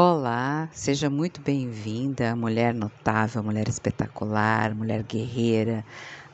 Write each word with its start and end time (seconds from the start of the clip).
Olá, 0.00 0.68
seja 0.70 1.10
muito 1.10 1.40
bem-vinda, 1.40 2.36
mulher 2.36 2.72
notável, 2.72 3.42
mulher 3.42 3.66
espetacular, 3.68 4.72
mulher 4.72 5.02
guerreira, 5.02 5.84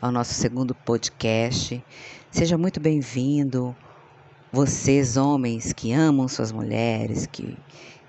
ao 0.02 0.12
nosso 0.12 0.34
segundo 0.34 0.74
podcast. 0.74 1.82
Seja 2.30 2.58
muito 2.58 2.78
bem-vindo, 2.78 3.74
vocês, 4.52 5.16
homens 5.16 5.72
que 5.72 5.94
amam 5.94 6.28
suas 6.28 6.52
mulheres, 6.52 7.24
que, 7.24 7.56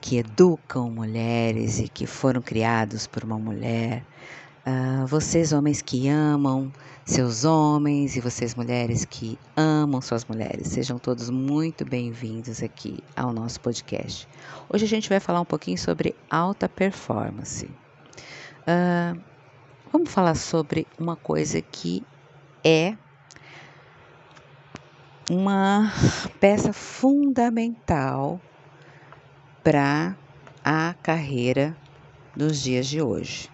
que 0.01 0.17
educam 0.17 0.91
mulheres 0.91 1.79
e 1.79 1.87
que 1.87 2.05
foram 2.05 2.41
criados 2.41 3.07
por 3.07 3.23
uma 3.23 3.39
mulher. 3.39 4.03
Uh, 4.67 5.05
vocês, 5.05 5.53
homens 5.53 5.79
que 5.79 6.09
amam 6.09 6.73
seus 7.05 7.45
homens 7.45 8.15
e 8.15 8.19
vocês, 8.19 8.55
mulheres 8.55 9.05
que 9.05 9.37
amam 9.55 10.01
suas 10.01 10.25
mulheres, 10.25 10.69
sejam 10.69 10.97
todos 10.97 11.29
muito 11.29 11.85
bem-vindos 11.85 12.63
aqui 12.63 12.97
ao 13.15 13.31
nosso 13.31 13.61
podcast. 13.61 14.27
Hoje 14.67 14.85
a 14.85 14.87
gente 14.87 15.07
vai 15.07 15.19
falar 15.19 15.39
um 15.39 15.45
pouquinho 15.45 15.77
sobre 15.77 16.15
alta 16.31 16.67
performance. 16.67 17.65
Uh, 18.65 19.21
vamos 19.93 20.09
falar 20.09 20.33
sobre 20.33 20.87
uma 20.97 21.15
coisa 21.15 21.61
que 21.61 22.03
é 22.63 22.97
uma 25.29 25.93
peça 26.39 26.73
fundamental 26.73 28.41
para 29.63 30.17
a 30.63 30.95
carreira 31.03 31.77
dos 32.35 32.59
dias 32.63 32.87
de 32.87 32.99
hoje 32.99 33.53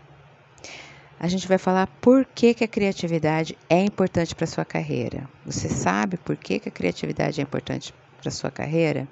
a 1.21 1.27
gente 1.27 1.48
vai 1.48 1.59
falar 1.59 1.85
por 2.02 2.25
que, 2.25 2.52
que 2.52 2.63
a 2.63 2.67
criatividade 2.67 3.55
é 3.70 3.79
importante 3.79 4.34
para 4.34 4.48
sua 4.48 4.66
carreira. 4.66 5.29
Você 5.45 5.70
sabe 5.70 6.17
por 6.17 6.35
que, 6.35 6.57
que 6.57 6.67
a 6.67 6.71
criatividade 6.71 7.39
é 7.39 7.43
importante 7.43 7.93
para 8.20 8.31
sua 8.31 8.49
carreira? 8.49 9.07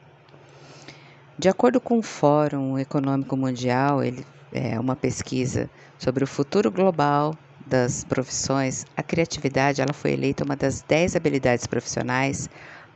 De 1.37 1.47
acordo 1.47 1.79
com 1.79 1.99
o 1.99 2.01
Fórum 2.01 2.79
Econômico 2.79 3.37
Mundial, 3.37 4.03
ele 4.03 4.25
é 4.51 4.79
uma 4.79 4.95
pesquisa 4.95 5.69
sobre 5.99 6.23
o 6.23 6.27
futuro 6.27 6.71
global 6.71 7.35
das 7.67 8.03
profissões, 8.03 8.87
a 8.97 9.03
criatividade 9.03 9.79
ela 9.79 9.93
foi 9.93 10.13
eleita 10.13 10.43
uma 10.43 10.55
das 10.55 10.81
10 10.81 11.15
habilidades 11.15 11.67
profissionais 11.67 12.49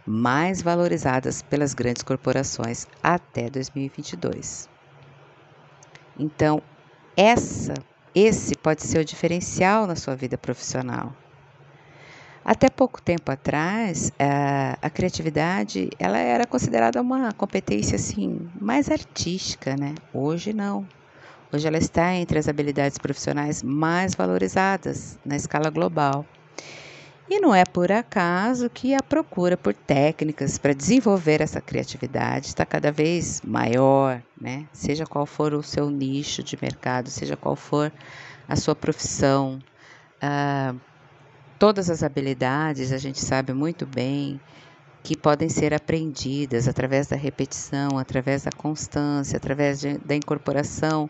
mais 0.08 0.60
valorizadas 0.60 1.44
pelas 1.44 1.76
grandes 1.76 2.02
corporações 2.02 2.88
até 3.04 3.48
2022. 3.48 4.68
Então, 6.18 6.64
essa 7.16 7.76
esse 8.16 8.56
pode 8.56 8.84
ser 8.84 9.00
o 9.00 9.06
diferencial 9.06 9.88
na 9.88 9.96
sua 9.96 10.16
vida 10.16 10.38
profissional. 10.38 11.14
Até 12.46 12.70
pouco 12.70 13.02
tempo 13.02 13.32
atrás, 13.32 14.12
a, 14.20 14.78
a, 14.82 14.90
criatividade 14.90 15.90
ela 15.98 16.18
era 16.18 16.46
considerada 16.46 17.02
uma 17.02 17.32
competência 17.32 17.96
assim 17.96 18.50
mais 18.60 18.92
artística, 18.92 19.78
né? 19.78 19.96
Hoje 20.14 20.52
não. 20.52 20.86
Hoje 21.54 21.68
ela 21.68 21.78
está 21.78 22.14
entre 22.14 22.38
as 22.38 22.50
habilidades 22.50 22.98
profissionais 22.98 23.64
mais 23.64 24.14
valorizadas 24.14 25.18
na 25.26 25.38
escala 25.38 25.70
global. 25.70 26.26
E 27.30 27.40
não 27.40 27.56
é 27.56 27.64
por 27.64 27.90
acaso 27.90 28.70
que 28.70 28.94
a 28.94 29.02
procura 29.02 29.56
por 29.56 29.74
técnicas 29.74 30.58
para 30.58 30.74
desenvolver 30.74 31.40
essa 31.40 31.62
criatividade 31.62 32.48
está 32.48 32.66
cada 32.66 32.92
vez 32.92 33.42
maior, 33.42 34.22
né? 34.40 34.68
Seja 34.74 35.06
qual 35.06 35.26
for 35.26 35.54
o 35.54 35.64
seu 35.64 35.90
nicho 35.90 36.44
de 36.44 36.58
mercado, 36.62 37.10
seja 37.10 37.38
qual 37.38 37.56
for 37.56 37.92
a 38.48 38.58
sua 38.58 38.76
profissão, 38.76 39.60
ah, 40.22 40.76
todas 41.58 41.90
as 41.90 42.04
habilidades 42.04 42.92
a 42.92 42.98
gente 42.98 43.20
sabe 43.20 43.54
muito 43.54 43.86
bem 43.86 44.40
que 45.02 45.18
podem 45.18 45.48
ser 45.48 45.74
aprendidas 45.74 46.68
através 46.68 47.08
da 47.08 47.16
repetição, 47.16 47.98
através 47.98 48.44
da 48.44 48.52
constância, 48.52 49.38
através 49.38 49.80
de, 49.80 49.98
da 50.00 50.16
incorporação 50.16 51.10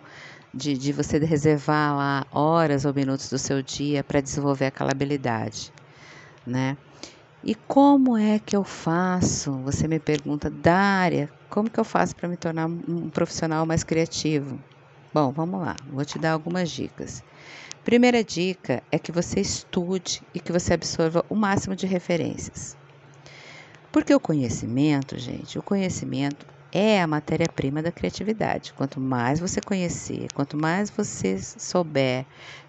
de, 0.54 0.78
de 0.78 0.94
você 0.94 1.18
reservar 1.18 1.96
lá 1.96 2.26
horas 2.32 2.86
ou 2.86 2.94
minutos 2.94 3.30
do 3.32 3.40
seu 3.40 3.64
dia 3.64 4.04
para 4.04 4.22
desenvolver 4.22 4.68
aquela 4.68 4.92
habilidade 4.92 5.74
né? 6.46 6.78
E 7.44 7.54
como 7.56 8.18
é 8.18 8.40
que 8.40 8.56
eu 8.56 8.64
faço? 8.64 9.52
Você 9.64 9.88
me 9.88 10.00
pergunta, 10.00 10.50
Dária, 10.50 11.30
como 11.50 11.70
que 11.70 11.80
eu 11.80 11.84
faço 11.84 12.16
para 12.16 12.30
me 12.30 12.38
tornar 12.38 12.68
um 12.68 13.10
profissional 13.10 13.66
mais 13.66 13.84
criativo? 13.84 14.60
Bom, 15.14 15.32
vamos 15.32 15.60
lá, 15.62 15.78
vou 15.86 16.04
te 16.06 16.18
dar 16.18 16.32
algumas 16.32 16.72
dicas. 16.72 17.24
Primeira 17.84 18.24
dica 18.24 18.82
é 18.92 18.98
que 18.98 19.12
você 19.12 19.42
estude 19.42 20.22
e 20.34 20.40
que 20.40 20.52
você 20.52 20.74
absorva 20.74 21.24
o 21.30 21.36
máximo 21.36 21.76
de 21.76 21.86
referências. 21.86 22.78
Porque 23.92 24.16
o 24.16 24.20
conhecimento, 24.20 25.20
gente, 25.20 25.60
o 25.60 25.64
conhecimento 25.64 26.48
é 26.72 27.00
a 27.00 27.06
matéria-prima 27.06 27.84
da 27.84 27.92
criatividade. 27.92 28.74
Quanto 28.74 29.00
mais 29.00 29.40
você 29.40 29.62
conhecer, 29.62 30.30
quanto 30.34 30.58
mais 30.58 30.90
você 30.90 31.38
souber 31.38 32.26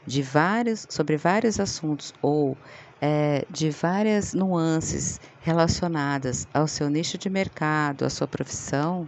de 0.07 0.21
vários, 0.21 0.87
sobre 0.91 1.17
vários 1.17 1.59
assuntos 1.59 2.13
ou 2.21 2.59
é, 3.07 3.45
de 3.51 3.69
várias 3.69 4.33
nuances 4.33 5.21
relacionadas 5.41 6.49
ao 6.55 6.67
seu 6.67 6.89
nicho 6.89 7.19
de 7.19 7.29
mercado, 7.29 8.07
à 8.07 8.09
sua 8.09 8.27
profissão, 8.27 9.07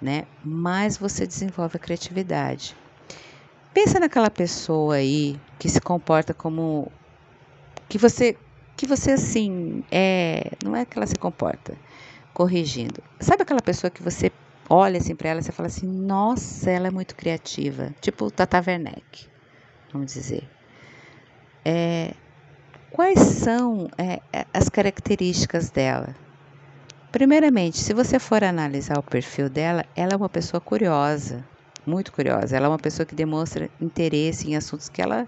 né, 0.00 0.26
mais 0.44 0.96
você 0.96 1.26
desenvolve 1.26 1.76
a 1.76 1.80
criatividade. 1.80 2.76
Pensa 3.74 3.98
naquela 3.98 4.30
pessoa 4.30 4.94
aí 4.94 5.36
que 5.58 5.68
se 5.68 5.80
comporta 5.80 6.32
como 6.32 6.86
que 7.88 7.98
você 7.98 8.36
que 8.76 8.86
você 8.86 9.12
assim 9.12 9.82
é, 9.90 10.52
não 10.64 10.76
é 10.76 10.84
que 10.84 10.96
ela 10.96 11.06
se 11.06 11.16
comporta 11.16 11.76
corrigindo. 12.32 13.02
Sabe 13.20 13.42
aquela 13.42 13.60
pessoa 13.60 13.90
que 13.90 14.04
você 14.04 14.30
olha 14.70 14.98
assim 14.98 15.16
para 15.16 15.30
ela 15.30 15.40
e 15.40 15.52
fala 15.52 15.66
assim: 15.66 15.88
"Nossa, 15.88 16.70
ela 16.70 16.86
é 16.86 16.90
muito 16.92 17.16
criativa", 17.16 17.92
tipo 18.00 18.30
Tata 18.30 18.62
Werneck, 18.64 19.26
vamos 19.92 20.12
dizer. 20.12 20.48
É, 21.64 22.14
Quais 22.92 23.20
são 23.20 23.88
é, 23.96 24.20
é, 24.30 24.44
as 24.52 24.68
características 24.68 25.70
dela? 25.70 26.14
Primeiramente, 27.10 27.78
se 27.78 27.94
você 27.94 28.18
for 28.18 28.44
analisar 28.44 28.98
o 28.98 29.02
perfil 29.02 29.48
dela, 29.48 29.86
ela 29.96 30.12
é 30.12 30.16
uma 30.16 30.28
pessoa 30.28 30.60
curiosa, 30.60 31.42
muito 31.86 32.12
curiosa. 32.12 32.54
Ela 32.54 32.66
é 32.66 32.68
uma 32.68 32.78
pessoa 32.78 33.06
que 33.06 33.14
demonstra 33.14 33.70
interesse 33.80 34.46
em 34.50 34.56
assuntos 34.56 34.90
que 34.90 35.00
ela, 35.00 35.26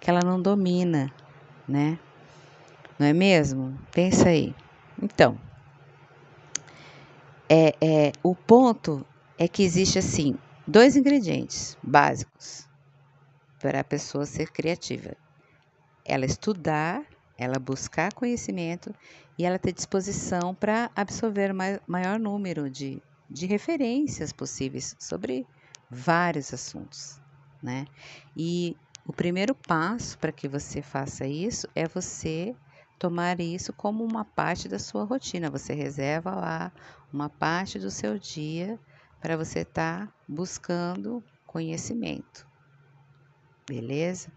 que 0.00 0.10
ela 0.10 0.22
não 0.24 0.42
domina, 0.42 1.08
né? 1.68 2.00
Não 2.98 3.06
é 3.06 3.12
mesmo? 3.12 3.78
Pensa 3.92 4.30
aí. 4.30 4.52
Então, 5.00 5.38
é, 7.48 7.76
é, 7.80 8.12
o 8.24 8.34
ponto 8.34 9.06
é 9.38 9.46
que 9.46 9.62
existe 9.62 10.00
assim 10.00 10.34
dois 10.66 10.96
ingredientes 10.96 11.78
básicos 11.80 12.66
para 13.60 13.78
a 13.78 13.84
pessoa 13.84 14.26
ser 14.26 14.50
criativa 14.50 15.12
ela 16.04 16.26
estudar, 16.26 17.04
ela 17.38 17.58
buscar 17.58 18.12
conhecimento 18.12 18.94
e 19.38 19.44
ela 19.44 19.58
ter 19.58 19.72
disposição 19.72 20.54
para 20.54 20.90
absorver 20.94 21.52
o 21.52 21.90
maior 21.90 22.18
número 22.18 22.70
de, 22.70 23.02
de 23.30 23.46
referências 23.46 24.32
possíveis 24.32 24.94
sobre 24.98 25.46
vários 25.90 26.52
assuntos, 26.52 27.20
né? 27.62 27.84
E 28.36 28.76
o 29.06 29.12
primeiro 29.12 29.54
passo 29.54 30.18
para 30.18 30.32
que 30.32 30.48
você 30.48 30.80
faça 30.80 31.26
isso 31.26 31.68
é 31.74 31.86
você 31.86 32.54
tomar 32.98 33.40
isso 33.40 33.72
como 33.72 34.04
uma 34.04 34.24
parte 34.24 34.68
da 34.68 34.78
sua 34.78 35.04
rotina. 35.04 35.50
Você 35.50 35.74
reserva 35.74 36.34
lá 36.34 36.72
uma 37.12 37.28
parte 37.28 37.78
do 37.78 37.90
seu 37.90 38.18
dia 38.18 38.78
para 39.20 39.36
você 39.36 39.60
estar 39.60 40.06
tá 40.06 40.12
buscando 40.28 41.22
conhecimento. 41.46 42.46
Beleza? 43.68 44.32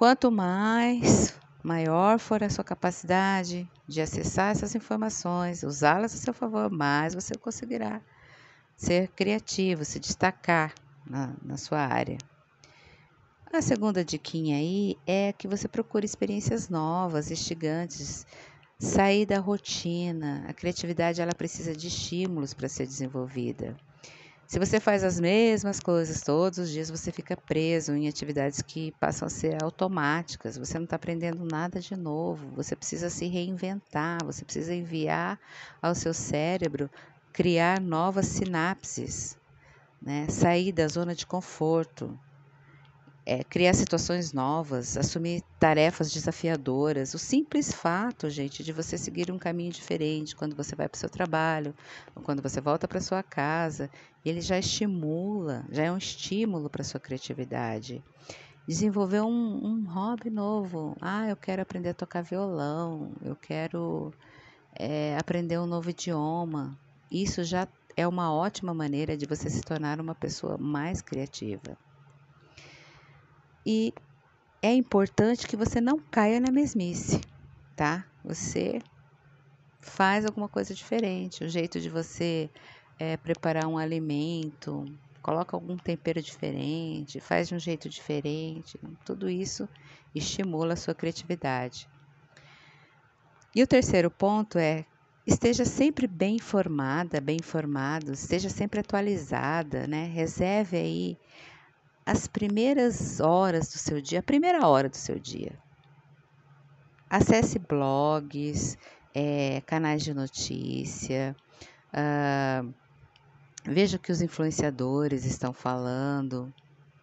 Quanto 0.00 0.30
mais 0.30 1.38
maior 1.62 2.18
for 2.18 2.42
a 2.42 2.48
sua 2.48 2.64
capacidade 2.64 3.70
de 3.86 4.00
acessar 4.00 4.50
essas 4.50 4.74
informações, 4.74 5.62
usá-las 5.62 6.14
a 6.14 6.16
seu 6.16 6.32
favor, 6.32 6.70
mais 6.70 7.14
você 7.14 7.34
conseguirá 7.34 8.00
ser 8.74 9.08
criativo, 9.08 9.84
se 9.84 10.00
destacar 10.00 10.72
na, 11.04 11.34
na 11.42 11.58
sua 11.58 11.80
área. 11.80 12.16
A 13.52 13.60
segunda 13.60 14.02
diquinha 14.02 14.56
aí 14.56 14.96
é 15.06 15.34
que 15.34 15.46
você 15.46 15.68
procure 15.68 16.06
experiências 16.06 16.70
novas, 16.70 17.30
instigantes, 17.30 18.26
sair 18.78 19.26
da 19.26 19.38
rotina. 19.38 20.46
A 20.48 20.54
criatividade 20.54 21.20
ela 21.20 21.34
precisa 21.34 21.76
de 21.76 21.88
estímulos 21.88 22.54
para 22.54 22.70
ser 22.70 22.86
desenvolvida. 22.86 23.76
Se 24.50 24.58
você 24.58 24.80
faz 24.80 25.04
as 25.04 25.20
mesmas 25.20 25.78
coisas 25.78 26.22
todos 26.22 26.58
os 26.58 26.70
dias, 26.70 26.90
você 26.90 27.12
fica 27.12 27.36
preso 27.36 27.92
em 27.92 28.08
atividades 28.08 28.60
que 28.60 28.90
passam 28.98 29.26
a 29.26 29.30
ser 29.30 29.62
automáticas. 29.62 30.58
Você 30.58 30.76
não 30.76 30.86
está 30.86 30.96
aprendendo 30.96 31.44
nada 31.44 31.78
de 31.78 31.94
novo. 31.94 32.50
Você 32.56 32.74
precisa 32.74 33.08
se 33.08 33.28
reinventar. 33.28 34.18
Você 34.24 34.44
precisa 34.44 34.74
enviar 34.74 35.38
ao 35.80 35.94
seu 35.94 36.12
cérebro 36.12 36.90
criar 37.32 37.80
novas 37.80 38.26
sinapses, 38.26 39.38
né? 40.02 40.26
sair 40.28 40.72
da 40.72 40.88
zona 40.88 41.14
de 41.14 41.24
conforto. 41.24 42.18
É, 43.24 43.44
criar 43.44 43.74
situações 43.74 44.32
novas, 44.32 44.96
assumir 44.96 45.42
tarefas 45.58 46.10
desafiadoras. 46.10 47.14
O 47.14 47.18
simples 47.18 47.72
fato, 47.72 48.30
gente, 48.30 48.64
de 48.64 48.72
você 48.72 48.96
seguir 48.96 49.30
um 49.30 49.38
caminho 49.38 49.72
diferente 49.72 50.34
quando 50.34 50.56
você 50.56 50.74
vai 50.74 50.88
para 50.88 50.96
o 50.96 51.00
seu 51.00 51.08
trabalho, 51.08 51.74
ou 52.16 52.22
quando 52.22 52.42
você 52.42 52.60
volta 52.60 52.88
para 52.88 53.00
sua 53.00 53.22
casa, 53.22 53.90
ele 54.24 54.40
já 54.40 54.58
estimula, 54.58 55.64
já 55.70 55.84
é 55.84 55.92
um 55.92 55.98
estímulo 55.98 56.68
para 56.70 56.84
sua 56.84 57.00
criatividade. 57.00 58.02
Desenvolver 58.66 59.22
um, 59.22 59.64
um, 59.64 59.84
hobby 59.84 60.30
novo. 60.30 60.96
Ah, 61.00 61.28
eu 61.28 61.36
quero 61.36 61.62
aprender 61.62 61.90
a 61.90 61.94
tocar 61.94 62.22
violão, 62.22 63.12
eu 63.22 63.34
quero 63.34 64.12
é, 64.78 65.16
aprender 65.18 65.58
um 65.58 65.66
novo 65.66 65.90
idioma. 65.90 66.78
Isso 67.10 67.42
já 67.42 67.66
é 67.96 68.06
uma 68.06 68.32
ótima 68.32 68.72
maneira 68.72 69.16
de 69.16 69.26
você 69.26 69.50
se 69.50 69.60
tornar 69.60 70.00
uma 70.00 70.14
pessoa 70.14 70.56
mais 70.56 71.02
criativa. 71.02 71.76
E 73.64 73.92
é 74.62 74.72
importante 74.74 75.46
que 75.46 75.56
você 75.56 75.80
não 75.80 75.98
caia 75.98 76.40
na 76.40 76.50
mesmice, 76.50 77.20
tá? 77.76 78.06
Você 78.24 78.80
faz 79.80 80.26
alguma 80.26 80.48
coisa 80.48 80.74
diferente, 80.74 81.44
o 81.44 81.48
jeito 81.48 81.80
de 81.80 81.88
você 81.88 82.50
é, 82.98 83.16
preparar 83.16 83.66
um 83.66 83.78
alimento, 83.78 84.84
coloca 85.22 85.56
algum 85.56 85.76
tempero 85.76 86.20
diferente, 86.20 87.20
faz 87.20 87.48
de 87.48 87.54
um 87.54 87.58
jeito 87.58 87.88
diferente, 87.88 88.78
tudo 89.04 89.28
isso 89.28 89.68
estimula 90.14 90.74
a 90.74 90.76
sua 90.76 90.94
criatividade. 90.94 91.88
E 93.54 93.62
o 93.62 93.66
terceiro 93.66 94.10
ponto 94.10 94.58
é 94.58 94.84
esteja 95.26 95.64
sempre 95.64 96.06
bem 96.06 96.36
informada, 96.36 97.20
bem 97.20 97.36
informado, 97.36 98.12
esteja 98.12 98.48
sempre 98.48 98.80
atualizada, 98.80 99.86
né? 99.86 100.06
Reserve 100.06 100.76
aí 100.76 101.18
as 102.10 102.26
primeiras 102.26 103.20
horas 103.20 103.68
do 103.68 103.78
seu 103.78 104.00
dia, 104.00 104.18
a 104.18 104.22
primeira 104.22 104.66
hora 104.66 104.88
do 104.88 104.96
seu 104.96 105.16
dia. 105.16 105.56
Acesse 107.08 107.56
blogs, 107.56 108.76
é, 109.14 109.60
canais 109.60 110.02
de 110.02 110.12
notícia, 110.12 111.36
uh, 111.94 112.74
veja 113.64 113.96
o 113.96 114.00
que 114.00 114.10
os 114.10 114.20
influenciadores 114.20 115.24
estão 115.24 115.52
falando, 115.52 116.52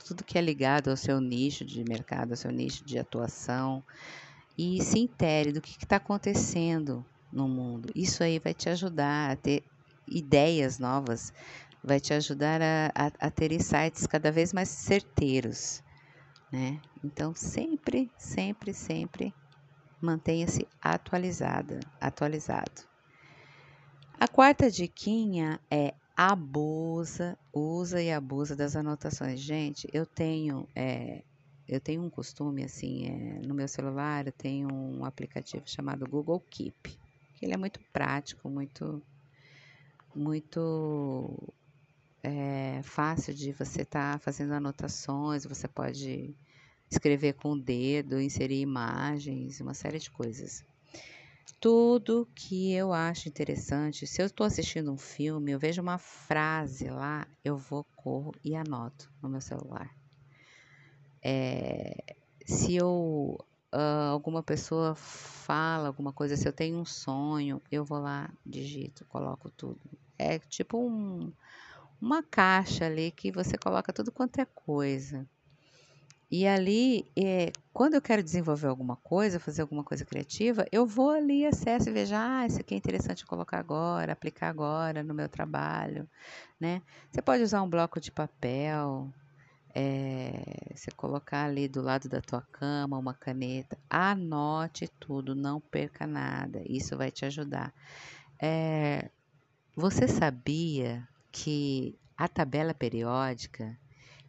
tudo 0.05 0.25
que 0.25 0.37
é 0.37 0.41
ligado 0.41 0.89
ao 0.89 0.97
seu 0.97 1.21
nicho 1.21 1.63
de 1.63 1.85
mercado, 1.85 2.31
ao 2.31 2.37
seu 2.37 2.51
nicho 2.51 2.83
de 2.83 2.99
atuação, 2.99 3.81
e 4.57 4.83
se 4.83 4.99
intere 4.99 5.53
do 5.53 5.61
que 5.61 5.77
está 5.81 5.95
acontecendo 5.95 7.05
no 7.31 7.47
mundo. 7.47 7.93
Isso 7.95 8.23
aí 8.23 8.39
vai 8.39 8.53
te 8.53 8.67
ajudar 8.67 9.31
a 9.31 9.37
ter 9.37 9.63
ideias 10.05 10.79
novas 10.79 11.31
vai 11.83 11.99
te 11.99 12.13
ajudar 12.13 12.61
a, 12.61 12.87
a, 12.95 13.27
a 13.27 13.31
ter 13.31 13.51
insights 13.51 14.05
cada 14.07 14.31
vez 14.31 14.53
mais 14.53 14.69
certeiros, 14.69 15.81
né? 16.51 16.81
Então, 17.03 17.33
sempre, 17.35 18.11
sempre, 18.17 18.73
sempre 18.73 19.33
mantenha-se 20.01 20.67
atualizada, 20.81 21.79
atualizado. 21.99 22.87
A 24.19 24.27
quarta 24.27 24.69
diquinha 24.69 25.59
é 25.71 25.93
abusa, 26.15 27.37
usa 27.53 28.01
e 28.01 28.11
abusa 28.11 28.55
das 28.55 28.75
anotações. 28.75 29.39
Gente, 29.39 29.87
eu 29.93 30.05
tenho, 30.05 30.67
é, 30.75 31.23
eu 31.67 31.79
tenho 31.79 32.01
um 32.01 32.09
costume 32.09 32.63
assim, 32.63 33.05
é, 33.05 33.39
no 33.47 33.53
meu 33.53 33.67
celular 33.67 34.25
eu 34.25 34.33
tenho 34.33 34.67
um 34.73 35.05
aplicativo 35.05 35.63
chamado 35.67 36.07
Google 36.07 36.39
Keep, 36.49 36.99
ele 37.41 37.53
é 37.53 37.57
muito 37.57 37.79
prático, 37.93 38.49
muito, 38.49 39.03
muito 40.15 41.53
é 42.27 42.81
fácil 42.83 43.33
de 43.33 43.51
você 43.51 43.81
estar 43.83 44.13
tá 44.13 44.19
fazendo 44.19 44.53
anotações, 44.53 45.45
você 45.45 45.67
pode 45.67 46.35
escrever 46.89 47.33
com 47.33 47.53
o 47.53 47.59
dedo, 47.59 48.21
inserir 48.21 48.61
imagens, 48.61 49.61
uma 49.61 49.73
série 49.73 49.99
de 49.99 50.11
coisas. 50.11 50.63
Tudo 51.59 52.27
que 52.35 52.73
eu 52.73 52.93
acho 52.93 53.29
interessante, 53.29 54.05
se 54.05 54.21
eu 54.21 54.25
estou 54.25 54.45
assistindo 54.45 54.91
um 54.91 54.97
filme, 54.97 55.51
eu 55.51 55.59
vejo 55.59 55.81
uma 55.81 55.97
frase 55.97 56.89
lá, 56.89 57.27
eu 57.43 57.57
vou, 57.57 57.83
corro 57.95 58.33
e 58.43 58.55
anoto 58.55 59.09
no 59.21 59.29
meu 59.29 59.41
celular. 59.41 59.89
É, 61.23 62.15
se 62.45 62.75
eu 62.75 63.37
uh, 63.73 64.11
alguma 64.11 64.43
pessoa 64.43 64.95
fala 64.95 65.87
alguma 65.87 66.13
coisa, 66.13 66.35
se 66.35 66.47
eu 66.47 66.53
tenho 66.53 66.77
um 66.77 66.85
sonho, 66.85 67.61
eu 67.71 67.83
vou 67.83 67.99
lá, 67.99 68.29
digito, 68.45 69.05
coloco 69.05 69.49
tudo. 69.49 69.79
É 70.17 70.39
tipo 70.39 70.77
um, 70.77 71.31
uma 72.01 72.23
caixa 72.23 72.85
ali 72.85 73.11
que 73.11 73.31
você 73.31 73.57
coloca 73.57 73.93
tudo 73.93 74.11
quanto 74.11 74.39
é 74.39 74.45
coisa. 74.45 75.27
E 76.29 76.45
ali, 76.45 77.09
é, 77.17 77.53
quando 77.71 77.93
eu 77.93 78.01
quero 78.01 78.21
desenvolver 78.21 78.67
alguma 78.67 78.97
coisa, 78.97 79.39
fazer 79.39 79.61
alguma 79.61 79.83
coisa 79.83 80.03
criativa, 80.03 80.65
eu 80.73 80.85
vou 80.85 81.11
ali, 81.11 81.45
acesso 81.45 81.89
e 81.89 81.93
vejo, 81.93 82.13
ah, 82.15 82.45
isso 82.45 82.59
aqui 82.59 82.73
é 82.73 82.77
interessante 82.77 83.25
colocar 83.25 83.59
agora, 83.59 84.11
aplicar 84.11 84.49
agora 84.49 85.01
no 85.03 85.13
meu 85.13 85.29
trabalho, 85.29 86.07
né? 86.59 86.81
Você 87.09 87.21
pode 87.21 87.43
usar 87.43 87.61
um 87.61 87.69
bloco 87.69 88.01
de 88.01 88.11
papel, 88.11 89.09
é, 89.73 90.75
você 90.75 90.91
colocar 90.91 91.45
ali 91.45 91.67
do 91.69 91.81
lado 91.81 92.09
da 92.09 92.19
tua 92.19 92.41
cama 92.41 92.97
uma 92.97 93.13
caneta, 93.13 93.77
anote 93.89 94.89
tudo, 94.99 95.33
não 95.33 95.61
perca 95.61 96.05
nada, 96.05 96.61
isso 96.65 96.97
vai 96.97 97.09
te 97.09 97.23
ajudar. 97.23 97.73
É, 98.41 99.09
você 99.75 100.09
sabia 100.09 101.07
que 101.31 101.97
a 102.17 102.27
tabela 102.27 102.73
periódica 102.73 103.77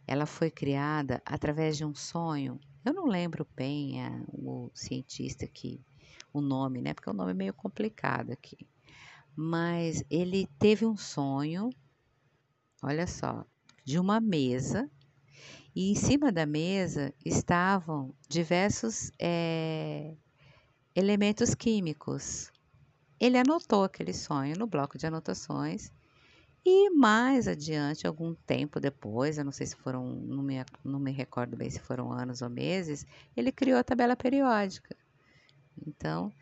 ela 0.05 0.25
foi 0.25 0.49
criada 0.49 1.21
através 1.25 1.77
de 1.77 1.85
um 1.85 1.93
sonho. 1.93 2.59
Eu 2.83 2.93
não 2.93 3.05
lembro 3.05 3.47
bem 3.55 4.03
a, 4.03 4.23
o 4.29 4.71
cientista 4.73 5.45
que 5.47 5.79
o 6.33 6.41
nome, 6.41 6.81
né? 6.81 6.93
Porque 6.93 7.09
o 7.09 7.13
nome 7.13 7.31
é 7.31 7.35
meio 7.35 7.53
complicado 7.53 8.31
aqui. 8.31 8.67
Mas 9.35 10.03
ele 10.09 10.47
teve 10.57 10.85
um 10.85 10.97
sonho, 10.97 11.69
olha 12.81 13.05
só, 13.05 13.45
de 13.85 13.99
uma 13.99 14.19
mesa 14.19 14.89
e 15.75 15.91
em 15.91 15.95
cima 15.95 16.31
da 16.31 16.45
mesa 16.45 17.13
estavam 17.23 18.13
diversos 18.27 19.11
é, 19.19 20.15
elementos 20.95 21.53
químicos. 21.53 22.51
Ele 23.19 23.37
anotou 23.37 23.83
aquele 23.83 24.13
sonho 24.13 24.57
no 24.57 24.65
bloco 24.65 24.97
de 24.97 25.05
anotações 25.05 25.91
e 26.65 26.89
mais 26.91 27.47
adiante, 27.47 28.05
algum 28.05 28.33
tempo 28.35 28.79
depois, 28.79 29.37
eu 29.37 29.45
não 29.45 29.51
sei 29.51 29.67
se 29.67 29.75
foram, 29.75 30.05
não 30.05 30.43
me, 30.43 30.63
não 30.83 30.99
me 30.99 31.11
recordo 31.11 31.55
bem 31.57 31.69
se 31.69 31.79
foram 31.79 32.11
anos 32.11 32.41
ou 32.41 32.49
meses, 32.49 33.05
ele 33.35 33.51
criou 33.51 33.79
a 33.79 33.83
tabela 33.83 34.15
periódica. 34.15 34.95
Então, 35.87 36.33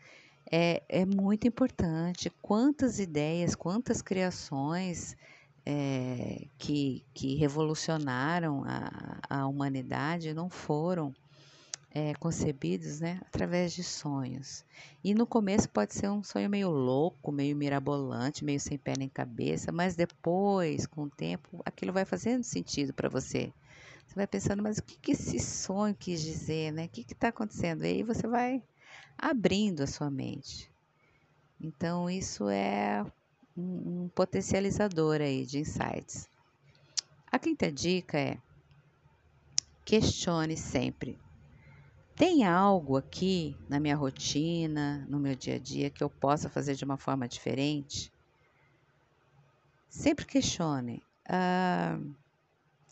é, 0.50 0.82
é 0.88 1.06
muito 1.06 1.46
importante 1.46 2.30
quantas 2.42 2.98
ideias, 2.98 3.54
quantas 3.54 4.02
criações 4.02 5.16
é, 5.64 6.46
que, 6.58 7.04
que 7.14 7.34
revolucionaram 7.36 8.64
a, 8.66 9.18
a 9.28 9.46
humanidade 9.46 10.32
não 10.34 10.48
foram 10.48 11.14
é, 11.90 12.14
concebidos 12.14 13.00
né, 13.00 13.20
através 13.26 13.72
de 13.72 13.82
sonhos. 13.82 14.64
E 15.02 15.14
no 15.14 15.26
começo 15.26 15.68
pode 15.68 15.94
ser 15.94 16.08
um 16.08 16.22
sonho 16.22 16.48
meio 16.48 16.70
louco, 16.70 17.32
meio 17.32 17.56
mirabolante, 17.56 18.44
meio 18.44 18.60
sem 18.60 18.76
pé 18.76 18.94
nem 18.98 19.08
cabeça, 19.08 19.72
mas 19.72 19.96
depois, 19.96 20.86
com 20.86 21.04
o 21.04 21.10
tempo, 21.10 21.62
aquilo 21.64 21.92
vai 21.92 22.04
fazendo 22.04 22.44
sentido 22.44 22.92
para 22.92 23.08
você. 23.08 23.52
Você 24.06 24.14
vai 24.14 24.26
pensando, 24.26 24.62
mas 24.62 24.78
o 24.78 24.82
que, 24.82 24.96
que 24.98 25.12
esse 25.12 25.38
sonho 25.38 25.94
quis 25.94 26.22
dizer, 26.22 26.72
né? 26.72 26.86
O 26.86 26.88
que 26.88 27.00
está 27.00 27.28
acontecendo? 27.28 27.84
E 27.84 27.88
aí 27.88 28.02
você 28.02 28.26
vai 28.26 28.62
abrindo 29.16 29.82
a 29.82 29.86
sua 29.86 30.10
mente. 30.10 30.70
Então, 31.60 32.08
isso 32.08 32.48
é 32.48 33.04
um, 33.56 34.04
um 34.04 34.10
potencializador 34.14 35.20
aí 35.20 35.44
de 35.44 35.58
insights. 35.58 36.28
A 37.30 37.38
quinta 37.38 37.70
dica 37.70 38.18
é 38.18 38.38
questione 39.84 40.56
sempre 40.56 41.18
tem 42.18 42.44
algo 42.44 42.96
aqui 42.96 43.56
na 43.68 43.78
minha 43.78 43.94
rotina, 43.94 45.06
no 45.08 45.20
meu 45.20 45.36
dia 45.36 45.54
a 45.54 45.58
dia, 45.58 45.88
que 45.88 46.02
eu 46.02 46.10
possa 46.10 46.50
fazer 46.50 46.74
de 46.74 46.84
uma 46.84 46.98
forma 46.98 47.28
diferente? 47.28 48.12
Sempre 49.88 50.26
questione. 50.26 51.00
Ah, 51.28 51.96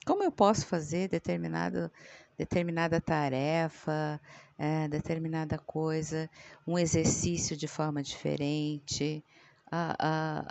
como 0.07 0.23
eu 0.23 0.31
posso 0.31 0.65
fazer 0.67 1.09
determinado, 1.09 1.91
determinada 2.39 3.01
tarefa, 3.01 4.21
é, 4.57 4.87
determinada 4.87 5.59
coisa, 5.59 6.31
um 6.65 6.79
exercício 6.79 7.57
de 7.57 7.67
forma 7.67 8.05
diferente, 8.05 9.25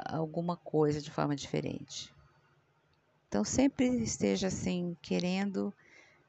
alguma 0.09 0.57
coisa 0.57 1.01
de 1.01 1.09
forma 1.09 1.33
diferente? 1.33 2.13
Então, 3.29 3.45
sempre 3.45 3.85
esteja 4.03 4.47
assim, 4.47 4.97
querendo 5.01 5.73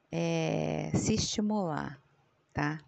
é, 0.09 0.91
se 0.95 1.13
estimular 1.13 2.01
tá? 2.57 2.79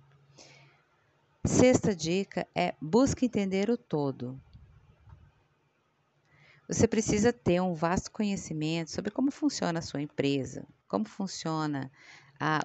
Sexta 1.46 1.96
dica 1.96 2.48
é 2.56 2.74
busque 2.82 3.28
entender 3.28 3.70
o 3.70 3.78
todo. 3.78 4.42
Você 6.68 6.88
precisa 6.88 7.32
ter 7.32 7.62
um 7.62 7.76
vasto 7.76 8.12
conhecimento 8.12 8.90
sobre 8.90 9.12
como 9.12 9.30
funciona 9.30 9.78
a 9.78 9.82
sua 9.82 10.02
empresa, 10.02 10.66
como 10.88 11.06
funciona 11.06 11.92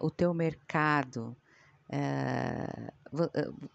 o 0.01 0.11
teu 0.11 0.33
mercado, 0.33 1.37
é, 1.91 2.91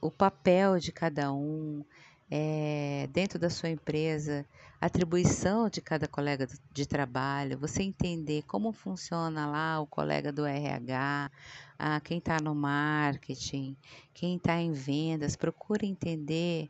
o 0.02 0.10
papel 0.10 0.80
de 0.80 0.92
cada 0.92 1.32
um 1.32 1.86
é, 2.32 3.08
dentro 3.12 3.38
da 3.38 3.50
sua 3.50 3.70
empresa, 3.70 4.46
atribuição 4.82 5.70
de 5.70 5.82
cada 5.82 6.08
colega 6.08 6.48
de 6.72 6.86
trabalho, 6.88 7.60
você 7.60 7.84
entender 7.84 8.44
como 8.44 8.72
funciona 8.72 9.46
lá 9.48 9.80
o 9.80 9.88
colega 9.88 10.32
do 10.32 10.46
RH, 10.46 11.32
a 11.80 12.02
quem 12.02 12.18
está 12.18 12.38
no 12.42 12.54
marketing, 12.54 13.78
quem 14.14 14.36
está 14.36 14.60
em 14.60 14.74
vendas, 14.74 15.38
procura 15.38 15.86
entender 15.86 16.70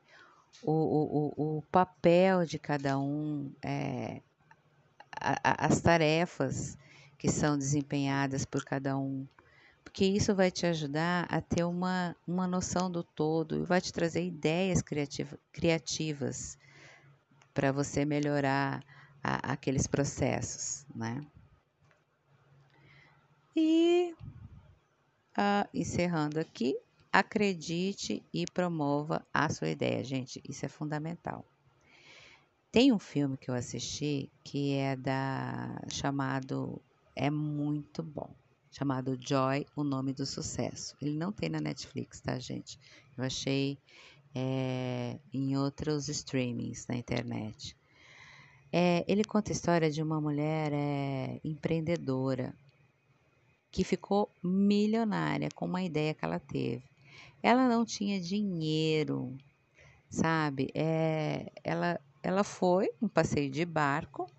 o, 0.61 0.71
o, 0.71 1.57
o 1.57 1.61
papel 1.71 2.45
de 2.45 2.59
cada 2.59 2.99
um, 2.99 3.51
é, 3.63 4.21
a, 5.11 5.65
as 5.65 5.81
tarefas 5.81 6.77
que 7.17 7.29
são 7.29 7.57
desempenhadas 7.57 8.45
por 8.45 8.63
cada 8.63 8.97
um, 8.97 9.27
porque 9.83 10.05
isso 10.05 10.35
vai 10.35 10.51
te 10.51 10.67
ajudar 10.67 11.25
a 11.29 11.41
ter 11.41 11.63
uma, 11.63 12.15
uma 12.27 12.45
noção 12.45 12.91
do 12.91 13.03
todo 13.03 13.57
e 13.57 13.63
vai 13.63 13.81
te 13.81 13.91
trazer 13.91 14.23
ideias 14.23 14.81
criativa, 14.83 15.37
criativas 15.51 16.57
para 17.53 17.71
você 17.71 18.05
melhorar 18.05 18.83
a, 19.23 19.53
aqueles 19.53 19.87
processos, 19.87 20.85
né? 20.95 21.25
E 23.55 24.15
uh, 25.39 25.67
encerrando 25.73 26.39
aqui, 26.39 26.77
acredite 27.11 28.21
e 28.33 28.45
promova 28.45 29.25
a 29.33 29.49
sua 29.49 29.69
ideia, 29.69 30.03
gente, 30.03 30.41
isso 30.47 30.65
é 30.65 30.69
fundamental. 30.69 31.45
Tem 32.71 32.91
um 32.91 32.99
filme 32.99 33.37
que 33.37 33.49
eu 33.49 33.55
assisti 33.55 34.29
que 34.43 34.73
é 34.75 34.95
da 34.95 35.81
chamado 35.89 36.79
é 37.15 37.29
muito 37.29 38.03
bom, 38.03 38.29
chamado 38.69 39.17
Joy, 39.19 39.65
o 39.75 39.83
nome 39.83 40.13
do 40.13 40.25
sucesso. 40.25 40.95
Ele 41.01 41.17
não 41.17 41.31
tem 41.31 41.49
na 41.49 41.59
Netflix, 41.59 42.21
tá, 42.21 42.37
gente? 42.37 42.79
Eu 43.17 43.23
achei 43.23 43.77
é, 44.35 45.17
em 45.33 45.57
outros 45.57 46.09
streamings 46.09 46.85
na 46.87 46.95
internet. 46.95 47.75
É, 48.71 49.03
ele 49.07 49.23
conta 49.23 49.51
a 49.51 49.53
história 49.53 49.89
de 49.89 50.03
uma 50.03 50.21
mulher 50.21 50.71
é, 50.71 51.41
empreendedora 51.43 52.53
que 53.71 53.83
ficou 53.83 54.31
milionária 54.43 55.49
com 55.55 55.65
uma 55.65 55.81
ideia 55.81 56.13
que 56.13 56.25
ela 56.25 56.39
teve. 56.39 56.83
Ela 57.41 57.67
não 57.67 57.85
tinha 57.85 58.19
dinheiro, 58.19 59.37
sabe? 60.09 60.69
É, 60.73 61.51
ela, 61.63 61.99
ela 62.21 62.43
foi 62.43 62.89
um 63.01 63.07
passeio 63.07 63.49
de 63.49 63.65
barco 63.65 64.29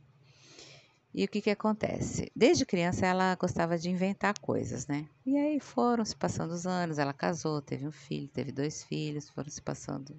e 1.13 1.25
o 1.25 1.29
que 1.29 1.41
que 1.41 1.51
acontece? 1.51 2.31
Desde 2.37 2.65
criança 2.65 3.05
ela 3.05 3.35
gostava 3.35 3.77
de 3.77 3.91
inventar 3.91 4.39
coisas, 4.39 4.87
né? 4.87 5.09
E 5.27 5.37
aí 5.37 5.59
foram 5.59 6.05
se 6.05 6.15
passando 6.15 6.53
os 6.53 6.67
anos, 6.67 6.99
ela 6.99 7.13
casou, 7.13 7.61
teve 7.61 7.87
um 7.87 7.93
filho, 7.93 8.29
teve 8.29 8.53
dois 8.53 8.85
filhos, 8.85 9.29
foram 9.29 9.51
se 9.51 9.61
passando 9.61 10.17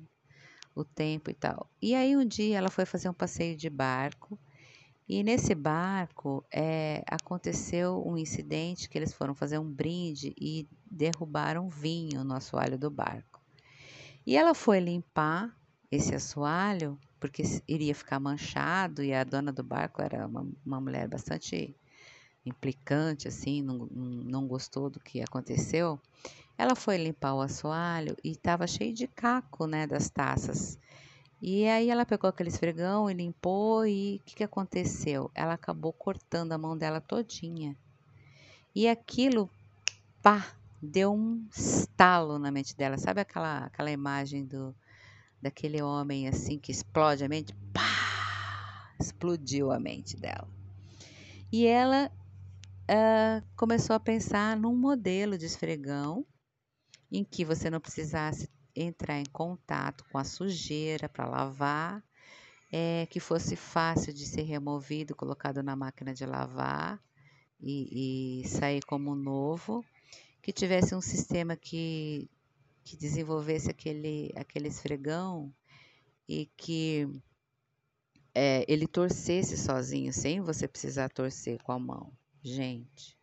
o 0.75 0.83
tempo 0.83 1.29
e 1.29 1.33
tal. 1.33 1.69
E 1.81 1.95
aí 1.95 2.15
um 2.15 2.25
dia 2.25 2.57
ela 2.57 2.69
foi 2.69 2.85
fazer 2.85 3.07
um 3.07 3.13
passeio 3.13 3.55
de 3.55 3.69
barco 3.69 4.37
e 5.07 5.23
nesse 5.23 5.53
barco 5.53 6.45
é, 6.51 7.03
aconteceu 7.07 8.01
um 8.05 8.17
incidente 8.17 8.87
que 8.87 8.97
eles 8.97 9.13
foram 9.13 9.35
fazer 9.35 9.57
um 9.57 9.69
brinde 9.69 10.33
e 10.39 10.67
derrubaram 10.89 11.69
vinho 11.69 12.23
no 12.23 12.33
assoalho 12.33 12.77
do 12.77 12.89
barco. 12.89 13.41
E 14.25 14.37
ela 14.37 14.53
foi 14.53 14.79
limpar 14.79 15.55
esse 15.91 16.15
assoalho 16.15 16.97
porque 17.19 17.43
iria 17.67 17.93
ficar 17.93 18.19
manchado 18.19 19.03
e 19.03 19.13
a 19.13 19.23
dona 19.23 19.51
do 19.51 19.63
barco 19.63 20.01
era 20.01 20.25
uma, 20.25 20.47
uma 20.65 20.81
mulher 20.81 21.07
bastante 21.07 21.75
implicante, 22.45 23.27
assim, 23.27 23.61
não, 23.61 23.87
não 23.91 24.47
gostou 24.47 24.89
do 24.89 24.99
que 24.99 25.21
aconteceu. 25.21 25.99
Ela 26.57 26.75
foi 26.75 26.97
limpar 26.97 27.33
o 27.35 27.41
assoalho 27.41 28.15
e 28.23 28.31
estava 28.31 28.65
cheio 28.65 28.93
de 28.93 29.07
caco, 29.07 29.67
né, 29.67 29.85
das 29.85 30.09
taças. 30.09 30.79
E 31.41 31.67
aí 31.67 31.89
ela 31.89 32.05
pegou 32.05 32.29
aquele 32.29 32.49
esfregão 32.49 33.09
e 33.09 33.13
limpou 33.15 33.87
e 33.87 34.17
o 34.17 34.25
que, 34.25 34.35
que 34.35 34.43
aconteceu? 34.43 35.31
Ela 35.33 35.53
acabou 35.53 35.91
cortando 35.91 36.51
a 36.51 36.57
mão 36.57 36.77
dela 36.77 37.01
todinha. 37.01 37.75
E 38.75 38.87
aquilo, 38.87 39.49
pá, 40.21 40.55
deu 40.79 41.11
um 41.11 41.47
estalo 41.49 42.37
na 42.37 42.51
mente 42.51 42.77
dela. 42.77 42.95
Sabe 42.99 43.21
aquela, 43.21 43.65
aquela 43.65 43.89
imagem 43.89 44.45
do, 44.45 44.75
daquele 45.41 45.81
homem 45.81 46.27
assim 46.27 46.59
que 46.59 46.71
explode 46.71 47.23
a 47.23 47.27
mente, 47.27 47.55
pá, 47.73 48.93
explodiu 48.99 49.71
a 49.71 49.79
mente 49.79 50.15
dela. 50.15 50.47
E 51.51 51.65
ela 51.65 52.11
uh, 52.83 53.45
começou 53.55 53.95
a 53.95 53.99
pensar 53.99 54.55
num 54.55 54.75
modelo 54.75 55.39
de 55.39 55.45
esfregão 55.45 56.23
em 57.11 57.23
que 57.23 57.43
você 57.43 57.67
não 57.69 57.79
precisasse 57.79 58.47
entrar 58.75 59.19
em 59.19 59.25
contato 59.25 60.05
com 60.11 60.17
a 60.17 60.23
sujeira 60.23 61.09
para 61.09 61.27
lavar, 61.27 62.03
é, 62.71 63.05
que 63.09 63.19
fosse 63.19 63.55
fácil 63.55 64.13
de 64.13 64.25
ser 64.25 64.43
removido, 64.43 65.15
colocado 65.15 65.61
na 65.61 65.75
máquina 65.75 66.13
de 66.13 66.25
lavar 66.25 67.01
e, 67.59 68.41
e 68.43 68.47
sair 68.47 68.83
como 68.85 69.15
novo, 69.15 69.83
que 70.41 70.51
tivesse 70.51 70.95
um 70.95 71.01
sistema 71.01 71.55
que 71.55 72.29
que 72.83 72.97
desenvolvesse 72.97 73.69
aquele, 73.69 74.31
aquele 74.35 74.67
esfregão 74.67 75.53
e 76.27 76.47
que 76.57 77.07
é, 78.33 78.65
ele 78.67 78.87
torcesse 78.87 79.57
sozinho, 79.57 80.11
sem 80.13 80.41
você 80.41 80.67
precisar 80.67 81.09
torcer 81.09 81.61
com 81.63 81.71
a 81.71 81.79
mão. 81.79 82.11
Gente, 82.41 83.17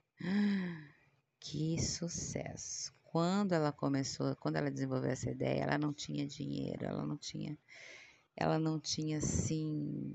que 1.41 1.81
sucesso! 1.81 2.98
Quando 3.19 3.53
ela 3.53 3.73
começou, 3.73 4.37
quando 4.37 4.55
ela 4.55 4.71
desenvolveu 4.71 5.11
essa 5.11 5.29
ideia, 5.29 5.65
ela 5.65 5.77
não 5.77 5.93
tinha 5.93 6.25
dinheiro, 6.25 6.85
ela 6.85 7.05
não 7.05 7.17
tinha, 7.17 7.59
ela 8.37 8.61
não 8.61 8.79
tinha 8.79 9.19
assim, 9.19 10.15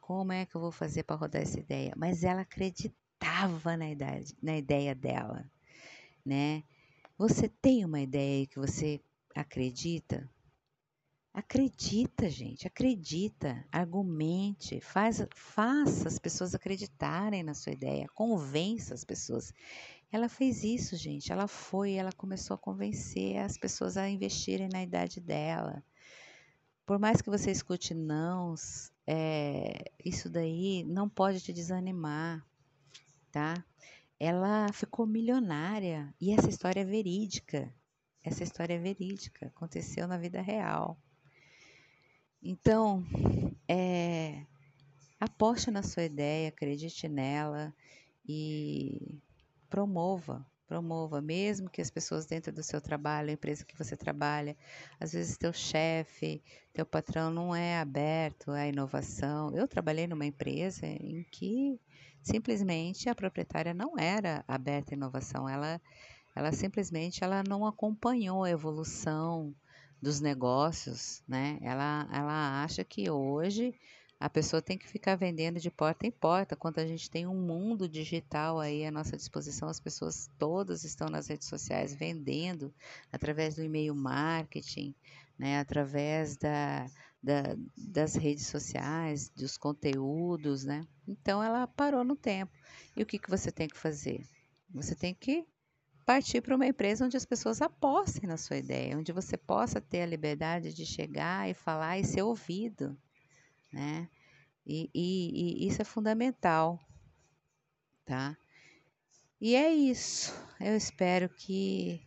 como 0.00 0.32
é 0.32 0.44
que 0.44 0.56
eu 0.56 0.60
vou 0.60 0.72
fazer 0.72 1.04
para 1.04 1.14
rodar 1.14 1.42
essa 1.42 1.60
ideia? 1.60 1.92
Mas 1.96 2.24
ela 2.24 2.40
acreditava 2.40 3.76
na, 3.76 3.88
idade, 3.88 4.36
na 4.42 4.56
ideia 4.56 4.96
dela, 4.96 5.48
né? 6.26 6.64
Você 7.16 7.48
tem 7.48 7.84
uma 7.84 8.00
ideia 8.00 8.44
que 8.48 8.58
você 8.58 9.00
acredita? 9.32 10.28
Acredita, 11.32 12.28
gente, 12.28 12.66
acredita, 12.66 13.64
argumente, 13.70 14.80
faz, 14.80 15.24
faça 15.36 16.08
as 16.08 16.18
pessoas 16.18 16.52
acreditarem 16.52 17.44
na 17.44 17.54
sua 17.54 17.72
ideia, 17.72 18.08
convença 18.12 18.92
as 18.92 19.04
pessoas. 19.04 19.54
Ela 20.12 20.28
fez 20.28 20.64
isso, 20.64 20.96
gente. 20.96 21.32
Ela 21.32 21.46
foi, 21.46 21.92
ela 21.92 22.12
começou 22.12 22.54
a 22.54 22.58
convencer 22.58 23.38
as 23.38 23.56
pessoas 23.56 23.96
a 23.96 24.08
investirem 24.08 24.68
na 24.72 24.82
idade 24.82 25.20
dela. 25.20 25.82
Por 26.84 26.98
mais 26.98 27.22
que 27.22 27.30
você 27.30 27.50
escute 27.50 27.94
não, 27.94 28.54
é, 29.06 29.92
isso 30.04 30.28
daí 30.28 30.84
não 30.84 31.08
pode 31.08 31.40
te 31.40 31.52
desanimar, 31.52 32.44
tá? 33.30 33.64
ela 34.20 34.70
ficou 34.70 35.06
milionária 35.06 36.14
e 36.20 36.30
essa 36.30 36.50
história 36.50 36.80
é 36.80 36.84
verídica. 36.84 37.74
Essa 38.22 38.44
história 38.44 38.74
é 38.74 38.78
verídica, 38.78 39.46
aconteceu 39.46 40.06
na 40.06 40.18
vida 40.18 40.42
real. 40.42 40.98
Então, 42.42 43.02
é, 43.66 44.44
aposte 45.18 45.70
na 45.70 45.82
sua 45.82 46.04
ideia, 46.04 46.50
acredite 46.50 47.08
nela 47.08 47.74
e 48.28 49.18
promova, 49.70 50.44
promova, 50.66 51.22
mesmo 51.22 51.70
que 51.70 51.80
as 51.80 51.90
pessoas 51.90 52.26
dentro 52.26 52.52
do 52.52 52.62
seu 52.62 52.80
trabalho, 52.80 53.30
a 53.30 53.32
empresa 53.32 53.64
que 53.64 53.78
você 53.78 53.96
trabalha, 53.96 54.56
às 54.98 55.12
vezes 55.12 55.38
teu 55.38 55.52
chefe, 55.52 56.42
teu 56.72 56.84
patrão 56.84 57.30
não 57.30 57.54
é 57.54 57.78
aberto 57.78 58.50
à 58.50 58.66
inovação. 58.66 59.54
Eu 59.56 59.66
trabalhei 59.66 60.06
numa 60.06 60.26
empresa 60.26 60.84
em 60.84 61.24
que 61.30 61.80
simplesmente 62.22 63.08
a 63.08 63.14
proprietária 63.14 63.72
não 63.72 63.98
era 63.98 64.44
aberta 64.46 64.94
à 64.94 64.96
inovação, 64.96 65.48
ela, 65.48 65.80
ela 66.36 66.52
simplesmente 66.52 67.24
ela 67.24 67.42
não 67.42 67.66
acompanhou 67.66 68.44
a 68.44 68.50
evolução 68.50 69.54
dos 70.02 70.20
negócios, 70.20 71.22
né? 71.28 71.58
Ela, 71.62 72.08
ela 72.12 72.62
acha 72.62 72.82
que 72.82 73.10
hoje 73.10 73.74
a 74.20 74.28
pessoa 74.28 74.60
tem 74.60 74.76
que 74.76 74.86
ficar 74.86 75.16
vendendo 75.16 75.58
de 75.58 75.70
porta 75.70 76.06
em 76.06 76.10
porta, 76.10 76.54
quando 76.54 76.78
a 76.78 76.86
gente 76.86 77.10
tem 77.10 77.26
um 77.26 77.40
mundo 77.40 77.88
digital 77.88 78.60
aí 78.60 78.84
à 78.84 78.90
nossa 78.90 79.16
disposição, 79.16 79.66
as 79.66 79.80
pessoas 79.80 80.28
todas 80.38 80.84
estão 80.84 81.08
nas 81.08 81.26
redes 81.26 81.48
sociais 81.48 81.94
vendendo 81.94 82.70
através 83.10 83.56
do 83.56 83.62
e-mail 83.62 83.94
marketing, 83.94 84.94
né? 85.38 85.58
através 85.58 86.36
da, 86.36 86.86
da, 87.22 87.56
das 87.74 88.14
redes 88.14 88.46
sociais, 88.46 89.30
dos 89.30 89.56
conteúdos, 89.56 90.64
né? 90.64 90.86
Então 91.08 91.42
ela 91.42 91.66
parou 91.66 92.04
no 92.04 92.14
tempo. 92.14 92.52
E 92.94 93.02
o 93.02 93.06
que, 93.06 93.18
que 93.18 93.30
você 93.30 93.50
tem 93.50 93.68
que 93.68 93.78
fazer? 93.78 94.22
Você 94.68 94.94
tem 94.94 95.14
que 95.14 95.46
partir 96.04 96.42
para 96.42 96.56
uma 96.56 96.66
empresa 96.66 97.06
onde 97.06 97.16
as 97.16 97.24
pessoas 97.24 97.62
apostem 97.62 98.28
na 98.28 98.36
sua 98.36 98.58
ideia, 98.58 98.98
onde 98.98 99.12
você 99.12 99.38
possa 99.38 99.80
ter 99.80 100.02
a 100.02 100.06
liberdade 100.06 100.74
de 100.74 100.84
chegar 100.84 101.48
e 101.48 101.54
falar 101.54 101.98
e 101.98 102.04
ser 102.04 102.20
ouvido, 102.20 102.98
né? 103.72 104.08
E, 104.66 104.90
e, 104.94 105.64
e 105.64 105.68
isso 105.68 105.82
é 105.82 105.84
fundamental, 105.84 106.78
tá? 108.04 108.36
E 109.40 109.54
é 109.54 109.72
isso. 109.72 110.34
Eu 110.60 110.76
espero 110.76 111.28
que 111.28 112.06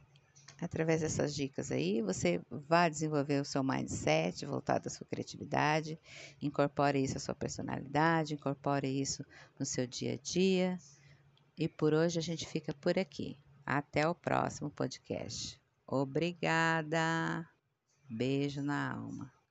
através 0.61 1.01
dessas 1.01 1.35
dicas 1.35 1.71
aí 1.71 2.01
você 2.01 2.41
vá 2.49 2.87
desenvolver 2.87 3.41
o 3.41 3.45
seu 3.45 3.63
mindset 3.63 4.45
voltado 4.45 4.87
à 4.87 4.91
sua 4.91 5.05
criatividade, 5.05 5.99
incorpore 6.41 7.03
isso 7.03 7.17
à 7.17 7.19
sua 7.19 7.35
personalidade, 7.35 8.35
incorpore 8.35 8.87
isso 8.87 9.25
no 9.59 9.65
seu 9.65 9.85
dia 9.85 10.13
a 10.13 10.17
dia. 10.17 10.77
E 11.57 11.67
por 11.67 11.93
hoje 11.93 12.19
a 12.19 12.21
gente 12.21 12.47
fica 12.47 12.73
por 12.73 12.97
aqui. 12.97 13.37
Até 13.65 14.07
o 14.07 14.15
próximo 14.15 14.69
podcast. 14.69 15.59
Obrigada. 15.87 17.47
Beijo 18.09 18.61
na 18.61 18.93
alma. 18.93 19.42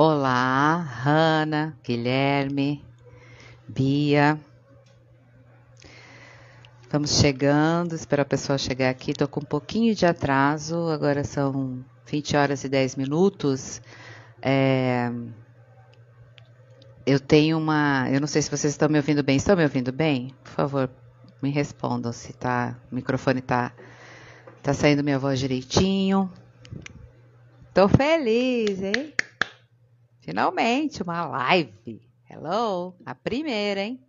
Olá, 0.00 0.76
Hanna, 0.76 1.76
Guilherme, 1.82 2.84
Bia. 3.66 4.38
Estamos 6.80 7.18
chegando, 7.18 7.96
espero 7.96 8.22
a 8.22 8.24
pessoa 8.24 8.56
chegar 8.58 8.90
aqui. 8.90 9.10
Estou 9.10 9.26
com 9.26 9.40
um 9.40 9.44
pouquinho 9.44 9.92
de 9.96 10.06
atraso, 10.06 10.88
agora 10.88 11.24
são 11.24 11.84
20 12.06 12.36
horas 12.36 12.62
e 12.62 12.68
10 12.68 12.94
minutos. 12.94 13.82
É... 14.40 15.10
Eu 17.04 17.18
tenho 17.18 17.58
uma. 17.58 18.08
Eu 18.08 18.20
não 18.20 18.28
sei 18.28 18.40
se 18.40 18.50
vocês 18.52 18.72
estão 18.72 18.88
me 18.88 18.98
ouvindo 18.98 19.24
bem. 19.24 19.36
Estão 19.36 19.56
me 19.56 19.64
ouvindo 19.64 19.90
bem? 19.90 20.32
Por 20.44 20.52
favor, 20.52 20.90
me 21.42 21.50
respondam 21.50 22.12
se 22.12 22.32
tá, 22.34 22.78
o 22.92 22.94
microfone 22.94 23.40
está 23.40 23.72
tá 24.62 24.72
saindo 24.72 25.02
minha 25.02 25.18
voz 25.18 25.40
direitinho. 25.40 26.32
Estou 27.68 27.88
feliz, 27.88 28.80
hein? 28.80 29.12
Finalmente, 30.28 31.02
uma 31.02 31.26
live. 31.26 32.06
Hello, 32.28 32.94
a 33.06 33.14
primeira, 33.14 33.80
hein? 33.80 34.06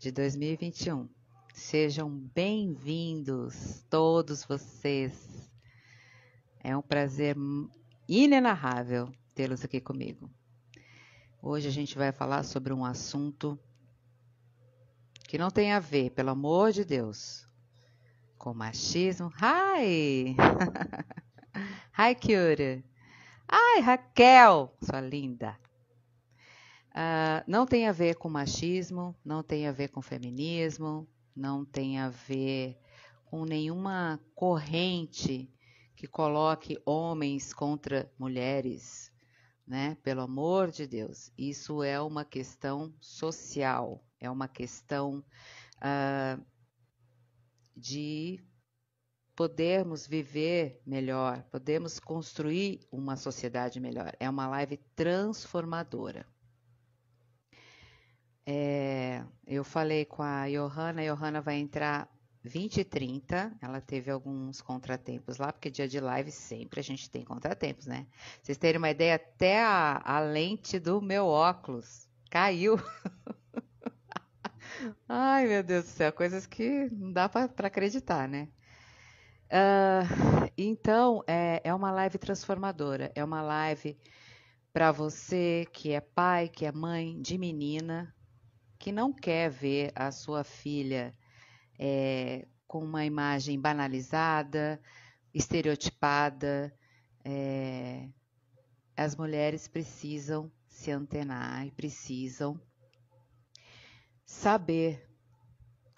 De 0.00 0.10
2021. 0.10 1.08
Sejam 1.54 2.10
bem-vindos, 2.34 3.86
todos 3.88 4.44
vocês. 4.44 5.48
É 6.58 6.76
um 6.76 6.82
prazer 6.82 7.36
inenarrável 8.08 9.12
tê-los 9.32 9.64
aqui 9.64 9.80
comigo. 9.80 10.28
Hoje 11.40 11.68
a 11.68 11.72
gente 11.72 11.96
vai 11.96 12.10
falar 12.10 12.42
sobre 12.42 12.72
um 12.72 12.84
assunto 12.84 13.56
que 15.28 15.38
não 15.38 15.52
tem 15.52 15.70
a 15.70 15.78
ver, 15.78 16.10
pelo 16.10 16.30
amor 16.30 16.72
de 16.72 16.84
Deus, 16.84 17.46
com 18.36 18.52
machismo. 18.52 19.32
Hi! 19.40 20.34
Hi, 21.96 22.12
Kyura! 22.16 22.82
Ai, 23.48 23.80
Raquel, 23.80 24.74
sua 24.82 25.00
linda. 25.00 25.58
Uh, 26.90 27.42
não 27.46 27.64
tem 27.64 27.88
a 27.88 27.92
ver 27.92 28.16
com 28.16 28.28
machismo, 28.28 29.16
não 29.24 29.42
tem 29.42 29.66
a 29.66 29.72
ver 29.72 29.88
com 29.88 30.02
feminismo, 30.02 31.08
não 31.34 31.64
tem 31.64 31.98
a 31.98 32.10
ver 32.10 32.78
com 33.24 33.44
nenhuma 33.44 34.20
corrente 34.34 35.50
que 35.96 36.06
coloque 36.06 36.78
homens 36.84 37.54
contra 37.54 38.12
mulheres, 38.18 39.10
né? 39.66 39.96
Pelo 40.02 40.20
amor 40.20 40.70
de 40.70 40.86
Deus, 40.86 41.32
isso 41.38 41.82
é 41.82 42.00
uma 42.00 42.24
questão 42.24 42.92
social, 43.00 44.04
é 44.20 44.30
uma 44.30 44.48
questão 44.48 45.24
uh, 45.78 46.44
de 47.74 48.44
podermos 49.34 50.06
viver 50.06 50.80
melhor, 50.86 51.42
podemos 51.50 51.98
construir 51.98 52.80
uma 52.90 53.16
sociedade 53.16 53.80
melhor. 53.80 54.14
É 54.20 54.28
uma 54.28 54.48
live 54.48 54.76
transformadora. 54.94 56.26
É, 58.44 59.24
eu 59.46 59.62
falei 59.62 60.04
com 60.04 60.22
a 60.22 60.48
Johanna, 60.48 61.02
a 61.02 61.14
Johanna 61.14 61.40
vai 61.40 61.56
entrar 61.56 62.08
20 62.42 62.78
e 62.78 62.84
30. 62.84 63.56
Ela 63.60 63.80
teve 63.80 64.10
alguns 64.10 64.60
contratempos 64.60 65.38
lá, 65.38 65.52
porque 65.52 65.70
dia 65.70 65.88
de 65.88 66.00
live 66.00 66.30
sempre 66.30 66.80
a 66.80 66.82
gente 66.82 67.08
tem 67.08 67.24
contratempos, 67.24 67.86
né? 67.86 68.06
Vocês 68.42 68.58
terem 68.58 68.78
uma 68.78 68.90
ideia, 68.90 69.14
até 69.14 69.62
a, 69.62 70.00
a 70.04 70.20
lente 70.20 70.78
do 70.78 71.00
meu 71.00 71.26
óculos 71.26 72.08
caiu. 72.30 72.76
Ai, 75.08 75.46
meu 75.46 75.62
Deus 75.62 75.84
do 75.84 75.90
céu, 75.90 76.12
coisas 76.12 76.46
que 76.46 76.88
não 76.90 77.12
dá 77.12 77.28
para 77.28 77.66
acreditar, 77.66 78.28
né? 78.28 78.48
Uh, 79.52 80.50
então, 80.56 81.22
é, 81.26 81.60
é 81.62 81.74
uma 81.74 81.90
live 81.90 82.16
transformadora. 82.16 83.12
É 83.14 83.22
uma 83.22 83.42
live 83.42 83.98
para 84.72 84.90
você 84.90 85.66
que 85.74 85.92
é 85.92 86.00
pai, 86.00 86.48
que 86.48 86.64
é 86.64 86.72
mãe 86.72 87.20
de 87.20 87.36
menina, 87.36 88.14
que 88.78 88.90
não 88.90 89.12
quer 89.12 89.50
ver 89.50 89.92
a 89.94 90.10
sua 90.10 90.42
filha 90.42 91.14
é, 91.78 92.48
com 92.66 92.82
uma 92.82 93.04
imagem 93.04 93.60
banalizada, 93.60 94.80
estereotipada. 95.34 96.74
É, 97.22 98.08
as 98.96 99.14
mulheres 99.14 99.68
precisam 99.68 100.50
se 100.66 100.90
antenar 100.90 101.66
e 101.66 101.70
precisam 101.72 102.58
saber 104.24 105.06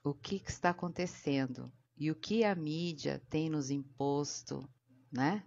o 0.03 0.13
que, 0.13 0.41
que 0.41 0.51
está 0.51 0.71
acontecendo 0.71 1.73
e 1.97 2.11
o 2.11 2.15
que 2.15 2.45
a 2.45 2.55
mídia 2.55 3.23
tem 3.29 3.49
nos 3.49 3.71
imposto, 3.71 4.69
né? 5.13 5.45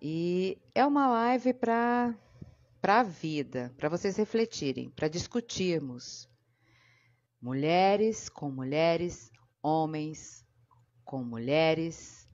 E 0.00 0.58
é 0.74 0.84
uma 0.84 1.06
live 1.08 1.54
para 1.54 2.14
para 2.80 3.00
a 3.00 3.02
vida, 3.02 3.74
para 3.76 3.88
vocês 3.88 4.16
refletirem, 4.16 4.90
para 4.90 5.08
discutirmos. 5.08 6.28
Mulheres 7.40 8.28
com 8.28 8.48
mulheres, 8.48 9.32
homens 9.60 10.46
com 11.04 11.22
mulheres, 11.22 12.28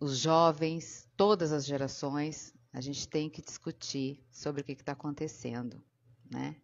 os 0.00 0.18
jovens, 0.18 1.08
todas 1.16 1.52
as 1.52 1.66
gerações, 1.66 2.54
a 2.72 2.80
gente 2.80 3.08
tem 3.08 3.28
que 3.28 3.42
discutir 3.42 4.24
sobre 4.30 4.62
o 4.62 4.64
que 4.64 4.72
está 4.72 4.92
acontecendo, 4.92 5.82
né, 6.30 6.56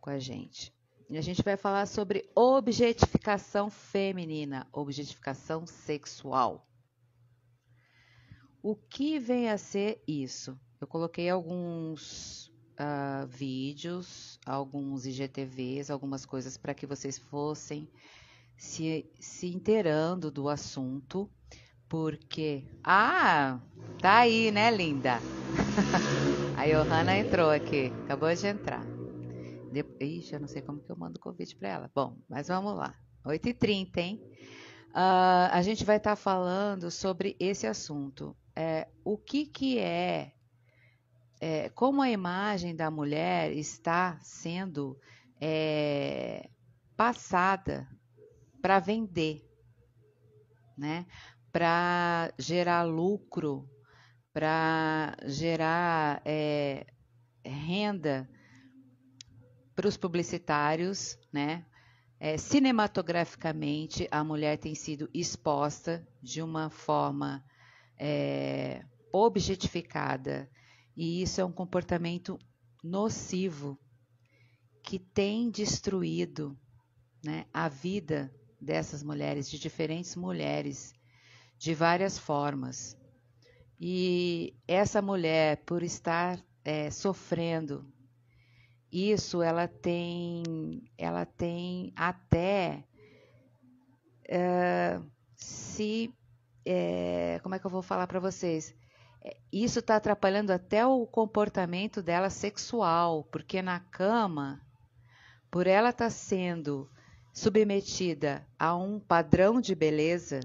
com 0.00 0.10
a 0.10 0.18
gente. 0.18 0.74
E 1.08 1.18
a 1.18 1.20
gente 1.20 1.42
vai 1.42 1.56
falar 1.56 1.86
sobre 1.86 2.30
objetificação 2.34 3.68
feminina, 3.70 4.66
objetificação 4.72 5.66
sexual. 5.66 6.66
O 8.62 8.74
que 8.74 9.18
vem 9.18 9.50
a 9.50 9.58
ser 9.58 10.02
isso? 10.08 10.58
Eu 10.80 10.86
coloquei 10.86 11.28
alguns 11.28 12.48
uh, 12.74 13.26
vídeos, 13.26 14.38
alguns 14.46 15.06
IGTVs, 15.06 15.90
algumas 15.90 16.24
coisas 16.24 16.56
para 16.56 16.74
que 16.74 16.86
vocês 16.86 17.18
fossem 17.18 17.88
se, 18.56 19.06
se 19.18 19.48
inteirando 19.48 20.30
do 20.30 20.48
assunto, 20.48 21.28
porque. 21.88 22.64
Ah, 22.82 23.60
tá 24.00 24.18
aí, 24.18 24.50
né, 24.50 24.70
linda? 24.70 25.18
a 26.56 26.66
Johanna 26.66 27.18
entrou 27.18 27.50
aqui, 27.50 27.92
acabou 28.04 28.34
de 28.34 28.46
entrar. 28.46 28.93
Ixi, 30.00 30.34
eu 30.34 30.40
não 30.40 30.48
sei 30.48 30.62
como 30.62 30.80
que 30.80 30.90
eu 30.90 30.96
mando 30.96 31.18
o 31.18 31.22
convite 31.22 31.56
para 31.56 31.68
ela. 31.68 31.90
Bom, 31.94 32.18
mas 32.28 32.48
vamos 32.48 32.76
lá. 32.76 32.94
8h30, 33.24 33.98
hein? 33.98 34.20
Uh, 34.90 35.50
a 35.50 35.62
gente 35.62 35.84
vai 35.84 35.96
estar 35.96 36.10
tá 36.10 36.16
falando 36.16 36.90
sobre 36.90 37.36
esse 37.40 37.66
assunto. 37.66 38.36
É, 38.54 38.88
o 39.04 39.18
que, 39.18 39.46
que 39.46 39.78
é, 39.78 40.32
é, 41.40 41.68
como 41.70 42.00
a 42.00 42.10
imagem 42.10 42.76
da 42.76 42.90
mulher 42.90 43.52
está 43.52 44.18
sendo 44.20 44.96
é, 45.40 46.48
passada 46.96 47.88
para 48.62 48.78
vender, 48.78 49.44
né? 50.78 51.06
para 51.54 52.32
gerar 52.36 52.82
lucro, 52.82 53.68
para 54.32 55.16
gerar 55.24 56.20
é, 56.24 56.84
renda 57.44 58.28
para 59.74 59.88
os 59.88 59.96
publicitários, 59.96 61.18
né? 61.32 61.64
É, 62.18 62.38
cinematograficamente, 62.38 64.08
a 64.10 64.22
mulher 64.22 64.56
tem 64.56 64.74
sido 64.74 65.10
exposta 65.12 66.06
de 66.22 66.40
uma 66.40 66.70
forma 66.70 67.44
é, 67.98 68.84
objetificada. 69.12 70.48
E 70.96 71.22
isso 71.22 71.40
é 71.40 71.44
um 71.44 71.52
comportamento 71.52 72.38
nocivo 72.82 73.78
que 74.82 74.98
tem 74.98 75.50
destruído 75.50 76.56
né, 77.24 77.46
a 77.52 77.68
vida 77.68 78.32
dessas 78.60 79.02
mulheres, 79.02 79.50
de 79.50 79.58
diferentes 79.58 80.14
mulheres, 80.14 80.94
de 81.58 81.74
várias 81.74 82.18
formas. 82.18 82.96
E 83.80 84.54
essa 84.68 85.02
mulher, 85.02 85.62
por 85.64 85.82
estar 85.82 86.42
é, 86.64 86.90
sofrendo 86.90 87.84
isso, 88.94 89.42
ela 89.42 89.66
tem, 89.66 90.42
ela 90.96 91.26
tem 91.26 91.92
até 91.96 92.84
se, 95.34 96.14
é, 96.64 97.40
como 97.42 97.56
é 97.56 97.58
que 97.58 97.66
eu 97.66 97.70
vou 97.70 97.82
falar 97.82 98.06
para 98.06 98.20
vocês? 98.20 98.72
É, 99.22 99.36
isso 99.52 99.80
está 99.80 99.96
atrapalhando 99.96 100.52
até 100.52 100.86
o 100.86 101.04
comportamento 101.06 102.00
dela 102.00 102.30
sexual, 102.30 103.24
porque 103.24 103.60
na 103.60 103.80
cama, 103.80 104.60
por 105.50 105.66
ela 105.66 105.90
estar 105.90 106.04
tá 106.04 106.10
sendo 106.10 106.88
submetida 107.32 108.46
a 108.56 108.76
um 108.76 109.00
padrão 109.00 109.60
de 109.60 109.74
beleza 109.74 110.38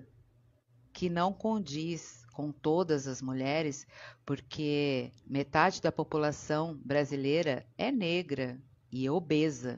que 0.92 1.08
não 1.08 1.32
condiz 1.32 2.26
com 2.40 2.54
todas 2.54 3.06
as 3.06 3.22
mulheres, 3.22 3.86
porque 4.26 5.12
metade 5.28 5.82
da 5.82 5.92
população 5.92 6.80
brasileira 6.86 7.66
é 7.78 7.92
negra 7.92 8.58
e 8.90 9.10
obesa. 9.10 9.78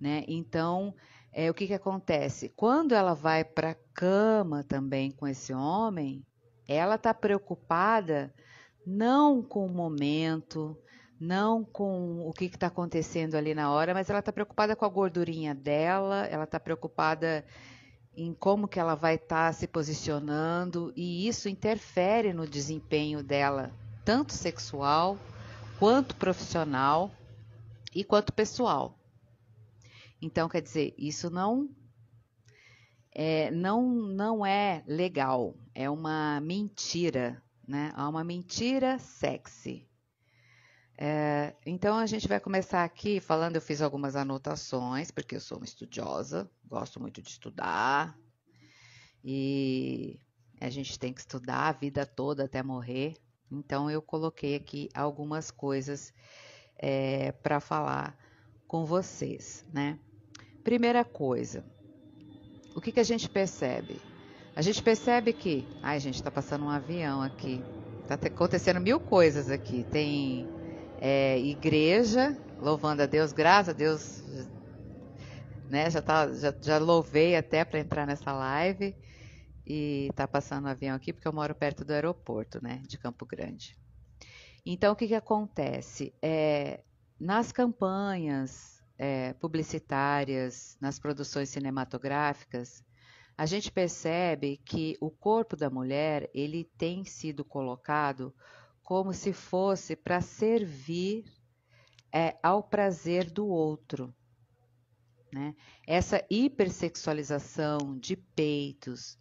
Né? 0.00 0.24
Então, 0.26 0.94
é, 1.30 1.50
o 1.50 1.52
que, 1.52 1.66
que 1.66 1.74
acontece? 1.74 2.48
Quando 2.56 2.94
ela 2.94 3.12
vai 3.12 3.44
para 3.44 3.72
a 3.72 3.76
cama 3.92 4.64
também 4.64 5.10
com 5.10 5.28
esse 5.28 5.52
homem, 5.52 6.24
ela 6.66 6.94
está 6.94 7.12
preocupada 7.12 8.34
não 8.86 9.42
com 9.42 9.66
o 9.66 9.68
momento, 9.68 10.74
não 11.20 11.62
com 11.62 12.26
o 12.26 12.32
que 12.32 12.46
está 12.46 12.68
acontecendo 12.68 13.34
ali 13.34 13.54
na 13.54 13.70
hora, 13.70 13.92
mas 13.92 14.08
ela 14.08 14.20
está 14.20 14.32
preocupada 14.32 14.74
com 14.74 14.86
a 14.86 14.88
gordurinha 14.88 15.54
dela, 15.54 16.24
ela 16.28 16.44
está 16.44 16.58
preocupada 16.58 17.44
em 18.16 18.32
como 18.32 18.66
que 18.66 18.80
ela 18.80 18.94
vai 18.94 19.16
estar 19.16 19.48
tá 19.48 19.52
se 19.52 19.66
posicionando 19.66 20.92
e 20.96 21.28
isso 21.28 21.48
interfere 21.48 22.32
no 22.32 22.46
desempenho 22.46 23.22
dela, 23.22 23.72
tanto 24.04 24.32
sexual, 24.32 25.18
quanto 25.78 26.16
profissional 26.16 27.12
e 27.94 28.02
quanto 28.02 28.32
pessoal. 28.32 28.98
Então, 30.20 30.48
quer 30.48 30.62
dizer, 30.62 30.94
isso 30.96 31.28
não 31.28 31.68
é, 33.12 33.50
não, 33.50 33.82
não 33.90 34.44
é 34.44 34.82
legal, 34.86 35.54
é 35.74 35.88
uma 35.88 36.40
mentira, 36.40 37.42
né? 37.66 37.92
É 37.96 38.02
uma 38.02 38.22
mentira 38.22 38.98
sexy. 38.98 39.86
É, 40.98 41.54
então 41.66 41.98
a 41.98 42.06
gente 42.06 42.26
vai 42.26 42.40
começar 42.40 42.82
aqui 42.82 43.20
falando, 43.20 43.56
eu 43.56 43.60
fiz 43.60 43.82
algumas 43.82 44.16
anotações, 44.16 45.10
porque 45.10 45.36
eu 45.36 45.40
sou 45.40 45.58
uma 45.58 45.66
estudiosa, 45.66 46.50
gosto 46.64 46.98
muito 46.98 47.20
de 47.20 47.28
estudar, 47.28 48.18
e 49.22 50.18
a 50.58 50.70
gente 50.70 50.98
tem 50.98 51.12
que 51.12 51.20
estudar 51.20 51.68
a 51.68 51.72
vida 51.72 52.06
toda 52.06 52.44
até 52.44 52.62
morrer. 52.62 53.14
Então 53.50 53.90
eu 53.90 54.00
coloquei 54.00 54.54
aqui 54.54 54.88
algumas 54.94 55.50
coisas 55.50 56.14
é, 56.78 57.32
para 57.32 57.60
falar 57.60 58.16
com 58.66 58.84
vocês, 58.84 59.66
né? 59.72 59.98
Primeira 60.64 61.04
coisa, 61.04 61.64
o 62.74 62.80
que, 62.80 62.90
que 62.90 63.00
a 63.00 63.04
gente 63.04 63.28
percebe? 63.28 64.00
A 64.56 64.62
gente 64.62 64.82
percebe 64.82 65.32
que, 65.32 65.68
ai 65.82 66.00
gente, 66.00 66.14
está 66.14 66.30
passando 66.30 66.64
um 66.64 66.70
avião 66.70 67.20
aqui, 67.20 67.62
está 68.02 68.14
acontecendo 68.14 68.80
mil 68.80 68.98
coisas 68.98 69.50
aqui. 69.50 69.84
Tem 69.84 70.55
é, 71.00 71.38
igreja, 71.38 72.36
louvando 72.60 73.02
a 73.02 73.06
Deus, 73.06 73.32
graças 73.32 73.74
a 73.74 73.76
Deus, 73.76 74.22
né? 75.68 75.90
Já, 75.90 76.00
tá, 76.00 76.32
já, 76.32 76.54
já 76.60 76.78
louvei 76.78 77.36
até 77.36 77.64
para 77.64 77.80
entrar 77.80 78.06
nessa 78.06 78.32
live 78.32 78.94
e 79.66 80.10
tá 80.14 80.28
passando 80.28 80.66
um 80.66 80.70
avião 80.70 80.94
aqui 80.94 81.12
porque 81.12 81.26
eu 81.26 81.32
moro 81.32 81.54
perto 81.54 81.84
do 81.84 81.92
aeroporto, 81.92 82.62
né, 82.62 82.82
de 82.86 82.96
Campo 82.98 83.26
Grande. 83.26 83.76
Então, 84.64 84.92
o 84.92 84.96
que, 84.96 85.08
que 85.08 85.14
acontece? 85.14 86.14
É, 86.22 86.82
nas 87.18 87.52
campanhas 87.52 88.82
é, 88.98 89.32
publicitárias, 89.34 90.76
nas 90.80 90.98
produções 90.98 91.48
cinematográficas, 91.48 92.84
a 93.38 93.44
gente 93.44 93.70
percebe 93.70 94.56
que 94.64 94.96
o 95.00 95.10
corpo 95.10 95.56
da 95.56 95.68
mulher 95.68 96.30
ele 96.32 96.64
tem 96.78 97.04
sido 97.04 97.44
colocado 97.44 98.34
como 98.86 99.12
se 99.12 99.32
fosse 99.32 99.96
para 99.96 100.20
servir 100.20 101.24
é, 102.14 102.38
ao 102.40 102.62
prazer 102.62 103.28
do 103.28 103.48
outro. 103.48 104.14
Né? 105.32 105.56
Essa 105.84 106.24
hipersexualização 106.30 107.98
de 107.98 108.14
peitos, 108.14 109.18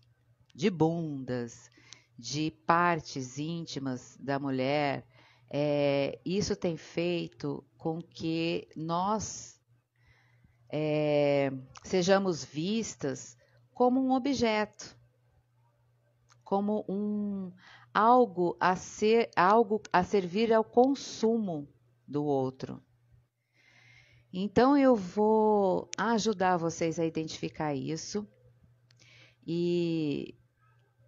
de 0.53 0.69
bundas, 0.69 1.67
de 2.15 2.51
partes 2.67 3.39
íntimas 3.39 4.15
da 4.19 4.37
mulher, 4.37 5.03
é, 5.49 6.19
isso 6.23 6.55
tem 6.55 6.77
feito 6.77 7.65
com 7.75 7.99
que 7.99 8.67
nós 8.75 9.59
é, 10.71 11.51
sejamos 11.83 12.45
vistas 12.45 13.35
como 13.73 13.99
um 13.99 14.11
objeto, 14.11 14.95
como 16.43 16.85
um 16.87 17.51
algo 17.95 18.57
a 18.59 18.75
ser 18.75 19.31
algo 19.37 19.81
a 19.93 20.03
servir 20.03 20.51
ao 20.51 20.65
consumo 20.65 21.65
do 22.05 22.25
outro. 22.25 22.83
Então 24.33 24.77
eu 24.77 24.97
vou 24.97 25.89
ajudar 25.97 26.57
vocês 26.57 26.99
a 26.99 27.05
identificar 27.05 27.73
isso 27.73 28.27
e, 29.47 30.35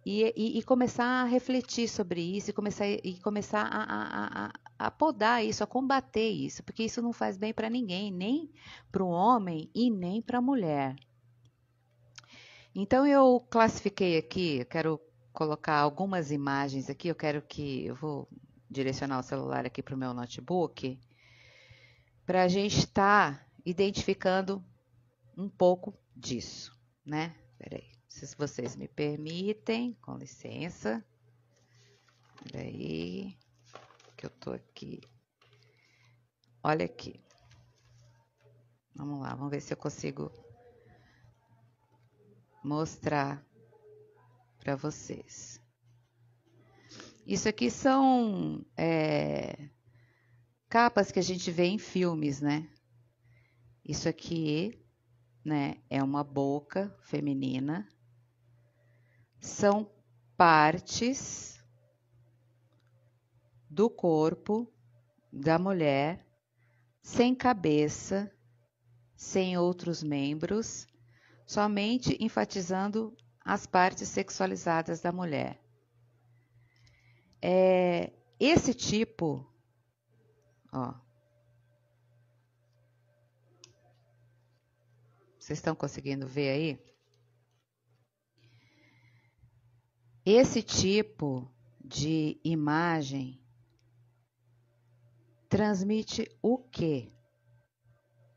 e, 0.06 0.58
e, 0.58 0.62
começar 0.62 1.04
a 1.04 1.24
refletir 1.24 1.88
sobre 1.88 2.22
isso 2.22 2.48
e 2.48 2.54
começar, 2.54 2.86
e 2.86 3.20
começar 3.20 3.66
a, 3.66 3.82
a, 3.82 4.46
a, 4.46 4.52
a 4.86 4.90
podar 4.90 5.44
isso, 5.44 5.62
a 5.62 5.66
combater 5.66 6.30
isso, 6.30 6.62
porque 6.62 6.84
isso 6.84 7.02
não 7.02 7.12
faz 7.12 7.36
bem 7.36 7.52
para 7.52 7.68
ninguém, 7.68 8.10
nem 8.10 8.50
para 8.90 9.04
o 9.04 9.10
homem 9.10 9.70
e 9.74 9.90
nem 9.90 10.22
para 10.22 10.38
a 10.38 10.42
mulher. 10.42 10.96
Então 12.74 13.06
eu 13.06 13.44
classifiquei 13.50 14.16
aqui, 14.16 14.64
quero 14.64 14.98
colocar 15.32 15.78
algumas 15.78 16.30
imagens 16.30 16.88
aqui. 16.90 17.08
Eu 17.08 17.14
quero 17.14 17.42
que 17.42 17.86
eu 17.86 17.94
vou 17.94 18.28
direcionar 18.70 19.18
o 19.18 19.22
celular 19.22 19.66
aqui 19.66 19.82
para 19.82 19.94
o 19.94 19.98
meu 19.98 20.12
notebook 20.12 20.98
para 22.28 22.42
a 22.42 22.48
gente 22.48 22.80
estar 22.80 23.38
tá 23.38 23.46
identificando 23.64 24.62
um 25.34 25.48
pouco 25.48 25.98
disso, 26.14 26.78
né? 27.02 27.34
Peraí, 27.56 27.90
se 28.06 28.36
vocês 28.36 28.76
me 28.76 28.86
permitem, 28.86 29.94
com 30.02 30.14
licença. 30.18 31.02
Peraí, 32.44 33.34
que 34.14 34.26
eu 34.26 34.30
tô 34.30 34.52
aqui. 34.52 35.00
Olha 36.62 36.84
aqui. 36.84 37.18
Vamos 38.94 39.20
lá, 39.20 39.34
vamos 39.34 39.50
ver 39.50 39.62
se 39.62 39.72
eu 39.72 39.76
consigo 39.78 40.30
mostrar 42.62 43.42
para 44.68 44.76
vocês. 44.76 45.58
Isso 47.26 47.48
aqui 47.48 47.70
são 47.70 48.62
é, 48.76 49.70
capas 50.68 51.10
que 51.10 51.18
a 51.18 51.22
gente 51.22 51.50
vê 51.50 51.64
em 51.64 51.78
filmes, 51.78 52.42
né? 52.42 52.68
Isso 53.82 54.10
aqui, 54.10 54.78
né, 55.42 55.76
é 55.88 56.02
uma 56.02 56.22
boca 56.22 56.94
feminina. 57.00 57.88
São 59.40 59.90
partes 60.36 61.58
do 63.70 63.88
corpo 63.88 64.70
da 65.32 65.58
mulher 65.58 66.26
sem 67.00 67.34
cabeça, 67.34 68.30
sem 69.16 69.56
outros 69.56 70.02
membros, 70.02 70.86
somente 71.46 72.18
enfatizando 72.20 73.16
as 73.48 73.64
partes 73.64 74.10
sexualizadas 74.10 75.00
da 75.00 75.10
mulher. 75.10 75.58
É, 77.40 78.12
esse 78.38 78.74
tipo, 78.74 79.50
ó, 80.70 80.92
vocês 85.38 85.58
estão 85.58 85.74
conseguindo 85.74 86.26
ver 86.26 86.50
aí? 86.50 86.94
Esse 90.26 90.62
tipo 90.62 91.50
de 91.82 92.38
imagem 92.44 93.42
transmite 95.48 96.30
o 96.42 96.58
que 96.58 97.10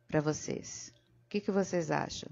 para 0.08 0.22
vocês? 0.22 0.94
O 1.26 1.28
que, 1.28 1.42
que 1.42 1.52
vocês 1.52 1.92
acham? 1.92 2.32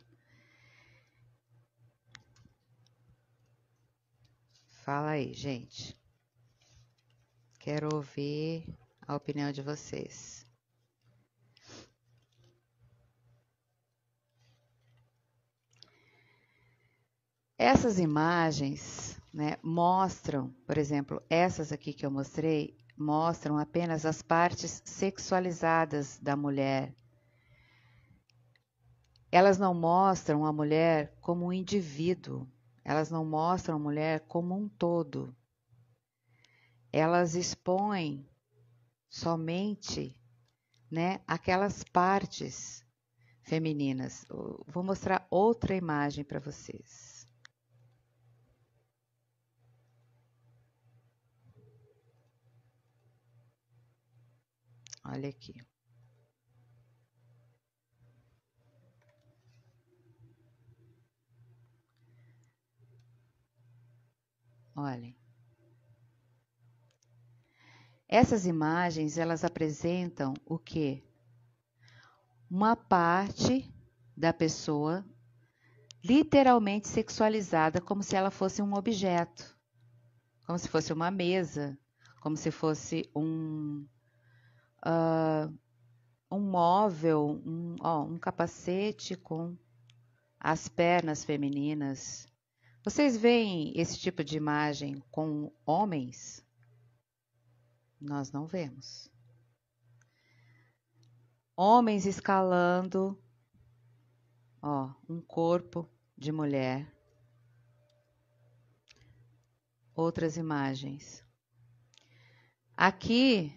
Fala 4.92 5.12
aí, 5.12 5.36
gente. 5.36 5.96
Quero 7.60 7.90
ouvir 7.94 8.66
a 9.08 9.16
opinião 9.16 9.52
de 9.52 9.62
vocês. 9.62 10.48
Essas 17.56 18.00
imagens 18.00 19.22
né, 19.32 19.58
mostram, 19.62 20.52
por 20.66 20.76
exemplo, 20.76 21.22
essas 21.30 21.72
aqui 21.72 21.94
que 21.94 22.04
eu 22.04 22.10
mostrei, 22.10 22.76
mostram 22.98 23.60
apenas 23.60 24.08
as 24.08 24.24
partes 24.24 24.82
sexualizadas 24.84 26.18
da 26.18 26.36
mulher. 26.36 26.96
Elas 29.32 29.60
não 29.60 29.76
mostram 29.76 30.48
a 30.48 30.52
mulher 30.52 31.16
como 31.22 31.46
um 31.46 31.54
indivíduo, 31.54 32.50
elas 32.90 33.12
não 33.12 33.24
mostram 33.24 33.76
a 33.76 33.80
mulher 33.80 34.22
como 34.22 34.56
um 34.56 34.68
todo. 34.68 35.38
Elas 36.92 37.36
expõem 37.36 38.28
somente 39.08 40.20
né, 40.90 41.22
aquelas 41.28 41.84
partes 41.84 42.84
femininas. 43.44 44.26
Vou 44.66 44.84
mostrar 44.84 45.28
outra 45.30 45.76
imagem 45.76 46.24
para 46.24 46.40
vocês. 46.40 47.28
Olha 55.06 55.30
aqui. 55.30 55.54
Olhem. 64.80 65.16
Essas 68.08 68.46
imagens, 68.46 69.18
elas 69.18 69.44
apresentam 69.44 70.34
o 70.46 70.58
que? 70.58 71.04
Uma 72.50 72.76
parte 72.76 73.72
da 74.16 74.34
pessoa 74.34 75.06
literalmente 76.04 76.88
sexualizada, 76.88 77.82
como 77.82 78.02
se 78.02 78.16
ela 78.16 78.32
fosse 78.32 78.62
um 78.62 78.74
objeto, 78.74 79.56
como 80.46 80.58
se 80.58 80.68
fosse 80.68 80.94
uma 80.94 81.12
mesa, 81.12 81.78
como 82.22 82.36
se 82.36 82.52
fosse 82.52 83.10
um, 83.16 83.86
uh, 84.86 85.54
um 86.32 86.40
móvel, 86.40 87.42
um, 87.46 87.76
ó, 87.82 88.04
um 88.04 88.18
capacete 88.18 89.16
com 89.16 89.58
as 90.40 90.68
pernas 90.68 91.24
femininas. 91.24 92.29
Vocês 92.90 93.16
veem 93.16 93.72
esse 93.80 94.00
tipo 94.00 94.24
de 94.24 94.36
imagem 94.36 95.00
com 95.12 95.54
homens? 95.64 96.44
Nós 98.02 98.32
não 98.32 98.48
vemos. 98.48 99.12
Homens 101.56 102.08
escalando, 102.08 103.16
ó, 104.60 104.92
um 105.08 105.22
corpo 105.22 105.88
de 106.18 106.32
mulher. 106.32 106.92
Outras 109.94 110.36
imagens. 110.36 111.24
Aqui 112.76 113.56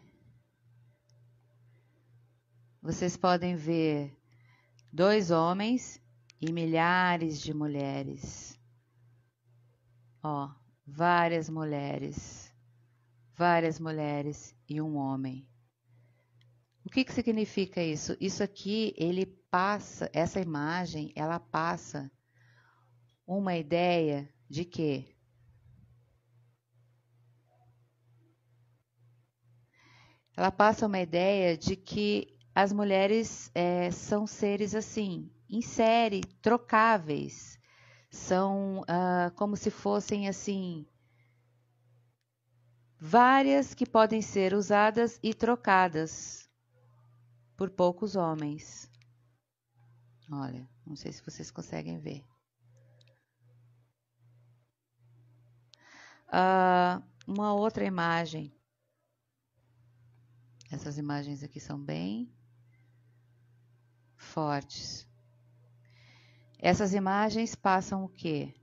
vocês 2.83 3.17
podem 3.17 3.57
ver 3.57 4.15
dois 4.93 5.31
homens 5.31 5.99
e 6.39 6.53
milhares 6.53 7.41
de 7.41 7.55
mulheres. 7.55 8.61
Ó, 10.23 10.49
várias 10.87 11.49
mulheres, 11.49 12.55
várias 13.35 13.81
mulheres 13.81 14.55
e 14.69 14.81
um 14.81 14.97
homem. 14.97 15.49
O 16.85 16.91
que, 16.91 17.05
que 17.05 17.13
significa 17.13 17.83
isso? 17.83 18.17
Isso 18.21 18.43
aqui, 18.43 18.95
ele 18.97 19.27
passa, 19.27 20.09
essa 20.13 20.41
imagem, 20.41 21.13
ela 21.17 21.41
passa 21.41 22.11
uma 23.27 23.57
ideia 23.57 24.33
de 24.49 24.65
quê? 24.65 25.17
Ela 30.37 30.51
passa 30.51 30.87
uma 30.87 31.01
ideia 31.01 31.57
de 31.57 31.77
que 31.77 32.39
as 32.55 32.73
mulheres 32.73 33.51
é, 33.55 33.91
são 33.91 34.27
seres 34.27 34.75
assim, 34.75 35.31
em 35.49 35.61
série, 35.61 36.21
trocáveis. 36.41 37.59
São 38.13 38.83
uh, 38.83 39.31
como 39.37 39.57
se 39.57 39.71
fossem 39.71 40.29
assim 40.29 40.87
várias 43.01 43.73
que 43.75 43.87
podem 43.87 44.21
ser 44.21 44.53
usadas 44.53 45.19
e 45.23 45.33
trocadas 45.33 46.47
por 47.57 47.71
poucos 47.71 48.15
homens. 48.15 48.89
Olha, 50.31 50.69
não 50.87 50.95
sei 50.95 51.11
se 51.11 51.25
vocês 51.25 51.51
conseguem 51.51 51.99
ver. 51.99 52.23
Uh, 56.29 57.03
uma 57.27 57.55
outra 57.55 57.85
imagem. 57.85 58.55
Essas 60.71 60.99
imagens 60.99 61.43
aqui 61.43 61.59
são 61.59 61.83
bem 61.83 62.31
fortes. 64.17 65.11
Essas 66.65 66.95
imagens 66.95 67.57
passam 67.57 68.05
o 68.05 68.09
quê? 68.09 68.55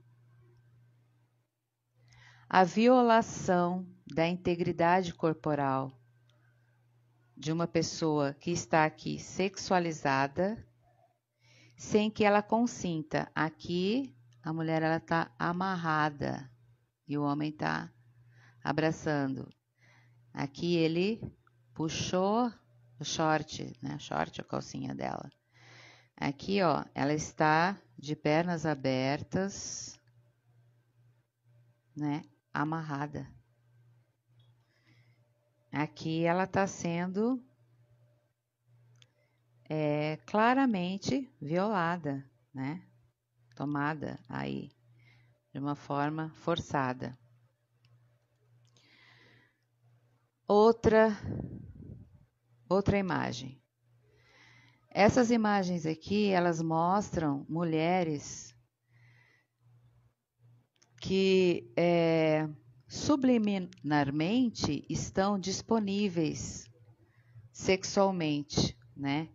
A 2.48 2.64
violação 2.64 3.86
da 4.06 4.26
integridade 4.26 5.12
corporal 5.12 5.92
de 7.36 7.52
uma 7.52 7.66
pessoa 7.66 8.32
que 8.32 8.50
está 8.52 8.86
aqui 8.86 9.18
sexualizada, 9.18 10.66
sem 11.76 12.10
que 12.10 12.24
ela 12.24 12.42
consinta. 12.42 13.30
Aqui 13.34 14.16
a 14.42 14.50
mulher 14.50 14.80
ela 14.80 14.96
está 14.96 15.30
amarrada 15.38 16.50
e 17.06 17.18
o 17.18 17.22
homem 17.22 17.50
está 17.50 17.92
abraçando. 18.64 19.46
Aqui 20.32 20.74
ele 20.74 21.20
puxou 21.74 22.50
o 22.98 23.04
short, 23.04 23.76
né? 23.82 23.98
Short 23.98 24.40
a 24.40 24.44
calcinha 24.44 24.94
dela. 24.94 25.30
Aqui, 26.16 26.62
ó, 26.62 26.84
ela 26.94 27.14
está 27.14 27.80
de 28.00 28.16
pernas 28.16 28.64
abertas, 28.64 30.00
né? 31.94 32.22
Amarrada. 32.52 33.30
Aqui 35.70 36.24
ela 36.24 36.44
está 36.44 36.66
sendo 36.66 37.44
é, 39.68 40.16
claramente 40.26 41.30
violada, 41.40 42.28
né? 42.54 42.82
Tomada 43.54 44.18
aí 44.28 44.72
de 45.52 45.58
uma 45.58 45.74
forma 45.74 46.30
forçada. 46.36 47.18
Outra 50.48 51.10
outra 52.66 52.96
imagem. 52.96 53.59
Essas 54.90 55.30
imagens 55.30 55.86
aqui, 55.86 56.30
elas 56.30 56.60
mostram 56.60 57.46
mulheres 57.48 58.52
que 61.00 61.72
é, 61.76 62.48
subliminarmente 62.88 64.84
estão 64.90 65.38
disponíveis 65.38 66.68
sexualmente, 67.52 68.76
né? 68.96 69.28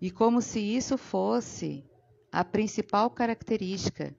E 0.00 0.10
como 0.10 0.42
se 0.42 0.58
isso 0.58 0.98
fosse 0.98 1.88
a 2.32 2.44
principal 2.44 3.08
característica 3.08 4.14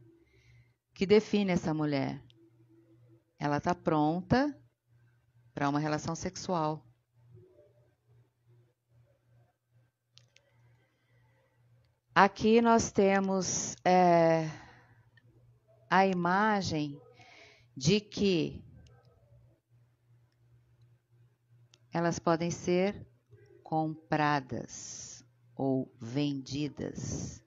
que 0.93 1.05
define 1.05 1.51
essa 1.51 1.73
mulher. 1.73 2.23
Ela 3.37 3.57
está 3.57 3.75
pronta 3.75 4.57
para 5.53 5.69
uma 5.69 5.79
relação 5.79 6.15
sexual. 6.15 6.86
Aqui 12.19 12.63
nós 12.63 12.89
temos 12.91 13.75
é, 13.85 14.49
a 15.87 16.07
imagem 16.07 16.99
de 17.75 17.99
que 17.99 18.65
elas 21.93 22.17
podem 22.17 22.49
ser 22.49 23.07
compradas 23.61 25.23
ou 25.55 25.93
vendidas. 26.01 27.45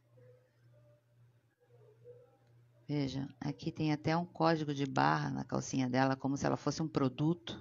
Veja, 2.87 3.29
aqui 3.41 3.73
tem 3.73 3.93
até 3.93 4.17
um 4.17 4.25
código 4.25 4.73
de 4.73 4.87
barra 4.87 5.31
na 5.31 5.43
calcinha 5.43 5.91
dela, 5.91 6.15
como 6.15 6.37
se 6.37 6.47
ela 6.47 6.57
fosse 6.57 6.81
um 6.81 6.87
produto 6.87 7.61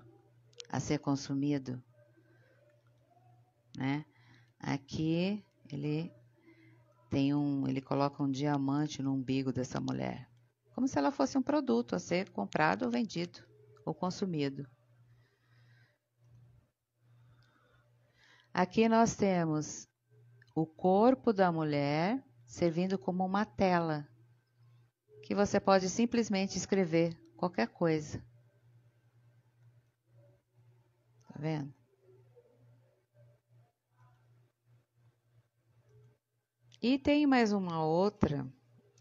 a 0.69 0.79
ser 0.79 0.99
consumido. 0.99 1.83
Né? 3.75 4.05
Aqui 4.59 5.43
ele 5.71 6.18
tem 7.09 7.33
um, 7.33 7.67
ele 7.67 7.81
coloca 7.81 8.21
um 8.21 8.29
diamante 8.29 9.01
no 9.01 9.13
umbigo 9.13 9.51
dessa 9.51 9.79
mulher, 9.79 10.29
como 10.73 10.87
se 10.87 10.97
ela 10.97 11.11
fosse 11.11 11.37
um 11.37 11.41
produto 11.41 11.95
a 11.95 11.99
ser 11.99 12.29
comprado 12.29 12.83
ou 12.83 12.91
vendido. 12.91 13.39
ou 13.85 13.93
consumido. 13.93 14.69
Aqui 18.53 18.87
nós 18.87 19.15
temos 19.15 19.87
o 20.55 20.65
corpo 20.65 21.33
da 21.33 21.51
mulher 21.51 22.23
servindo 22.45 22.99
como 22.99 23.25
uma 23.25 23.45
tela 23.45 24.07
que 25.23 25.33
você 25.33 25.59
pode 25.59 25.89
simplesmente 25.89 26.57
escrever 26.57 27.15
qualquer 27.37 27.67
coisa. 27.67 28.19
Tá 31.27 31.35
vendo? 31.39 31.78
E 36.81 36.97
tem 36.97 37.27
mais 37.27 37.51
uma 37.51 37.83
outra 37.83 38.47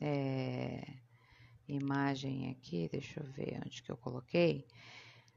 é, 0.00 0.84
imagem 1.68 2.50
aqui, 2.50 2.88
deixa 2.90 3.20
eu 3.20 3.24
ver 3.24 3.60
onde 3.64 3.84
que 3.84 3.92
eu 3.92 3.96
coloquei. 3.96 4.66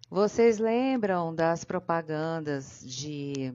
Vocês 0.10 0.58
lembram 0.58 1.36
das 1.36 1.64
propagandas 1.64 2.84
de, 2.84 3.54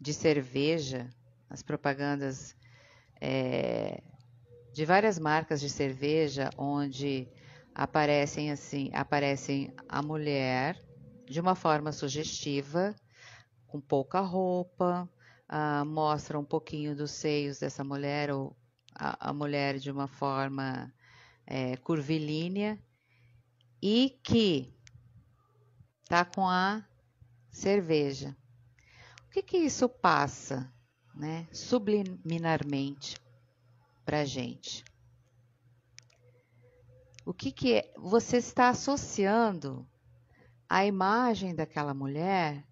de 0.00 0.14
cerveja? 0.14 1.10
As 1.50 1.62
propagandas 1.62 2.56
é, 3.20 4.02
de 4.72 4.86
várias 4.86 5.18
marcas 5.18 5.60
de 5.60 5.68
cerveja, 5.68 6.48
onde 6.56 7.28
aparecem 7.74 8.50
assim, 8.50 8.88
aparecem 8.94 9.74
a 9.86 10.00
mulher 10.00 10.82
de 11.26 11.38
uma 11.38 11.54
forma 11.54 11.92
sugestiva, 11.92 12.96
com 13.66 13.78
pouca 13.78 14.20
roupa, 14.20 15.06
uh, 15.50 15.84
mostra 15.84 16.38
um 16.38 16.44
pouquinho 16.44 16.96
dos 16.96 17.10
seios 17.10 17.58
dessa 17.58 17.84
mulher, 17.84 18.30
ou 18.30 18.56
a, 18.94 19.30
a 19.30 19.32
mulher 19.32 19.78
de 19.78 19.90
uma 19.90 20.06
forma 20.06 20.92
é, 21.46 21.76
curvilínea, 21.76 22.78
e 23.82 24.18
que 24.22 24.72
tá 26.08 26.24
com 26.24 26.48
a 26.48 26.84
cerveja. 27.50 28.36
O 29.26 29.30
que, 29.30 29.42
que 29.42 29.58
isso 29.58 29.88
passa, 29.88 30.72
né, 31.14 31.46
subliminarmente 31.52 33.16
para 34.04 34.24
gente? 34.24 34.84
O 37.26 37.32
que, 37.32 37.50
que 37.50 37.74
é? 37.74 37.92
Você 37.96 38.36
está 38.36 38.68
associando 38.68 39.88
a 40.68 40.84
imagem 40.84 41.54
daquela 41.54 41.94
mulher 41.94 42.66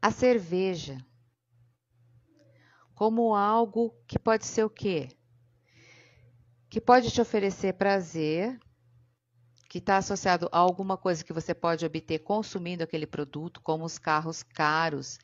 à 0.00 0.10
cerveja 0.10 0.98
como 2.98 3.32
algo 3.32 3.94
que 4.08 4.18
pode 4.18 4.44
ser 4.44 4.64
o 4.64 4.70
quê? 4.70 5.08
Que 6.68 6.80
pode 6.80 7.12
te 7.12 7.20
oferecer 7.20 7.74
prazer, 7.74 8.58
que 9.68 9.78
está 9.78 9.98
associado 9.98 10.48
a 10.50 10.58
alguma 10.58 10.96
coisa 10.96 11.22
que 11.22 11.32
você 11.32 11.54
pode 11.54 11.86
obter 11.86 12.18
consumindo 12.18 12.82
aquele 12.82 13.06
produto, 13.06 13.60
como 13.60 13.84
os 13.84 13.98
carros 13.98 14.42
caros, 14.42 15.16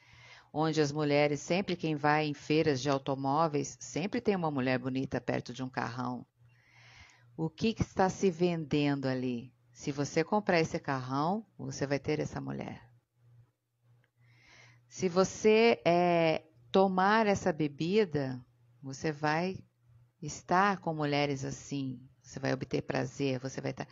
onde 0.53 0.81
as 0.81 0.93
mulheres, 0.93 1.41
sempre 1.41 1.75
quem 1.75 1.97
vai 1.97 2.27
em 2.27 2.33
feiras 2.33 2.81
de 2.81 2.89
automóveis, 2.89 3.77
sempre 3.81 4.21
tem 4.21 4.37
uma 4.37 4.53
mulher 4.53 4.79
bonita 4.79 5.21
perto 5.21 5.53
de 5.53 5.61
um 5.61 5.69
carrão. 5.69 6.25
O 7.37 7.51
que, 7.51 7.75
que 7.75 7.83
está 7.83 8.09
se 8.09 8.31
vendendo 8.31 9.07
ali? 9.07 9.53
Se 9.73 9.91
você 9.91 10.23
comprar 10.23 10.61
esse 10.61 10.79
carrão, 10.79 11.45
você 11.59 11.89
vai 11.89 11.99
ter 11.99 12.21
essa 12.21 12.41
mulher. 12.41 12.94
Se 14.95 15.09
você 15.09 15.81
é, 15.85 16.45
tomar 16.71 17.27
essa 17.27 17.53
bebida, 17.53 18.41
você 18.81 19.11
vai 19.11 19.59
estar 20.23 20.79
com 20.79 20.95
mulheres 20.95 21.45
assim, 21.45 22.01
você 22.23 22.39
vai 22.39 22.53
obter 22.53 22.81
prazer, 22.81 23.41
você 23.41 23.61
vai 23.61 23.73
estar. 23.73 23.89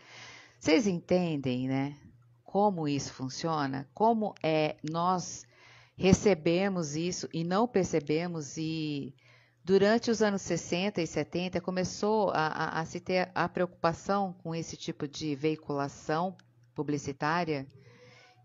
Vocês 0.60 0.86
entendem, 0.86 1.66
né? 1.66 1.98
Como 2.44 2.86
isso 2.86 3.12
funciona? 3.14 3.90
Como 3.92 4.32
é 4.44 4.76
nós 4.88 5.44
recebemos 5.96 6.94
isso 6.94 7.28
e 7.34 7.42
não 7.42 7.66
percebemos 7.66 8.56
e 8.56 9.12
durante 9.64 10.08
os 10.08 10.22
anos 10.22 10.42
60 10.42 11.02
e 11.02 11.06
70 11.08 11.60
começou 11.60 12.30
a, 12.30 12.46
a, 12.46 12.80
a 12.80 12.84
se 12.84 13.00
ter 13.00 13.28
a 13.34 13.48
preocupação 13.48 14.34
com 14.34 14.54
esse 14.54 14.76
tipo 14.76 15.08
de 15.08 15.34
veiculação 15.34 16.36
publicitária 16.76 17.66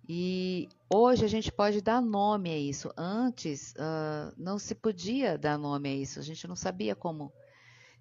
e 0.07 0.69
hoje 0.89 1.25
a 1.25 1.27
gente 1.27 1.51
pode 1.51 1.81
dar 1.81 2.01
nome 2.01 2.49
a 2.49 2.57
isso. 2.57 2.89
Antes 2.95 3.73
uh, 3.73 4.33
não 4.37 4.57
se 4.57 4.73
podia 4.73 5.37
dar 5.37 5.57
nome 5.57 5.89
a 5.89 5.95
isso, 5.95 6.19
a 6.19 6.23
gente 6.23 6.47
não 6.47 6.55
sabia 6.55 6.95
como 6.95 7.33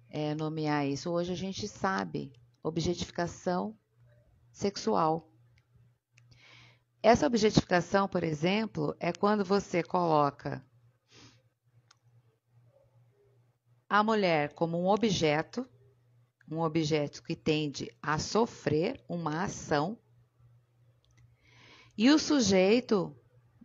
é, 0.09 0.33
nomear 0.33 0.87
isso. 0.87 1.11
Hoje 1.11 1.33
a 1.33 1.35
gente 1.35 1.67
sabe. 1.67 2.31
Objetificação 2.63 3.77
sexual. 4.51 5.31
Essa 7.03 7.27
objetificação, 7.27 8.07
por 8.07 8.23
exemplo, 8.23 8.95
é 8.99 9.13
quando 9.13 9.45
você 9.45 9.83
coloca 9.83 10.65
a 13.89 14.03
mulher 14.03 14.53
como 14.53 14.81
um 14.81 14.87
objeto, 14.87 15.67
um 16.49 16.59
objeto 16.59 17.21
que 17.23 17.35
tende 17.35 17.89
a 18.01 18.17
sofrer 18.17 19.01
uma 19.07 19.43
ação 19.43 19.97
e 21.97 22.11
o 22.11 22.19
sujeito, 22.19 23.15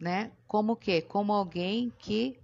né, 0.00 0.32
como 0.46 0.74
que? 0.74 1.02
Como 1.02 1.32
alguém 1.32 1.90
que 1.98 2.40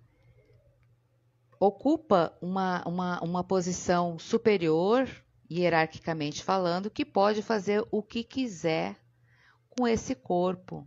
ocupa 1.58 2.36
uma, 2.40 2.82
uma, 2.86 3.20
uma 3.20 3.42
posição 3.42 4.18
superior, 4.18 5.08
hierarquicamente 5.50 6.44
falando, 6.44 6.90
que 6.90 7.04
pode 7.04 7.42
fazer 7.42 7.84
o 7.90 8.02
que 8.02 8.22
quiser 8.22 9.00
com 9.70 9.88
esse 9.88 10.14
corpo, 10.14 10.86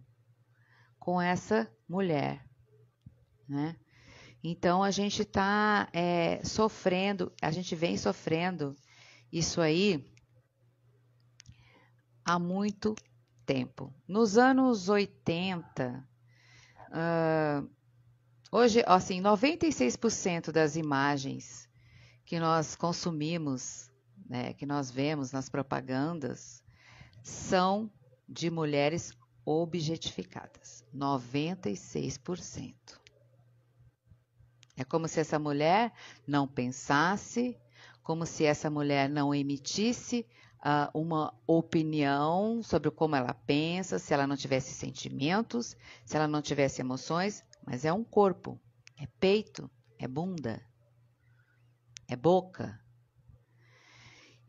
com 1.00 1.20
essa 1.20 1.70
mulher, 1.90 2.46
né? 3.48 3.76
Então 4.44 4.84
a 4.84 4.90
gente 4.92 5.22
está 5.22 5.88
é, 5.94 6.44
sofrendo, 6.44 7.32
a 7.42 7.52
gente 7.52 7.76
vem 7.76 7.98
sofrendo 7.98 8.76
isso 9.32 9.62
aí 9.62 10.04
há 12.26 12.40
muito 12.40 12.96
tempo. 13.52 13.94
Nos 14.08 14.38
anos 14.38 14.88
80, 14.88 16.08
uh, 16.88 17.70
hoje, 18.50 18.82
assim, 18.88 19.22
96% 19.22 20.54
das 20.54 20.78
imagens 20.78 21.70
que 22.24 22.40
nós 22.40 22.78
consumimos, 22.78 23.92
né, 24.30 24.54
que 24.54 24.66
nós 24.66 24.90
vemos 24.90 25.34
nas 25.34 25.50
propagandas, 25.50 26.64
são 27.22 27.92
de 28.28 28.50
mulheres 28.50 29.12
objetificadas. 29.44 30.86
96%. 30.96 32.74
É 34.78 34.86
como 34.86 35.10
se 35.10 35.20
essa 35.20 35.38
mulher 35.38 35.92
não 36.26 36.48
pensasse, 36.48 37.60
como 38.02 38.26
se 38.26 38.46
essa 38.46 38.70
mulher 38.70 39.10
não 39.10 39.36
emitisse 39.36 40.26
uh, 40.62 40.97
uma 40.97 41.34
opinião 41.47 42.62
sobre 42.63 42.91
como 42.91 43.15
ela 43.15 43.34
pensa, 43.34 44.00
se 44.00 44.13
ela 44.13 44.28
não 44.28 44.36
tivesse 44.36 44.74
sentimentos, 44.74 45.76
se 46.06 46.15
ela 46.15 46.28
não 46.28 46.41
tivesse 46.41 46.82
emoções, 46.82 47.43
mas 47.65 47.86
é 47.86 47.91
um 47.91 48.04
corpo, 48.04 48.60
é 48.97 49.08
peito, 49.19 49.69
é 49.97 50.08
bunda, 50.08 50.62
é 52.08 52.15
boca. 52.15 52.80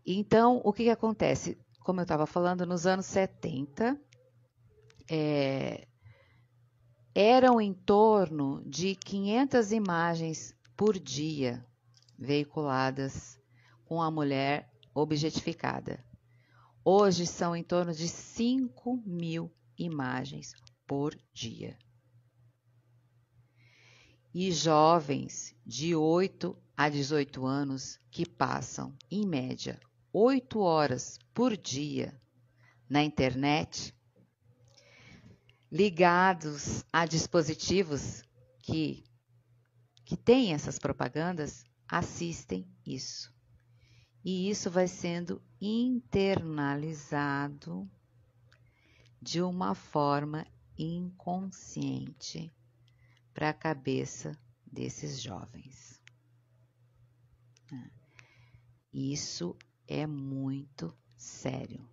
Então, 0.05 0.61
o 0.65 0.73
que, 0.73 0.85
que 0.85 0.91
acontece? 0.91 1.59
Como 1.81 2.01
eu 2.01 2.05
estava 2.05 2.27
falando, 2.27 2.67
nos 2.67 2.87
anos 2.87 3.07
70, 3.07 4.01
é, 5.11 5.87
eram 7.15 7.61
em 7.61 7.73
torno 7.73 8.63
de 8.65 8.95
500 8.97 9.73
imagens 9.73 10.57
por 10.77 10.99
dia 10.99 11.65
veiculadas 12.19 13.39
com 13.85 14.01
a 14.01 14.11
mulher 14.11 14.72
objetificada. 14.95 16.05
Hoje 16.85 17.27
são 17.27 17.55
em 17.55 17.63
torno 17.63 17.93
de 17.93 18.09
5 18.09 19.03
mil 19.07 19.53
imagens 19.79 20.55
por 20.87 21.17
dia. 21.33 21.79
E 24.35 24.51
jovens 24.51 25.55
de 25.65 25.95
8 25.95 26.57
a 26.77 26.89
18 26.89 27.47
anos 27.47 27.99
que 28.11 28.27
passam, 28.27 28.97
em 29.11 29.27
média, 29.27 29.79
8 30.13 30.59
horas 30.59 31.19
por 31.33 31.57
dia 31.57 32.21
na 32.89 33.03
internet, 33.03 33.95
ligados 35.71 36.85
a 36.93 37.07
dispositivos 37.07 38.23
que, 38.59 39.05
que 40.05 40.17
têm 40.17 40.53
essas 40.53 40.79
propagandas, 40.79 41.65
assistem 41.89 42.69
isso. 42.85 43.32
E 44.25 44.49
isso 44.49 44.71
vai 44.71 44.87
sendo 44.87 45.43
internalizado 45.61 47.91
de 49.21 49.43
uma 49.43 49.75
forma 49.75 50.47
inconsciente 50.79 52.53
para 53.35 53.51
a 53.51 53.55
cabeça 53.55 54.39
desses 54.67 55.21
jovens. 55.21 56.01
Isso 58.93 59.57
é 59.87 60.07
muito 60.07 60.95
sério. 61.17 61.89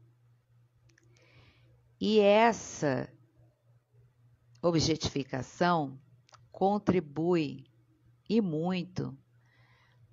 E 1.99 2.19
essa 2.19 3.11
objetificação 4.61 5.99
contribui 6.51 7.65
e 8.27 8.41
muito 8.41 9.17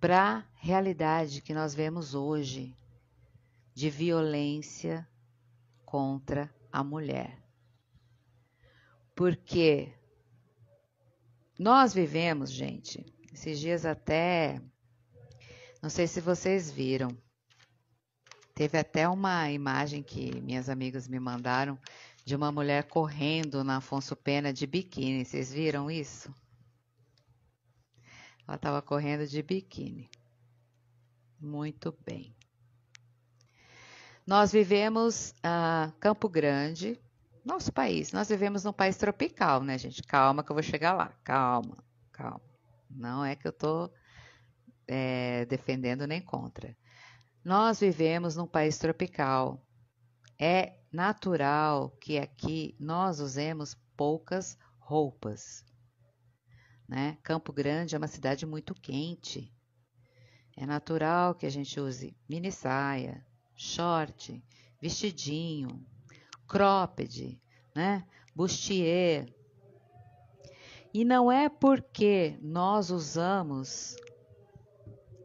para 0.06 0.22
a 0.22 0.44
realidade 0.54 1.42
que 1.42 1.52
nós 1.52 1.74
vemos 1.74 2.14
hoje 2.14 2.72
de 3.74 3.90
violência 3.90 5.04
contra 5.84 6.48
a 6.70 6.84
mulher. 6.84 7.36
Porque 9.16 9.92
nós 11.58 11.92
vivemos, 11.92 12.52
gente, 12.52 13.04
esses 13.32 13.58
dias 13.58 13.84
até, 13.84 14.62
não 15.82 15.90
sei 15.90 16.06
se 16.06 16.20
vocês 16.20 16.70
viram, 16.70 17.10
teve 18.54 18.78
até 18.78 19.08
uma 19.08 19.50
imagem 19.50 20.04
que 20.04 20.40
minhas 20.40 20.68
amigas 20.68 21.08
me 21.08 21.18
mandaram 21.18 21.76
de 22.24 22.36
uma 22.36 22.52
mulher 22.52 22.84
correndo 22.84 23.64
na 23.64 23.78
Afonso 23.78 24.14
Pena 24.14 24.52
de 24.52 24.68
biquíni. 24.68 25.24
Vocês 25.24 25.52
viram 25.52 25.90
isso? 25.90 26.32
Ela 28.46 28.56
estava 28.56 28.80
correndo 28.80 29.26
de 29.26 29.42
biquíni. 29.42 30.08
Muito 31.40 31.96
bem. 32.04 32.34
Nós 34.26 34.50
vivemos 34.50 35.30
uh, 35.38 35.92
Campo 36.00 36.28
Grande, 36.28 37.00
nosso 37.44 37.72
país. 37.72 38.12
Nós 38.12 38.28
vivemos 38.28 38.64
num 38.64 38.72
país 38.72 38.96
tropical, 38.96 39.62
né, 39.62 39.78
gente? 39.78 40.02
Calma 40.02 40.42
que 40.42 40.50
eu 40.50 40.54
vou 40.54 40.62
chegar 40.62 40.94
lá. 40.94 41.12
Calma, 41.22 41.78
calma. 42.12 42.42
Não 42.90 43.24
é 43.24 43.36
que 43.36 43.46
eu 43.46 43.50
estou 43.50 43.92
é, 44.88 45.44
defendendo 45.46 46.06
nem 46.06 46.20
contra. 46.20 46.76
Nós 47.44 47.78
vivemos 47.78 48.34
num 48.34 48.46
país 48.46 48.78
tropical. 48.78 49.64
É 50.38 50.80
natural 50.92 51.90
que 52.00 52.18
aqui 52.18 52.74
nós 52.80 53.20
usemos 53.20 53.76
poucas 53.96 54.58
roupas. 54.80 55.64
Né? 56.88 57.18
Campo 57.22 57.52
Grande 57.52 57.94
é 57.94 57.98
uma 57.98 58.06
cidade 58.06 58.46
muito 58.46 58.74
quente. 58.74 59.52
É 60.56 60.64
natural 60.64 61.34
que 61.34 61.44
a 61.44 61.50
gente 61.50 61.78
use 61.78 62.16
mini 62.28 62.50
saia, 62.50 63.24
short, 63.54 64.42
vestidinho, 64.80 65.84
cropped, 66.46 67.40
né? 67.74 68.06
bustier. 68.34 69.32
E 70.94 71.04
não 71.04 71.30
é 71.30 71.48
porque 71.48 72.38
nós 72.40 72.90
usamos 72.90 73.96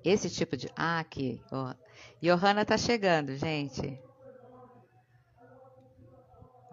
esse 0.03 0.29
tipo 0.29 0.57
de. 0.57 0.69
Ah, 0.75 0.99
aqui. 0.99 1.41
Oh. 1.51 1.73
Johanna 2.21 2.65
tá 2.65 2.77
chegando, 2.77 3.35
gente. 3.37 3.99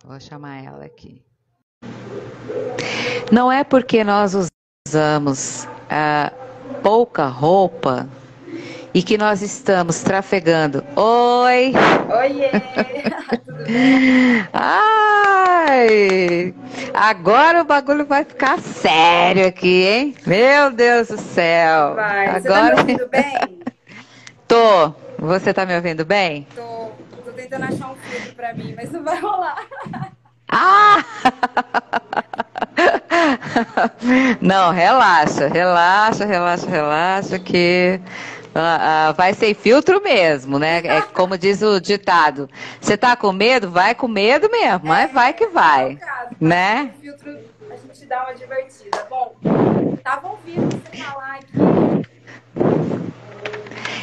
Vou 0.04 0.18
chamar 0.18 0.64
ela 0.64 0.84
aqui. 0.84 1.24
Não 3.30 3.52
é 3.52 3.62
porque 3.62 4.02
nós 4.02 4.34
usamos 4.34 4.47
ah, 4.94 6.32
pouca 6.82 7.26
roupa 7.26 8.08
e 8.94 9.02
que 9.02 9.18
nós 9.18 9.42
estamos 9.42 10.02
trafegando. 10.02 10.82
Oi! 10.96 11.72
Oiê! 12.18 12.50
Ai! 14.52 16.54
Agora 16.94 17.62
o 17.62 17.64
bagulho 17.64 18.06
vai 18.06 18.24
ficar 18.24 18.58
sério 18.58 19.46
aqui, 19.46 19.84
hein? 19.84 20.14
Meu 20.26 20.72
Deus 20.72 21.08
do 21.08 21.18
céu! 21.18 21.94
Vai. 21.94 22.26
Agora... 22.28 22.36
Você 22.40 22.48
tá 22.48 22.54
me 22.74 22.80
ouvindo 22.80 23.08
bem? 23.08 23.58
Tô. 24.48 24.94
Você 25.18 25.54
tá 25.54 25.66
me 25.66 25.76
ouvindo 25.76 26.04
bem? 26.04 26.46
Tô. 26.54 26.88
Tô 27.24 27.32
tentando 27.32 27.64
achar 27.64 27.90
um 27.90 27.96
filho 27.96 28.34
pra 28.34 28.54
mim, 28.54 28.74
mas 28.74 28.90
não 28.90 29.04
vai 29.04 29.20
rolar. 29.20 29.66
Ah! 30.50 31.04
Não, 34.40 34.72
relaxa, 34.72 35.48
relaxa, 35.48 36.24
relaxa, 36.24 36.68
relaxa, 36.68 37.38
que 37.38 38.00
Uh, 38.48 39.10
uh, 39.10 39.14
vai 39.14 39.34
sem 39.34 39.54
filtro 39.54 40.02
mesmo, 40.02 40.58
né? 40.58 40.78
É 40.78 41.00
como 41.02 41.38
diz 41.38 41.62
o 41.62 41.78
ditado. 41.78 42.48
Você 42.80 42.96
tá 42.96 43.14
com 43.14 43.30
medo? 43.30 43.70
Vai 43.70 43.94
com 43.94 44.08
medo 44.08 44.50
mesmo, 44.50 44.86
é, 44.86 44.88
mas 44.88 45.12
vai 45.12 45.32
que 45.32 45.46
vai. 45.46 45.94
Caso, 45.94 46.30
né? 46.40 46.90
filtro 47.00 47.38
a 47.70 47.76
gente 47.76 48.06
dá 48.06 48.24
uma 48.24 48.34
divertida. 48.34 49.06
Bom, 49.08 49.36
tava 50.02 50.28
ouvindo 50.28 50.66
você 50.74 50.96
falar 50.96 51.34
aqui 51.34 51.98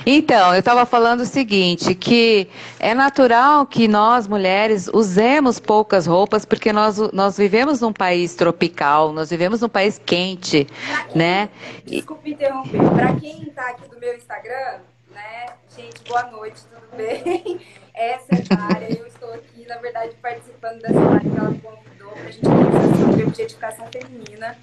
então, 0.05 0.53
eu 0.53 0.59
estava 0.59 0.85
falando 0.85 1.21
o 1.21 1.25
seguinte, 1.25 1.95
que 1.95 2.47
é 2.79 2.93
natural 2.93 3.65
que 3.65 3.87
nós, 3.87 4.27
mulheres, 4.27 4.87
usemos 4.93 5.59
poucas 5.59 6.05
roupas, 6.05 6.45
porque 6.45 6.71
nós, 6.71 6.97
nós 7.11 7.37
vivemos 7.37 7.81
num 7.81 7.91
país 7.91 8.35
tropical, 8.35 9.11
nós 9.11 9.31
vivemos 9.31 9.61
num 9.61 9.69
país 9.69 9.99
quente, 10.05 10.65
quem, 10.65 11.17
né? 11.17 11.49
Desculpe 11.85 12.31
interromper, 12.31 12.79
para 12.91 13.13
quem 13.15 13.43
está 13.43 13.69
aqui 13.69 13.89
do 13.89 13.99
meu 13.99 14.15
Instagram, 14.15 14.79
né, 15.11 15.53
gente, 15.75 16.03
boa 16.07 16.23
noite, 16.23 16.61
tudo 16.71 16.95
bem? 16.95 17.59
Essa 17.95 18.35
é 18.35 18.43
a 18.55 18.63
área, 18.75 18.99
eu 18.99 19.07
estou 19.07 19.33
aqui, 19.33 19.65
na 19.67 19.77
verdade, 19.77 20.13
participando 20.21 20.81
dessa 20.81 20.99
live 20.99 21.29
que 21.29 21.37
ela 21.37 21.55
convidou 21.63 22.11
para 22.11 22.21
a 22.21 22.31
gente 22.31 22.41
conversar 22.41 22.95
sobre 22.97 23.23
objetificação 23.23 23.87
feminina 23.91 24.55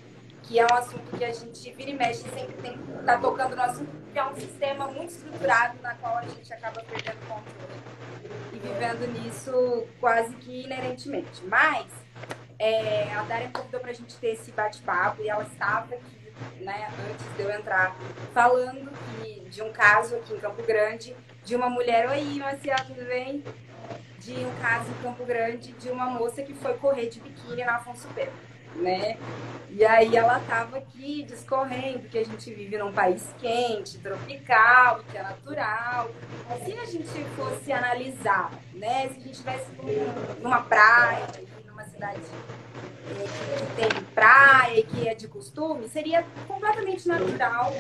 que 0.52 0.58
é 0.58 0.66
um 0.66 0.74
assunto 0.74 1.16
que 1.16 1.24
a 1.24 1.32
gente 1.32 1.72
vira 1.72 1.90
e 1.90 1.94
mexe 1.94 2.28
sempre 2.28 2.54
tem 2.60 2.78
tá 3.06 3.16
tocando 3.16 3.56
no 3.56 3.62
assunto, 3.62 3.90
porque 4.02 4.18
é 4.18 4.24
um 4.24 4.34
sistema 4.34 4.86
muito 4.86 5.08
estruturado 5.08 5.78
na 5.80 5.94
qual 5.94 6.18
a 6.18 6.22
gente 6.22 6.52
acaba 6.52 6.82
perdendo 6.82 7.26
controle 7.26 7.80
e 8.52 8.58
vivendo 8.58 9.10
nisso 9.14 9.86
quase 9.98 10.36
que 10.36 10.64
inerentemente. 10.64 11.42
Mas 11.46 11.86
é, 12.58 13.10
a 13.14 13.22
Daria 13.22 13.48
convidou 13.48 13.80
para 13.80 13.92
a 13.92 13.94
gente 13.94 14.14
ter 14.18 14.34
esse 14.34 14.52
bate-papo 14.52 15.22
e 15.22 15.30
ela 15.30 15.42
estava 15.42 15.94
aqui, 15.94 16.32
né, 16.60 16.90
antes 17.10 17.34
de 17.34 17.42
eu 17.42 17.50
entrar, 17.50 17.96
falando 18.34 18.92
que, 18.92 19.40
de 19.48 19.62
um 19.62 19.72
caso 19.72 20.16
aqui 20.16 20.34
em 20.34 20.38
Campo 20.38 20.62
Grande 20.64 21.16
de 21.42 21.56
uma 21.56 21.70
mulher. 21.70 22.10
Oi, 22.10 22.38
Marcia, 22.38 22.76
tudo 22.86 23.02
bem? 23.06 23.42
De 24.18 24.34
um 24.34 24.54
caso 24.60 24.90
em 24.90 25.02
Campo 25.02 25.24
Grande 25.24 25.72
de 25.72 25.88
uma 25.88 26.10
moça 26.10 26.42
que 26.42 26.52
foi 26.52 26.74
correr 26.74 27.08
de 27.08 27.20
biquíni 27.20 27.64
na 27.64 27.76
Afonso 27.76 28.06
Pena 28.08 28.51
né? 28.76 29.16
E 29.74 29.84
aí 29.86 30.14
ela 30.14 30.38
estava 30.38 30.76
aqui 30.76 31.22
discorrendo 31.22 32.06
que 32.08 32.18
a 32.18 32.24
gente 32.24 32.52
vive 32.52 32.76
num 32.76 32.92
país 32.92 33.34
quente, 33.40 33.98
tropical, 33.98 35.00
que 35.10 35.16
é 35.16 35.22
natural. 35.22 36.10
Se 36.62 36.78
a 36.78 36.84
gente 36.84 37.24
fosse 37.36 37.72
analisar, 37.72 38.52
né? 38.74 39.08
Se 39.08 39.16
a 39.16 39.20
gente 39.20 39.30
estivesse 39.32 39.66
numa 40.42 40.60
praia, 40.62 41.26
numa 41.66 41.84
cidade 41.84 42.20
é, 43.08 43.56
que 43.56 43.76
tem 43.76 44.04
praia 44.14 44.78
e 44.78 44.82
que 44.82 45.08
é 45.08 45.14
de 45.14 45.26
costume, 45.26 45.88
seria 45.88 46.22
completamente 46.46 47.08
natural 47.08 47.72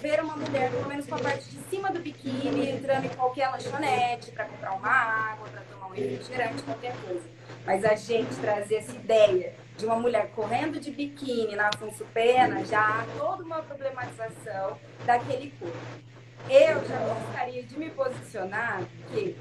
ver 0.00 0.20
uma 0.24 0.36
mulher, 0.36 0.70
pelo 0.72 0.88
menos 0.88 1.06
com 1.06 1.14
a 1.14 1.18
parte 1.18 1.48
de 1.48 1.60
cima 1.70 1.92
do 1.92 2.00
biquíni, 2.00 2.70
entrando 2.70 3.04
em 3.04 3.10
qualquer 3.10 3.50
lanchonete 3.50 4.32
para 4.32 4.46
comprar 4.46 4.72
uma 4.72 4.90
água, 4.90 5.46
para 5.48 5.62
tomar 5.62 5.86
um 5.86 5.90
refrigerante, 5.90 6.62
qualquer 6.64 6.94
coisa. 7.06 7.24
Mas 7.64 7.84
a 7.84 7.94
gente 7.94 8.34
trazer 8.36 8.76
essa 8.76 8.92
ideia 8.92 9.54
de 9.76 9.84
uma 9.84 9.96
mulher 9.96 10.30
correndo 10.34 10.80
de 10.80 10.90
biquíni 10.90 11.54
na 11.54 11.68
Afonso 11.68 12.04
Pena, 12.14 12.64
já 12.64 12.80
há 12.80 13.06
toda 13.18 13.42
uma 13.42 13.62
problematização 13.62 14.78
daquele 15.04 15.52
corpo. 15.58 15.76
Eu 16.48 16.86
já 16.86 16.98
gostaria 16.98 17.62
de 17.62 17.78
me 17.78 17.90
posicionar 17.90 18.82
que 19.12 19.36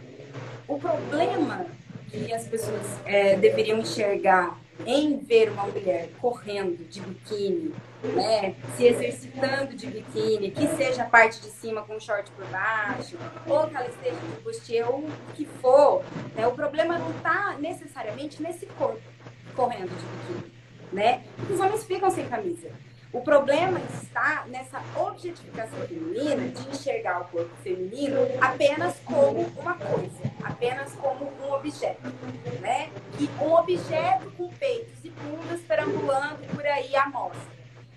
o 0.68 0.78
problema 0.78 1.66
que 2.10 2.34
as 2.34 2.48
pessoas 2.48 2.82
é, 3.06 3.36
deveriam 3.36 3.80
enxergar 3.80 4.58
em 4.86 5.18
ver 5.18 5.52
uma 5.52 5.68
mulher 5.68 6.10
correndo 6.20 6.84
de 6.90 7.00
biquíni, 7.00 7.74
né, 8.04 8.56
se 8.76 8.86
exercitando 8.86 9.74
de 9.74 9.88
biquíni, 9.88 10.52
que 10.52 10.68
seja 10.76 11.04
a 11.04 11.06
parte 11.06 11.40
de 11.40 11.48
cima 11.48 11.82
com 11.84 11.98
short 12.00 12.30
por 12.32 12.46
baixo, 12.48 13.18
ou 13.48 13.68
que 13.68 13.76
ela 13.76 13.88
esteja 13.88 14.16
de 14.16 14.42
bustier, 14.44 14.86
ou 14.90 15.00
o 15.00 15.34
que 15.34 15.46
for, 15.46 16.04
né, 16.36 16.46
o 16.46 16.52
problema 16.52 16.98
não 16.98 17.12
está 17.12 17.56
necessariamente 17.58 18.42
nesse 18.44 18.66
corpo 18.66 19.15
correndo 19.56 19.90
de 19.90 20.06
biquíni, 20.06 20.54
né? 20.92 21.24
Os 21.50 21.60
homens 21.60 21.84
ficam 21.84 22.10
sem 22.10 22.28
camisa. 22.28 22.70
O 23.16 23.22
problema 23.22 23.80
está 23.80 24.44
nessa 24.48 24.82
objetificação 24.94 25.80
feminina 25.88 26.50
de 26.50 26.70
enxergar 26.70 27.22
o 27.22 27.26
corpo 27.26 27.56
feminino 27.64 28.18
apenas 28.42 29.00
como 29.06 29.44
uma 29.58 29.74
coisa, 29.76 30.20
apenas 30.44 30.92
como 30.96 31.32
um 31.42 31.54
objeto, 31.54 32.12
né? 32.60 32.90
E 33.18 33.30
um 33.42 33.54
objeto 33.54 34.30
com 34.32 34.50
peitos 34.50 35.06
e 35.06 35.10
bundas 35.10 35.62
perambulando 35.62 36.46
por 36.54 36.66
aí 36.66 36.94
à 36.94 37.08
mostra. 37.08 37.56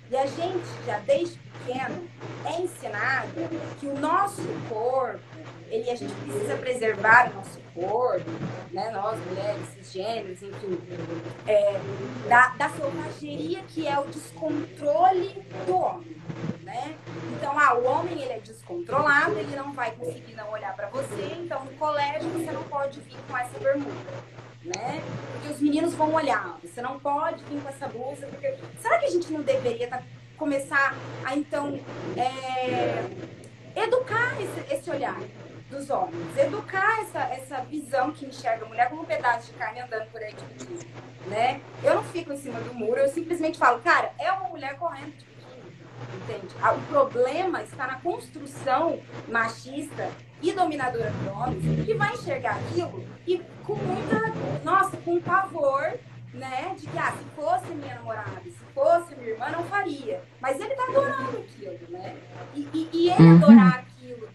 E 0.09 0.16
a 0.16 0.24
gente 0.24 0.68
já 0.86 0.98
desde 1.00 1.36
pequeno 1.38 2.09
é 2.46 2.61
ensinado 2.61 3.28
que 3.80 3.88
o 3.88 3.98
nosso 3.98 4.42
corpo 4.68 5.20
ele, 5.68 5.90
a 5.90 5.96
gente 5.96 6.14
precisa 6.14 6.56
preservar 6.56 7.30
o 7.30 7.34
nosso 7.34 7.59
corpo, 7.59 7.67
né? 8.72 8.91
nós 8.91 9.18
mulheres, 9.26 9.66
cisgêneros, 9.74 10.43
enfim, 10.43 10.79
é, 11.47 11.81
da, 12.29 12.49
da 12.49 12.68
selvageria 12.70 13.62
que 13.68 13.87
é 13.87 13.99
o 13.99 14.05
descontrole 14.07 15.45
do 15.66 15.76
homem. 15.76 16.16
Né? 16.62 16.97
Então, 17.37 17.59
ah, 17.59 17.74
o 17.74 17.85
homem 17.85 18.20
ele 18.20 18.33
é 18.33 18.41
descontrolado, 18.41 19.39
ele 19.39 19.57
não 19.57 19.72
vai 19.72 19.93
conseguir 19.93 20.35
não 20.35 20.51
olhar 20.51 20.74
para 20.76 20.89
você, 20.89 21.37
então 21.39 21.64
no 21.64 21.72
colégio 21.72 22.29
você 22.31 22.51
não 22.51 22.62
pode 22.64 23.01
vir 23.01 23.16
com 23.26 23.37
essa 23.37 23.59
bermuda. 23.59 23.95
né? 24.64 25.03
Porque 25.33 25.49
os 25.55 25.61
meninos 25.61 25.95
vão 25.95 26.12
olhar, 26.12 26.59
você 26.62 26.83
não 26.83 26.99
pode 26.99 27.43
vir 27.45 27.62
com 27.62 27.68
essa 27.68 27.89
blusa, 27.89 28.26
porque 28.26 28.55
será 28.81 28.99
que 28.99 29.07
a 29.07 29.11
gente 29.11 29.33
não 29.33 29.41
deveria 29.41 29.89
tá, 29.89 30.03
começar 30.37 30.95
a 31.24 31.35
então 31.37 31.81
é, 32.16 33.05
educar 33.74 34.37
esse, 34.41 34.74
esse 34.74 34.91
olhar? 34.91 35.18
Dos 35.70 35.90
homens. 35.90 36.36
Educar 36.36 37.00
essa, 37.02 37.20
essa 37.20 37.60
visão 37.64 38.10
que 38.12 38.26
enxerga 38.26 38.64
a 38.64 38.68
mulher 38.68 38.88
como 38.88 39.02
um 39.02 39.04
pedaço 39.04 39.52
de 39.52 39.58
carne 39.58 39.80
andando 39.80 40.10
por 40.10 40.20
aí 40.22 40.34
de 40.34 40.44
biquíni, 40.44 40.90
né? 41.26 41.60
Eu 41.82 41.96
não 41.96 42.04
fico 42.04 42.32
em 42.32 42.36
cima 42.36 42.60
do 42.60 42.74
muro, 42.74 43.00
eu 43.00 43.08
simplesmente 43.08 43.58
falo, 43.58 43.80
cara, 43.80 44.12
é 44.18 44.30
uma 44.32 44.48
mulher 44.48 44.76
correndo 44.76 45.16
de 45.16 45.26
biquíni, 45.26 45.72
entende? 46.16 46.54
Ah, 46.62 46.72
o 46.72 46.80
problema 46.82 47.62
está 47.62 47.86
na 47.86 48.00
construção 48.00 49.00
machista 49.28 50.10
e 50.40 50.52
dominadora 50.52 51.10
do 51.10 51.30
homem 51.30 51.84
que 51.84 51.94
vai 51.94 52.14
enxergar 52.14 52.56
aquilo 52.56 53.04
e 53.26 53.38
com 53.64 53.74
muita, 53.74 54.32
nossa, 54.64 54.96
com 54.98 55.20
pavor, 55.20 55.98
né? 56.32 56.74
De 56.78 56.86
que, 56.86 56.98
ah, 56.98 57.12
se 57.12 57.24
fosse 57.34 57.66
minha 57.74 57.96
namorada, 57.96 58.40
se 58.44 58.56
fosse 58.74 59.14
minha 59.16 59.30
irmã, 59.30 59.50
não 59.50 59.64
faria. 59.64 60.22
Mas 60.40 60.60
ele 60.60 60.74
tá 60.74 60.84
adorando 60.84 61.38
aquilo, 61.38 61.78
né? 61.90 62.16
E, 62.54 62.68
e, 62.72 62.88
e 62.92 63.10
ele 63.10 63.22
uhum. 63.22 63.36
adorar 63.36 63.88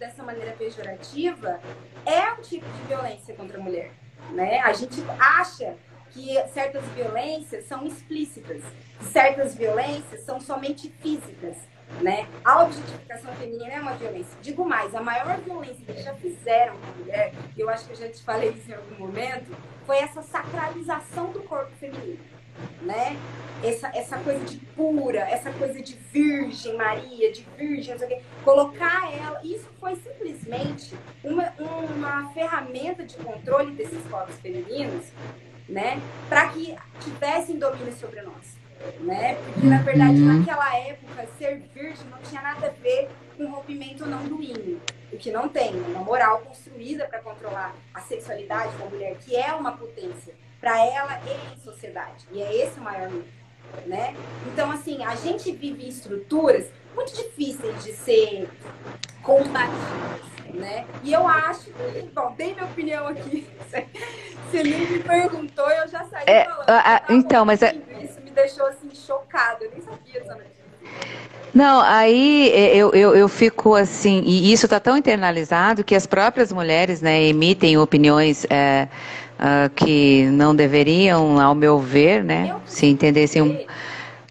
dessa 0.04 0.22
maneira 0.22 0.52
pejorativa 0.52 1.62
é 2.06 2.34
um 2.34 2.42
tipo 2.42 2.66
de 2.66 2.84
violência 2.88 3.34
contra 3.36 3.58
a 3.58 3.62
mulher. 3.62 3.92
Né? 4.32 4.60
A 4.60 4.74
gente 4.74 5.02
acha 5.18 5.76
que 6.12 6.36
certas 6.50 6.84
violências 6.90 7.66
são 7.66 7.86
explícitas, 7.88 8.62
certas 9.12 9.56
violências 9.56 10.22
são 10.22 10.40
somente 10.40 10.90
físicas. 11.02 11.58
Né? 12.02 12.28
A 12.44 12.64
objetificação 12.64 13.34
feminina 13.36 13.74
é 13.74 13.80
uma 13.80 13.94
violência. 13.94 14.38
Digo 14.42 14.66
mais, 14.66 14.94
a 14.94 15.02
maior 15.02 15.38
violência 15.38 15.86
que 15.86 16.02
já 16.02 16.14
fizeram 16.16 16.76
com 16.78 16.86
a 16.86 16.96
mulher, 16.98 17.34
eu 17.58 17.70
acho 17.70 17.86
que 17.86 17.92
eu 17.94 17.98
já 17.98 18.10
te 18.10 18.22
falei 18.24 18.50
isso 18.50 18.70
em 18.70 18.74
algum 18.74 18.96
momento, 18.96 19.56
foi 19.86 19.98
essa 19.98 20.22
sacralização 20.22 21.32
do 21.32 21.42
corpo 21.44 21.72
feminino 21.76 22.20
né? 22.82 23.18
Essa, 23.64 23.88
essa 23.96 24.18
coisa 24.18 24.44
de 24.44 24.58
pura, 24.58 25.20
essa 25.20 25.52
coisa 25.52 25.82
de 25.82 25.96
virgem 26.12 26.76
Maria, 26.76 27.32
de 27.32 27.46
virgem, 27.58 27.94
não 27.94 28.00
sei 28.00 28.08
o 28.08 28.10
quê. 28.10 28.22
Colocar 28.44 29.10
ela, 29.14 29.40
isso 29.44 29.70
foi 29.80 29.96
simplesmente 29.96 30.94
uma, 31.24 31.54
uma 31.58 32.30
ferramenta 32.34 33.06
de 33.06 33.16
controle 33.18 33.72
desses 33.72 34.04
corpos 34.10 34.36
femininos, 34.36 35.06
né? 35.70 36.02
Para 36.28 36.50
que 36.50 36.76
tivessem 37.00 37.58
domínio 37.58 37.94
sobre 37.94 38.22
nós. 38.22 38.62
Né? 39.00 39.36
Porque, 39.36 39.66
na 39.66 39.82
verdade, 39.82 40.20
uhum. 40.20 40.40
naquela 40.40 40.78
época, 40.78 41.26
ser 41.38 41.62
virgem 41.74 42.06
não 42.12 42.18
tinha 42.18 42.42
nada 42.42 42.68
a 42.68 42.70
ver 42.70 43.10
com 43.38 43.50
rompimento 43.50 44.06
não 44.06 44.26
do 44.26 44.44
hino. 44.44 44.82
O 45.12 45.18
que 45.18 45.32
não 45.32 45.48
tem, 45.48 45.74
uma 45.74 46.02
moral 46.02 46.40
construída 46.40 47.06
para 47.06 47.20
controlar 47.20 47.74
a 47.94 48.02
sexualidade 48.02 48.76
da 48.78 48.86
mulher, 48.86 49.16
que 49.20 49.36
é 49.38 49.54
uma 49.54 49.72
potência 49.72 50.34
para 50.64 50.80
ela 50.80 51.20
e 51.28 51.54
em 51.54 51.62
sociedade. 51.62 52.26
E 52.32 52.42
é 52.42 52.64
esse 52.64 52.80
o 52.80 52.84
maior 52.84 53.10
mito, 53.10 53.28
né? 53.86 54.16
Então, 54.48 54.72
assim, 54.72 55.04
a 55.04 55.14
gente 55.14 55.52
vive 55.52 55.84
em 55.84 55.90
estruturas 55.90 56.68
muito 56.96 57.14
difíceis 57.14 57.84
de 57.84 57.92
ser 57.92 58.50
combatidas, 59.22 60.22
né? 60.54 60.86
E 61.04 61.12
eu 61.12 61.28
acho, 61.28 61.70
bom, 62.16 62.34
dei 62.38 62.54
minha 62.54 62.64
opinião 62.64 63.08
aqui. 63.08 63.46
Você 64.50 64.64
nem 64.64 64.88
me 64.88 65.00
perguntou, 65.00 65.70
eu 65.70 65.88
já 65.90 66.06
saí 66.06 66.24
é, 66.28 66.46
falando. 66.46 66.70
A, 66.70 66.96
a, 66.96 67.02
então, 67.10 67.44
mas 67.44 67.62
é... 67.62 67.76
isso 68.02 68.22
me 68.22 68.32
deixou 68.32 68.66
assim 68.68 68.90
chocada. 68.96 69.66
Eu 69.66 69.72
nem 69.72 69.82
sabia 69.82 70.22
essa 70.22 70.34
notícia. 70.34 70.64
Não, 71.54 71.82
aí 71.82 72.52
eu, 72.76 72.92
eu, 72.94 73.16
eu 73.16 73.30
fico 73.30 73.76
assim, 73.76 74.24
e 74.26 74.52
isso 74.52 74.66
está 74.66 74.80
tão 74.80 74.98
internalizado 74.98 75.84
que 75.84 75.94
as 75.94 76.08
próprias 76.08 76.52
mulheres 76.52 77.00
né, 77.00 77.22
emitem 77.24 77.78
opiniões 77.78 78.46
é, 78.50 78.88
uh, 79.40 79.70
que 79.76 80.26
não 80.28 80.56
deveriam, 80.56 81.40
ao 81.40 81.56
meu 81.56 81.80
ver, 81.80 82.24
né? 82.24 82.56
Se 82.66 82.86
entendessem 82.86 83.42
um... 83.42 83.56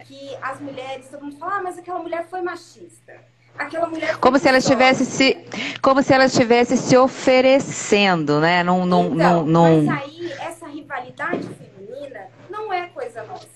que 0.04 0.36
as 0.40 0.60
mulheres, 0.60 1.08
todo 1.10 1.24
mundo 1.24 1.36
fala, 1.36 1.56
ah, 1.56 1.62
mas 1.62 1.78
aquela 1.78 1.98
mulher 1.98 2.26
foi 2.28 2.42
machista. 2.42 3.12
Aquela 3.58 3.86
mulher 3.86 4.16
como 4.16 4.38
se 4.38 4.48
ela 4.48 4.58
estivesse 4.58 5.04
se 5.04 5.36
como 5.82 6.02
se 6.02 6.12
ela 6.12 6.24
estivesse 6.24 6.76
se 6.76 6.96
oferecendo, 6.96 8.40
né? 8.40 8.62
Num, 8.62 8.86
num, 8.86 9.14
então, 9.14 9.44
num, 9.44 9.84
mas 9.84 10.02
aí 10.02 10.32
essa 10.32 10.66
rivalidade 10.66 11.46
feminina 11.48 12.28
não 12.48 12.72
é 12.72 12.88
coisa 12.88 13.22
nossa. 13.24 13.46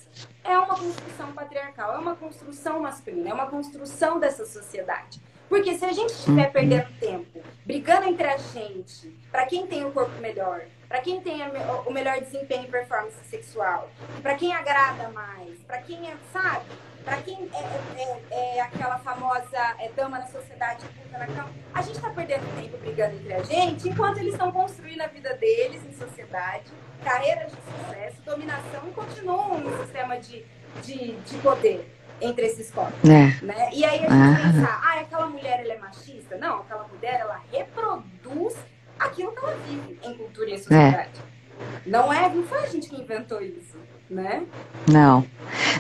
É 0.45 0.57
uma 0.59 0.77
construção 0.77 1.33
patriarcal, 1.33 1.95
é 1.95 1.99
uma 1.99 2.15
construção 2.15 2.81
masculina, 2.81 3.31
é 3.31 3.35
uma 3.35 3.47
construção 3.47 4.21
dessa 4.21 4.45
sociedade. 4.45 5.21
Porque 5.49 5.75
se 5.75 5.85
a 5.85 5.93
gente 5.93 6.11
estiver 6.11 6.47
uhum. 6.47 6.53
perdendo 6.53 6.89
tempo, 7.01 7.41
brigando 7.65 8.09
entre 8.09 8.27
a 8.27 8.37
gente, 8.37 9.17
para 9.31 9.47
quem 9.47 9.67
tem 9.67 9.85
o 9.85 9.91
corpo 9.91 10.21
melhor, 10.21 10.63
para 10.89 11.01
quem 11.01 11.21
tem 11.21 11.41
o 11.87 11.91
melhor 11.91 12.21
desempenho 12.21 12.65
e 12.65 12.69
performance 12.69 13.17
sexual, 13.29 13.91
para 14.23 14.35
quem 14.35 14.55
agrada 14.55 15.09
mais, 15.09 15.59
para 15.67 15.79
quem 15.79 16.11
é, 16.11 16.15
sabe, 16.33 16.67
para 17.05 17.19
quem 17.19 17.49
é, 17.53 17.59
é, 17.59 18.23
é, 18.31 18.57
é, 18.57 18.61
aquela 18.61 18.99
famosa 18.99 19.59
é, 19.79 19.89
dama 19.95 20.19
na 20.19 20.27
sociedade 20.27 20.85
puta 20.87 21.19
na 21.19 21.27
cama, 21.27 21.51
a 21.73 21.83
gente 21.83 21.97
está 21.97 22.11
perdendo 22.11 22.45
tempo 22.61 22.77
brigando 22.79 23.15
entre 23.17 23.33
a 23.33 23.43
gente, 23.43 23.89
enquanto 23.89 24.19
eles 24.19 24.33
estão 24.33 24.51
construindo 24.51 25.01
a 25.01 25.07
vida 25.07 25.35
deles 25.35 25.85
em 25.85 25.93
sociedade, 25.93 26.65
carreiras 27.05 27.53
de 27.53 27.59
sucesso, 27.59 28.17
dominação 28.25 28.89
e 28.89 28.93
continuam 28.93 29.61
no 29.61 29.79
sistema 29.85 30.19
de, 30.19 30.45
de, 30.83 31.13
de 31.13 31.39
poder 31.39 31.93
entre 32.21 32.47
esses 32.47 32.71
corpos. 32.71 33.09
É. 33.09 33.45
Né? 33.45 33.71
E 33.73 33.85
aí 33.85 34.05
a 34.05 34.09
gente 34.09 34.13
ah. 34.13 34.53
pensar, 34.53 34.81
ah, 34.83 35.01
aquela 35.01 35.27
mulher 35.27 35.61
ela 35.61 35.75
é 35.75 35.79
machista? 35.79 36.37
Não, 36.37 36.61
aquela 36.61 36.89
mulher 36.89 37.21
ela 37.21 37.41
reproduz 37.53 38.57
aquilo 38.99 39.33
que 39.33 39.45
ela 39.45 39.57
vive 39.67 39.99
em 40.03 40.15
cultura 40.15 40.51
e 40.51 40.55
em 40.55 40.59
sociedade. 40.59 41.11
É. 41.21 41.89
Não 41.89 42.13
é, 42.13 42.29
não 42.35 42.43
foi 42.45 42.63
a 42.63 42.67
gente 42.67 42.89
que 42.89 43.01
inventou 43.01 43.41
isso, 43.41 43.77
né? 44.11 44.45
Não. 44.91 45.25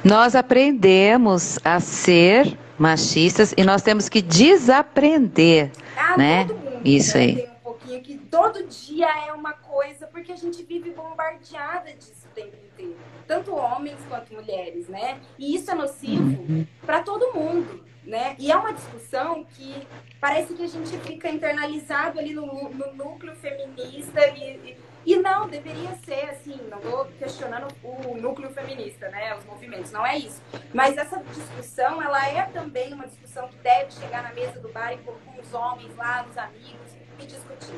Nós 0.04 0.34
aprendemos 0.34 1.58
a 1.64 1.80
ser 1.80 2.56
machistas 2.78 3.52
e 3.56 3.64
nós 3.64 3.82
temos 3.82 4.08
que 4.08 4.22
desaprender, 4.22 5.70
ah, 5.96 6.16
né? 6.16 6.44
Mundo, 6.44 6.80
isso 6.84 7.16
né? 7.16 7.24
aí. 7.24 7.36
Tem 7.36 7.50
um 7.50 7.62
pouquinho 7.62 8.02
que 8.02 8.18
todo 8.18 8.62
dia 8.64 9.08
é 9.26 9.32
uma 9.32 9.52
coisa, 9.52 10.06
porque 10.06 10.32
a 10.32 10.36
gente 10.36 10.62
vive 10.62 10.90
bombardeada 10.90 11.92
disso 11.92 12.26
o 12.30 12.34
tempo 12.34 12.56
inteiro, 12.72 12.96
tanto 13.26 13.54
homens 13.54 13.98
quanto 14.08 14.34
mulheres, 14.34 14.88
né? 14.88 15.18
E 15.38 15.54
isso 15.54 15.70
é 15.70 15.74
nocivo 15.74 16.42
uhum. 16.42 16.66
para 16.84 17.02
todo 17.02 17.34
mundo 17.34 17.85
né? 18.06 18.36
E 18.38 18.50
é 18.50 18.56
uma 18.56 18.72
discussão 18.72 19.44
que 19.44 19.86
parece 20.20 20.54
que 20.54 20.62
a 20.62 20.68
gente 20.68 20.96
fica 20.98 21.28
internalizado 21.28 22.18
ali 22.18 22.32
no, 22.32 22.46
no 22.70 22.94
núcleo 22.94 23.34
feminista 23.36 24.26
e, 24.28 24.76
e, 25.04 25.16
não, 25.16 25.48
deveria 25.48 25.92
ser 26.04 26.30
assim, 26.30 26.56
não 26.70 26.78
estou 26.78 27.06
questionando 27.18 27.66
o 27.82 28.16
núcleo 28.16 28.50
feminista, 28.50 29.08
né? 29.08 29.34
Os 29.36 29.44
movimentos, 29.44 29.90
não 29.90 30.06
é 30.06 30.16
isso. 30.18 30.40
Mas 30.72 30.96
essa 30.96 31.18
discussão, 31.18 32.00
ela 32.00 32.24
é 32.28 32.42
também 32.46 32.94
uma 32.94 33.06
discussão 33.06 33.48
que 33.48 33.56
deve 33.56 33.90
chegar 33.92 34.22
na 34.22 34.32
mesa 34.32 34.60
do 34.60 34.68
bar 34.68 34.92
e 34.92 34.98
com 34.98 35.12
os 35.40 35.52
homens 35.52 35.94
lá, 35.96 36.24
os 36.30 36.38
amigos, 36.38 36.85
e 37.18 37.26
discutir. 37.26 37.74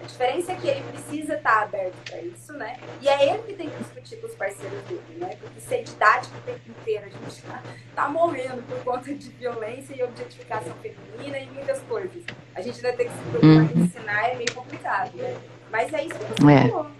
A 0.00 0.04
diferença 0.04 0.52
é 0.52 0.54
que 0.56 0.68
ele 0.68 0.82
precisa 0.90 1.34
estar 1.34 1.62
aberto 1.62 1.94
para 2.04 2.20
isso, 2.20 2.52
né? 2.52 2.78
E 3.00 3.08
é 3.08 3.30
ele 3.30 3.42
que 3.42 3.52
tem 3.54 3.70
que 3.70 3.76
discutir 3.78 4.16
com 4.16 4.26
os 4.26 4.34
parceiros 4.34 4.82
dele, 4.84 5.16
né? 5.18 5.36
Porque 5.40 5.60
ser 5.60 5.82
didático 5.82 6.36
o 6.36 6.40
tempo 6.42 6.60
inteiro, 6.70 7.06
a 7.06 7.08
gente 7.08 7.42
tá, 7.42 7.62
tá 7.94 8.08
morrendo 8.08 8.62
por 8.62 8.78
conta 8.84 9.14
de 9.14 9.30
violência 9.30 9.94
e 9.94 10.02
objetificação 10.02 10.74
feminina 10.76 11.38
e 11.38 11.46
muitas 11.50 11.80
coisas. 11.82 12.22
A 12.54 12.60
gente 12.60 12.84
ainda 12.84 12.96
tem 12.96 13.08
que 13.08 13.14
se 13.14 13.20
preocupar 13.20 13.76
em 13.76 13.78
uhum. 13.78 13.84
ensinar, 13.84 14.28
é 14.28 14.34
meio 14.34 14.54
complicado, 14.54 15.16
né? 15.16 15.40
Mas 15.70 15.92
é 15.92 16.04
isso 16.04 16.18
que 16.18 16.24
você 16.24 16.52
é. 16.52 16.68
falou. 16.68 16.90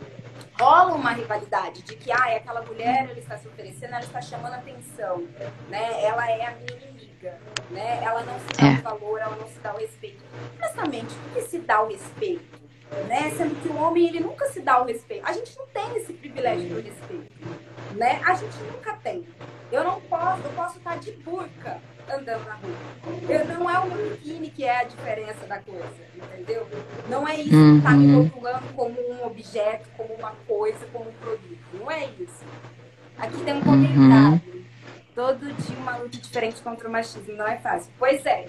Rola 0.59 0.95
uma 0.95 1.13
rivalidade 1.13 1.83
de 1.83 1.97
que, 1.97 2.13
ah, 2.13 2.31
é 2.31 2.37
aquela 2.37 2.63
mulher, 2.63 3.09
ela 3.09 3.19
está 3.19 3.37
se 3.37 3.49
oferecendo, 3.49 3.95
ela 3.95 4.01
está 4.01 4.21
chamando 4.21 4.55
atenção, 4.55 5.27
né? 5.69 6.05
Ela 6.05 6.31
é 6.31 6.47
a 6.47 6.51
minha 6.53 6.92
né? 7.71 8.01
Ela 8.03 8.23
não 8.23 8.39
se 8.39 8.47
dá 8.59 8.67
é. 8.67 8.73
o 8.73 8.83
valor, 8.83 9.21
ela 9.21 9.37
não 9.37 9.47
se 9.47 9.59
dá 9.61 9.75
o 9.75 9.79
respeito. 9.79 10.23
Honestamente, 10.57 11.15
o 11.15 11.35
que 11.35 11.43
se 11.43 11.59
dá 11.59 11.83
o 11.83 11.89
respeito? 11.89 12.63
Né? 13.09 13.31
Sendo 13.37 13.55
que 13.63 13.69
o 13.69 13.77
homem, 13.77 14.09
ele 14.09 14.21
nunca 14.21 14.47
se 14.49 14.61
dá 14.61 14.83
o 14.83 14.85
respeito. 14.85 15.27
A 15.27 15.33
gente 15.33 15.57
não 15.59 15.67
tem 15.69 15.97
esse 15.97 16.13
privilégio 16.13 16.69
do 16.69 16.81
respeito, 16.81 17.33
né? 17.95 18.21
A 18.25 18.35
gente 18.35 18.57
nunca 18.71 18.95
tem. 18.97 19.27
Eu 19.71 19.83
não 19.83 20.01
posso, 20.03 20.43
eu 20.43 20.51
posso 20.51 20.77
estar 20.77 20.99
de 20.99 21.13
burca 21.13 21.81
andando 22.07 22.45
na 22.45 22.55
rua. 22.55 22.77
Eu, 23.29 23.47
não 23.47 23.71
é 23.71 23.79
o 23.79 23.87
meu 23.87 24.11
biquíni 24.11 24.51
que 24.51 24.65
é 24.65 24.81
a 24.81 24.85
diferença 24.85 25.47
da 25.47 25.59
coisa, 25.61 25.89
entendeu? 26.15 26.69
Não 27.09 27.27
é 27.27 27.41
isso 27.41 27.55
uhum. 27.55 27.73
que 27.73 27.79
está 27.79 27.91
me 27.93 28.15
rotulando 28.15 28.67
como 28.75 29.01
um 29.01 29.27
objeto, 29.27 29.89
como 29.97 30.13
uma 30.15 30.33
coisa, 30.47 30.85
como 30.93 31.09
um 31.09 31.15
produto. 31.15 31.59
Não 31.73 31.91
é 31.91 32.07
isso. 32.19 32.45
Aqui 33.17 33.43
tem 33.45 33.55
um 33.55 33.63
comentário. 33.63 34.33
Uhum. 34.33 34.52
Todo 35.15 35.39
dia 35.39 35.77
uma 35.77 35.97
luta 35.97 36.17
diferente 36.17 36.61
contra 36.63 36.89
o 36.89 36.91
machismo. 36.91 37.35
Não 37.35 37.47
é 37.47 37.59
fácil. 37.59 37.93
Pois 37.99 38.25
é. 38.25 38.47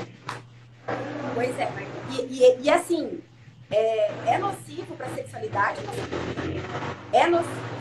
Pois 1.33 1.59
é. 1.59 1.69
E, 2.11 2.21
e, 2.21 2.61
e 2.61 2.69
assim, 2.69 3.21
é, 3.71 4.33
é 4.33 4.37
nocivo 4.37 4.95
para 4.95 5.07
a 5.07 5.15
sexualidade? 5.15 5.81
É 7.11 7.27
nocivo 7.27 7.73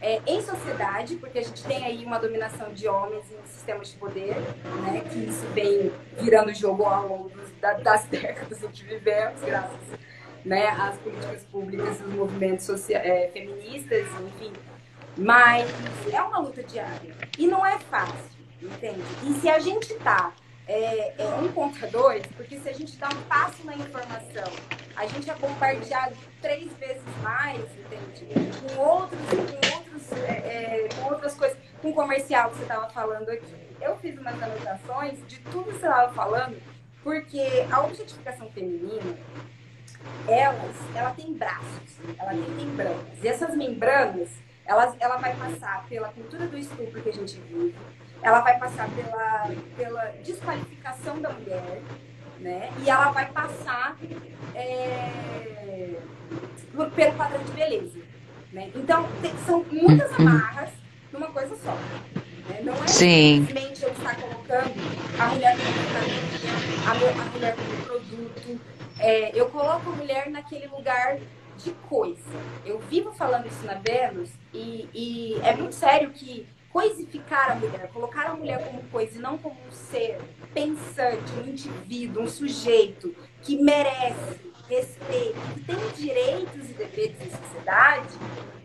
é, 0.00 0.20
em 0.26 0.40
sociedade, 0.42 1.16
porque 1.16 1.38
a 1.38 1.42
gente 1.42 1.64
tem 1.64 1.84
aí 1.84 2.04
uma 2.04 2.18
dominação 2.18 2.72
de 2.72 2.86
homens 2.86 3.24
em 3.30 3.46
sistemas 3.46 3.88
de 3.88 3.96
poder, 3.96 4.34
né, 4.34 5.02
que 5.10 5.18
isso 5.18 5.44
vem 5.48 5.90
virando 6.20 6.54
jogo 6.54 6.84
ao 6.84 7.08
longo 7.08 7.32
das 7.82 8.04
décadas 8.06 8.58
que 8.72 8.84
vivemos, 8.84 9.40
graças 9.40 9.78
né, 10.44 10.68
as 10.68 10.96
políticas 10.98 11.42
públicas, 11.44 12.00
os 12.00 12.14
movimentos 12.14 12.90
é, 12.90 13.28
feministas, 13.32 14.06
enfim. 14.26 14.52
Mas 15.18 15.68
é 16.12 16.22
uma 16.22 16.38
luta 16.38 16.62
diária. 16.62 17.12
E 17.36 17.46
não 17.46 17.66
é 17.66 17.76
fácil, 17.78 18.14
entende? 18.62 19.02
E 19.24 19.32
se 19.40 19.48
a 19.48 19.58
gente 19.58 19.92
tá 19.94 20.32
é, 20.68 21.14
é, 21.18 21.26
um 21.42 21.50
contra 21.52 21.88
dois, 21.88 22.24
porque 22.36 22.58
se 22.60 22.68
a 22.68 22.72
gente 22.72 22.96
dá 22.98 23.08
um 23.08 23.22
passo 23.22 23.64
na 23.64 23.74
informação, 23.74 24.52
a 24.94 25.06
gente 25.06 25.28
é 25.28 25.34
bombardeado 25.34 26.14
três 26.40 26.70
vezes 26.74 27.02
mais, 27.22 27.64
entende? 27.78 28.26
Com 28.60 28.80
outros, 28.80 29.18
com 29.28 29.76
outros, 29.76 30.12
é, 30.28 30.84
é 30.84 30.88
com 30.94 31.12
outras 31.12 31.34
coisas, 31.34 31.56
com 31.82 31.90
o 31.90 31.94
comercial 31.94 32.50
que 32.50 32.56
você 32.58 32.62
estava 32.62 32.88
falando 32.90 33.28
aqui. 33.30 33.56
Eu 33.80 33.96
fiz 33.96 34.16
umas 34.18 34.40
anotações 34.40 35.18
de 35.26 35.40
tudo 35.40 35.64
que 35.64 35.80
você 35.80 35.86
estava 35.86 36.12
falando, 36.12 36.60
porque 37.02 37.42
a 37.72 37.80
objetificação 37.80 38.50
feminina, 38.50 39.16
elas, 40.28 40.76
ela 40.94 41.10
tem 41.10 41.32
braços, 41.32 41.98
ela 42.18 42.30
tem 42.30 42.50
membranas. 42.50 43.22
E 43.22 43.26
essas 43.26 43.56
membranas, 43.56 44.28
elas, 44.68 44.94
ela 45.00 45.16
vai 45.16 45.34
passar 45.34 45.86
pela 45.88 46.08
cultura 46.08 46.46
do 46.46 46.58
estupro 46.58 47.02
que 47.02 47.08
a 47.08 47.12
gente 47.12 47.40
vive, 47.40 47.74
ela 48.22 48.40
vai 48.40 48.58
passar 48.58 48.86
pela, 48.90 49.50
pela 49.74 50.04
desqualificação 50.22 51.20
da 51.20 51.30
mulher, 51.30 51.80
né? 52.38 52.70
E 52.84 52.90
ela 52.90 53.10
vai 53.10 53.26
passar 53.32 53.96
é, 54.54 55.98
pelo 56.94 57.12
padrão 57.14 57.42
de 57.42 57.52
beleza. 57.52 57.98
Né? 58.52 58.70
Então, 58.74 59.08
tem, 59.22 59.32
são 59.46 59.64
muitas 59.70 60.10
uhum. 60.18 60.28
amarras 60.28 60.70
numa 61.12 61.28
coisa 61.28 61.56
só. 61.56 61.72
Né? 62.48 62.60
Não 62.62 62.74
é 62.74 62.86
Sim. 62.86 63.46
simplesmente 63.46 63.82
eu 63.82 63.92
estar 63.92 64.16
colocando 64.16 64.74
a 65.18 65.26
mulher 65.28 65.56
como 65.56 66.84
a, 66.86 67.22
a 67.22 67.30
mulher 67.30 67.56
como 67.56 67.84
produto. 67.84 68.60
É, 68.98 69.30
eu 69.34 69.48
coloco 69.48 69.90
a 69.90 69.92
mulher 69.94 70.28
naquele 70.28 70.66
lugar 70.66 71.18
de 71.58 71.72
coisa. 71.88 72.22
Eu 72.64 72.78
vivo 72.78 73.12
falando 73.12 73.46
isso 73.46 73.64
na 73.64 73.74
Vênus 73.74 74.30
e, 74.54 74.88
e 74.94 75.40
é 75.42 75.54
muito 75.54 75.74
sério 75.74 76.10
que 76.10 76.46
coisificar 76.70 77.52
a 77.52 77.54
mulher, 77.56 77.90
colocar 77.92 78.26
a 78.26 78.34
mulher 78.34 78.64
como 78.64 78.82
coisa 78.84 79.18
e 79.18 79.20
não 79.20 79.36
como 79.38 79.56
um 79.66 79.72
ser 79.72 80.18
pensante, 80.54 81.32
um 81.44 81.48
indivíduo, 81.48 82.22
um 82.22 82.28
sujeito 82.28 83.14
que 83.42 83.56
merece 83.56 84.48
respeito, 84.68 85.40
que 85.54 85.60
tem 85.60 85.76
direitos 85.96 86.70
e 86.70 86.74
deveres 86.74 87.16
em 87.20 87.30
sociedade, 87.30 88.14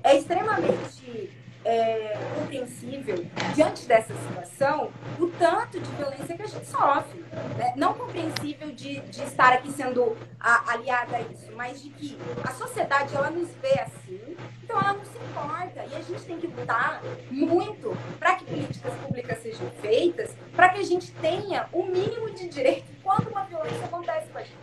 é 0.04 0.18
extremamente 0.18 1.32
é, 1.66 2.18
compreensível, 2.36 3.26
diante 3.56 3.86
dessa 3.86 4.14
situação, 4.14 4.92
o 5.20 5.28
tanto 5.28 5.80
de 5.80 5.90
violência 5.92 6.36
que 6.36 6.44
a 6.44 6.48
gente 6.48 6.68
sofre. 6.68 7.24
Né? 7.58 7.74
Não 7.76 7.94
compreensível 7.94 8.72
de, 8.72 9.00
de 9.00 9.24
estar 9.24 9.54
aqui 9.54 9.72
sendo 9.72 10.18
a, 10.40 10.74
aliada 10.74 11.18
a 11.18 11.22
isso, 11.22 11.52
mas 11.56 11.82
de 11.82 11.90
que 11.90 12.18
a 12.44 12.52
sociedade 12.52 13.16
ela 13.16 13.30
nos 13.30 13.50
vê 13.62 13.80
assim, 13.80 14.36
então 14.64 14.80
ela 14.80 14.94
não 14.94 15.06
se 15.06 15.18
importa. 15.18 15.86
E 15.92 15.96
a 15.96 16.02
gente 16.02 16.24
tem 16.24 16.40
que 16.40 16.48
lutar 16.48 17.02
muito 17.30 17.98
para 18.20 18.36
que 18.36 18.46
políticas 18.46 18.94
públicas 18.96 19.38
sejam 19.42 19.70
feitas, 19.82 20.36
para 20.56 20.70
que 20.70 20.80
a 20.80 20.84
gente 20.84 21.12
tenha 21.14 21.68
o 21.72 21.84
mínimo 21.84 22.30
de 22.32 22.48
direito 22.50 22.86
quando 23.02 23.30
uma 23.30 23.44
violência 23.46 23.86
acontece 23.86 24.28
com 24.28 24.38
a 24.38 24.42
gente. 24.42 24.54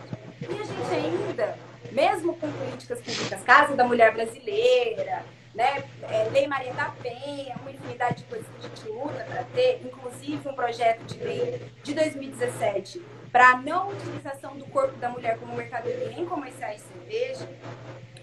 E 0.42 0.58
a 0.58 0.64
gente 0.64 0.94
ainda, 0.94 1.58
mesmo 1.92 2.34
com 2.34 2.50
políticas 2.50 3.00
públicas, 3.00 3.42
Casa 3.42 3.76
da 3.76 3.84
Mulher 3.84 4.12
Brasileira, 4.12 5.22
né? 5.54 5.84
É, 6.02 6.28
Lei 6.30 6.46
Maria 6.46 6.72
da 6.74 6.86
Penha, 7.02 7.56
uma 7.60 7.70
infinidade 7.70 8.18
de 8.18 8.24
coisas 8.24 8.46
que 8.48 8.66
a 8.66 8.68
gente 8.68 8.88
luta 8.88 9.24
para 9.24 9.44
ter, 9.44 9.80
inclusive 9.84 10.48
um 10.48 10.54
projeto 10.54 11.02
de 11.04 11.18
lei 11.18 11.60
de 11.82 11.94
2017 11.94 13.02
para 13.32 13.56
não 13.58 13.90
utilização 13.90 14.56
do 14.56 14.64
corpo 14.66 14.96
da 14.98 15.08
mulher 15.08 15.38
como 15.38 15.54
mercadoria 15.56 16.12
em 16.12 16.26
comerciais 16.26 16.82
de 16.82 16.88
cerveja, 16.88 17.48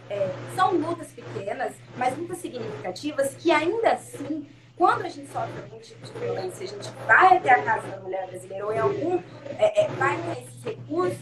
é, 0.09 0.29
são 0.55 0.73
lutas 0.73 1.07
pequenas, 1.11 1.73
mas 1.97 2.17
lutas 2.17 2.37
significativas 2.39 3.35
que 3.35 3.51
ainda 3.51 3.91
assim 3.91 4.47
quando 4.77 5.05
a 5.05 5.09
gente 5.09 5.27
sofre 5.31 5.59
algum 5.63 5.79
tipo 5.79 6.05
de 6.05 6.11
violência, 6.19 6.63
a 6.63 6.67
gente 6.67 6.89
vai 7.07 7.37
até 7.37 7.49
a 7.49 7.63
casa 7.63 7.87
da 7.87 7.99
mulher 7.99 8.27
brasileira 8.27 8.63
ou 8.63 8.71
em 8.71 8.77
algum, 8.77 9.19
é, 9.57 9.85
é, 9.85 9.87
vai 9.87 10.15
ter 10.17 10.43
esses 10.43 10.63
recursos, 10.63 11.17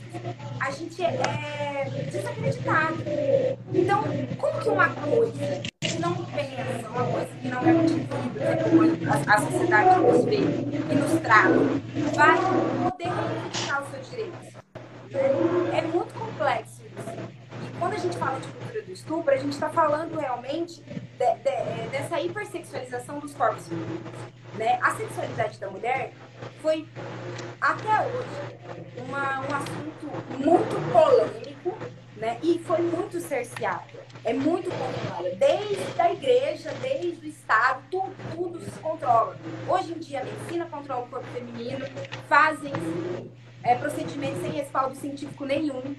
a 0.60 0.72
gente 0.72 1.01
é, 1.01 1.08
é 1.08 2.03
desacreditado. 2.12 2.97
Então, 3.74 4.03
como 4.38 4.62
que 4.62 4.68
uma 4.68 4.89
coisa 4.89 5.64
que 5.96 6.02
não 6.02 6.16
pensa, 6.26 6.89
uma 6.89 7.06
coisa 7.06 7.28
que 7.41 7.48
não 7.48 7.60
é 7.62 8.56
como 8.58 8.82
a, 8.84 9.36
a 9.36 9.41
sociedade 9.41 10.00
nos 10.00 10.26
vê 10.26 10.38
e 10.38 10.96
nos 10.96 11.22
trata, 11.22 11.50
vai 12.14 12.38
poder 12.84 13.10
reivindicar 13.10 13.84
os 13.84 13.89
seus 13.91 14.10
direitos? 14.10 14.56
É 15.74 15.82
muito 15.82 16.14
complexo 16.14 16.82
isso 16.86 17.36
quando 17.80 17.93
a 17.93 17.98
gente 17.98 18.18
fala 18.18 18.39
de 18.39 18.48
cultura 18.48 18.82
do 18.82 18.91
estupro, 18.91 19.34
a 19.34 19.38
gente 19.38 19.54
está 19.54 19.70
falando 19.70 20.18
realmente 20.18 20.82
de, 20.82 21.36
de, 21.36 21.89
dessa 21.91 22.20
hipersexualização 22.22 23.20
dos 23.20 23.34
corpos 23.34 23.68
femininos. 23.68 24.02
Né? 24.56 24.80
A 24.82 24.96
sexualidade 24.96 25.60
da 25.60 25.70
mulher 25.70 26.14
foi, 26.62 26.88
até 27.60 28.08
hoje, 28.08 28.58
uma, 29.06 29.41
um 29.41 29.56
assunto 29.56 30.08
muito 30.39 30.91
polêmico 30.93 31.78
né? 32.16 32.39
e 32.41 32.59
foi 32.59 32.82
muito 32.82 33.20
cerceado. 33.20 33.99
É 34.24 34.34
muito 34.34 34.70
controlado. 34.70 35.36
Desde 35.36 36.01
a 36.01 36.11
igreja, 36.11 36.72
desde 36.82 37.26
o 37.26 37.30
Estado, 37.30 37.84
tudo, 37.91 38.16
tudo 38.36 38.59
se 38.59 38.80
controla. 38.80 39.38
Hoje 39.68 39.93
em 39.93 39.99
dia, 39.99 40.22
a 40.22 40.24
medicina 40.24 40.66
controla 40.66 41.05
o 41.05 41.07
corpo 41.07 41.28
feminino, 41.28 41.86
fazem 42.28 42.74
é, 43.63 43.76
procedimentos 43.76 44.41
sem 44.41 44.51
respaldo 44.51 44.95
científico 44.95 45.45
nenhum 45.45 45.95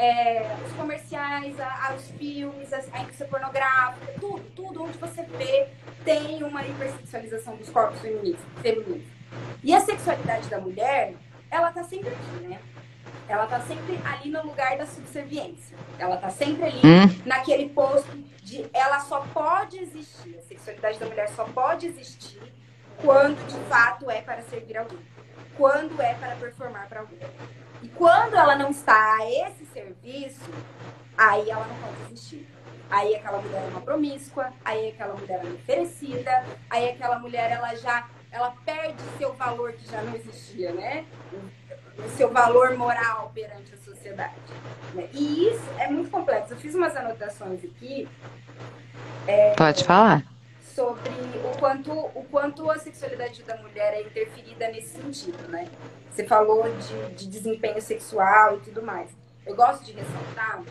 é, 0.00 0.56
os 0.66 0.72
comerciais, 0.72 1.60
a, 1.60 1.88
a, 1.88 1.94
os 1.94 2.10
filmes, 2.12 2.72
a, 2.72 2.80
a 2.92 3.02
indústria 3.02 3.28
pornográfica, 3.28 4.14
tudo, 4.18 4.42
tudo 4.56 4.84
onde 4.84 4.96
você 4.96 5.22
vê 5.22 5.68
tem 6.04 6.42
uma 6.42 6.66
hipersexualização 6.66 7.56
dos 7.56 7.68
corpos 7.68 8.00
femininos. 8.00 8.40
femininos. 8.62 9.06
E 9.62 9.74
a 9.74 9.80
sexualidade 9.80 10.48
da 10.48 10.58
mulher, 10.58 11.14
ela 11.50 11.70
tá 11.70 11.84
sempre 11.84 12.08
aqui, 12.08 12.48
né? 12.48 12.58
Ela 13.30 13.46
tá 13.46 13.60
sempre 13.60 13.96
ali 14.04 14.28
no 14.28 14.42
lugar 14.42 14.76
da 14.76 14.84
subserviência. 14.84 15.76
Ela 16.00 16.16
tá 16.16 16.30
sempre 16.30 16.64
ali 16.64 16.78
hum. 16.78 17.22
naquele 17.24 17.68
posto 17.68 18.10
de 18.42 18.68
ela 18.72 18.98
só 18.98 19.20
pode 19.32 19.78
existir, 19.78 20.36
a 20.36 20.42
sexualidade 20.42 20.98
da 20.98 21.06
mulher 21.06 21.28
só 21.28 21.44
pode 21.44 21.86
existir 21.86 22.40
quando 22.96 23.38
de 23.46 23.56
fato 23.68 24.10
é 24.10 24.20
para 24.20 24.42
servir 24.42 24.76
alguém. 24.76 24.98
Quando 25.56 26.02
é 26.02 26.14
para 26.14 26.34
performar 26.34 26.88
para 26.88 27.00
alguém. 27.00 27.18
E 27.82 27.88
quando 27.88 28.34
ela 28.34 28.56
não 28.56 28.70
está 28.70 29.16
a 29.20 29.30
esse 29.30 29.64
serviço, 29.66 30.50
aí 31.16 31.48
ela 31.50 31.64
não 31.66 31.76
pode 31.76 32.12
existir. 32.12 32.48
Aí 32.90 33.14
aquela 33.14 33.40
mulher 33.40 33.62
é 33.62 33.68
uma 33.68 33.80
promíscua, 33.80 34.52
aí 34.64 34.88
aquela 34.88 35.14
mulher 35.14 35.40
é 35.44 35.48
oferecida, 35.48 36.44
aí 36.68 36.90
aquela 36.90 37.18
mulher 37.20 37.52
ela 37.52 37.76
já 37.76 38.08
ela 38.32 38.54
perde 38.64 39.00
seu 39.18 39.32
valor 39.34 39.72
que 39.72 39.88
já 39.88 40.02
não 40.02 40.14
existia, 40.16 40.72
né? 40.72 41.04
O 41.98 42.08
seu 42.16 42.30
valor 42.30 42.76
moral 42.76 43.30
perante 43.34 43.74
a 43.74 43.76
sociedade. 43.78 44.34
Né? 44.94 45.08
E 45.12 45.48
isso 45.48 45.68
é 45.78 45.88
muito 45.88 46.10
complexo. 46.10 46.54
Eu 46.54 46.58
fiz 46.58 46.74
umas 46.74 46.96
anotações 46.96 47.64
aqui. 47.64 48.08
É, 49.26 49.54
Pode 49.54 49.84
falar 49.84 50.24
sobre 50.74 51.10
o 51.44 51.58
quanto, 51.58 51.92
o 51.92 52.24
quanto 52.30 52.70
a 52.70 52.78
sexualidade 52.78 53.42
da 53.42 53.56
mulher 53.56 53.92
é 53.92 54.02
interferida 54.02 54.68
nesse 54.68 55.00
sentido, 55.00 55.48
né? 55.48 55.68
Você 56.10 56.24
falou 56.24 56.64
de, 56.64 57.14
de 57.14 57.28
desempenho 57.28 57.82
sexual 57.82 58.56
e 58.56 58.60
tudo 58.60 58.82
mais. 58.82 59.10
Eu 59.46 59.56
gosto 59.56 59.84
de 59.84 59.92
ressaltar 59.92 60.62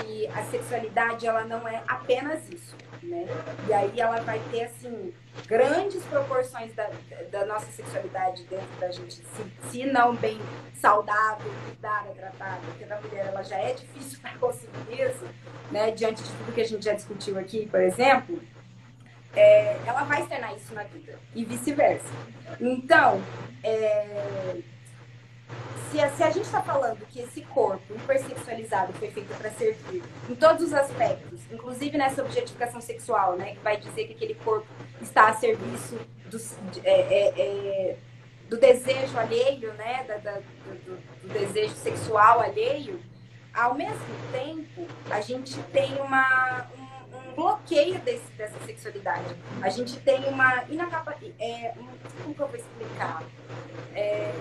que 0.00 0.26
a 0.28 0.42
sexualidade 0.44 1.26
ela 1.26 1.44
não 1.44 1.66
é 1.68 1.82
apenas 1.86 2.48
isso, 2.48 2.74
né? 3.02 3.26
E 3.68 3.72
aí 3.72 4.00
ela 4.00 4.20
vai 4.20 4.40
ter 4.50 4.64
assim 4.64 5.12
grandes 5.46 6.02
proporções 6.04 6.74
da, 6.74 6.90
da 7.30 7.44
nossa 7.46 7.70
sexualidade 7.70 8.44
dentro 8.44 8.80
da 8.80 8.90
gente, 8.90 9.14
se, 9.14 9.70
se 9.70 9.84
não 9.86 10.14
bem 10.16 10.40
saudável, 10.74 11.50
cuidada, 11.66 12.10
tratada, 12.12 12.60
porque 12.66 12.84
da 12.84 13.00
mulher 13.00 13.26
ela 13.26 13.42
já 13.42 13.58
é 13.58 13.74
difícil 13.74 14.18
para 14.22 14.32
conseguir 14.38 15.00
isso, 15.00 15.24
né? 15.70 15.90
Diante 15.90 16.22
de 16.22 16.30
tudo 16.30 16.54
que 16.54 16.60
a 16.60 16.66
gente 16.66 16.84
já 16.84 16.94
discutiu 16.94 17.38
aqui, 17.38 17.66
por 17.66 17.80
exemplo 17.80 18.40
é, 19.36 19.76
ela 19.86 20.02
vai 20.04 20.22
externar 20.22 20.56
isso 20.56 20.74
na 20.74 20.82
vida 20.84 21.18
e 21.34 21.44
vice-versa. 21.44 22.08
Então, 22.58 23.22
é, 23.62 24.56
se, 25.90 26.00
a, 26.00 26.10
se 26.10 26.22
a 26.22 26.30
gente 26.30 26.44
está 26.44 26.62
falando 26.62 27.06
que 27.06 27.20
esse 27.20 27.42
corpo 27.42 27.94
hipersexualizado 27.94 28.92
foi 28.94 29.10
feito 29.10 29.34
para 29.38 29.50
servir 29.50 30.02
em 30.28 30.34
todos 30.34 30.64
os 30.64 30.72
aspectos, 30.72 31.40
inclusive 31.50 31.96
nessa 31.96 32.22
objetificação 32.22 32.80
sexual, 32.80 33.36
né, 33.36 33.54
que 33.54 33.60
vai 33.60 33.76
dizer 33.76 34.06
que 34.06 34.12
aquele 34.14 34.34
corpo 34.34 34.66
está 35.00 35.28
a 35.28 35.34
serviço 35.34 35.98
do, 36.26 36.38
é, 36.84 36.90
é, 36.90 37.40
é, 37.40 37.96
do 38.48 38.58
desejo 38.58 39.18
alheio, 39.18 39.72
né, 39.74 40.04
da, 40.04 40.16
da, 40.18 40.32
do, 40.32 40.96
do 41.22 41.32
desejo 41.32 41.74
sexual 41.74 42.40
alheio, 42.40 43.00
ao 43.54 43.74
mesmo 43.74 43.96
tempo, 44.32 44.86
a 45.10 45.20
gente 45.20 45.58
tem 45.72 45.94
uma, 46.02 46.68
bloqueio 47.36 47.98
desse, 48.00 48.32
dessa 48.32 48.58
sexualidade. 48.64 49.36
A 49.62 49.68
gente 49.68 49.98
tem 50.00 50.24
uma 50.24 50.64
inacapacidade. 50.68 51.34
É, 51.38 51.74
como 52.22 52.34
que 52.34 52.40
eu 52.40 52.48
vou 52.48 52.56
explicar? 52.56 53.22
É, 53.94 54.32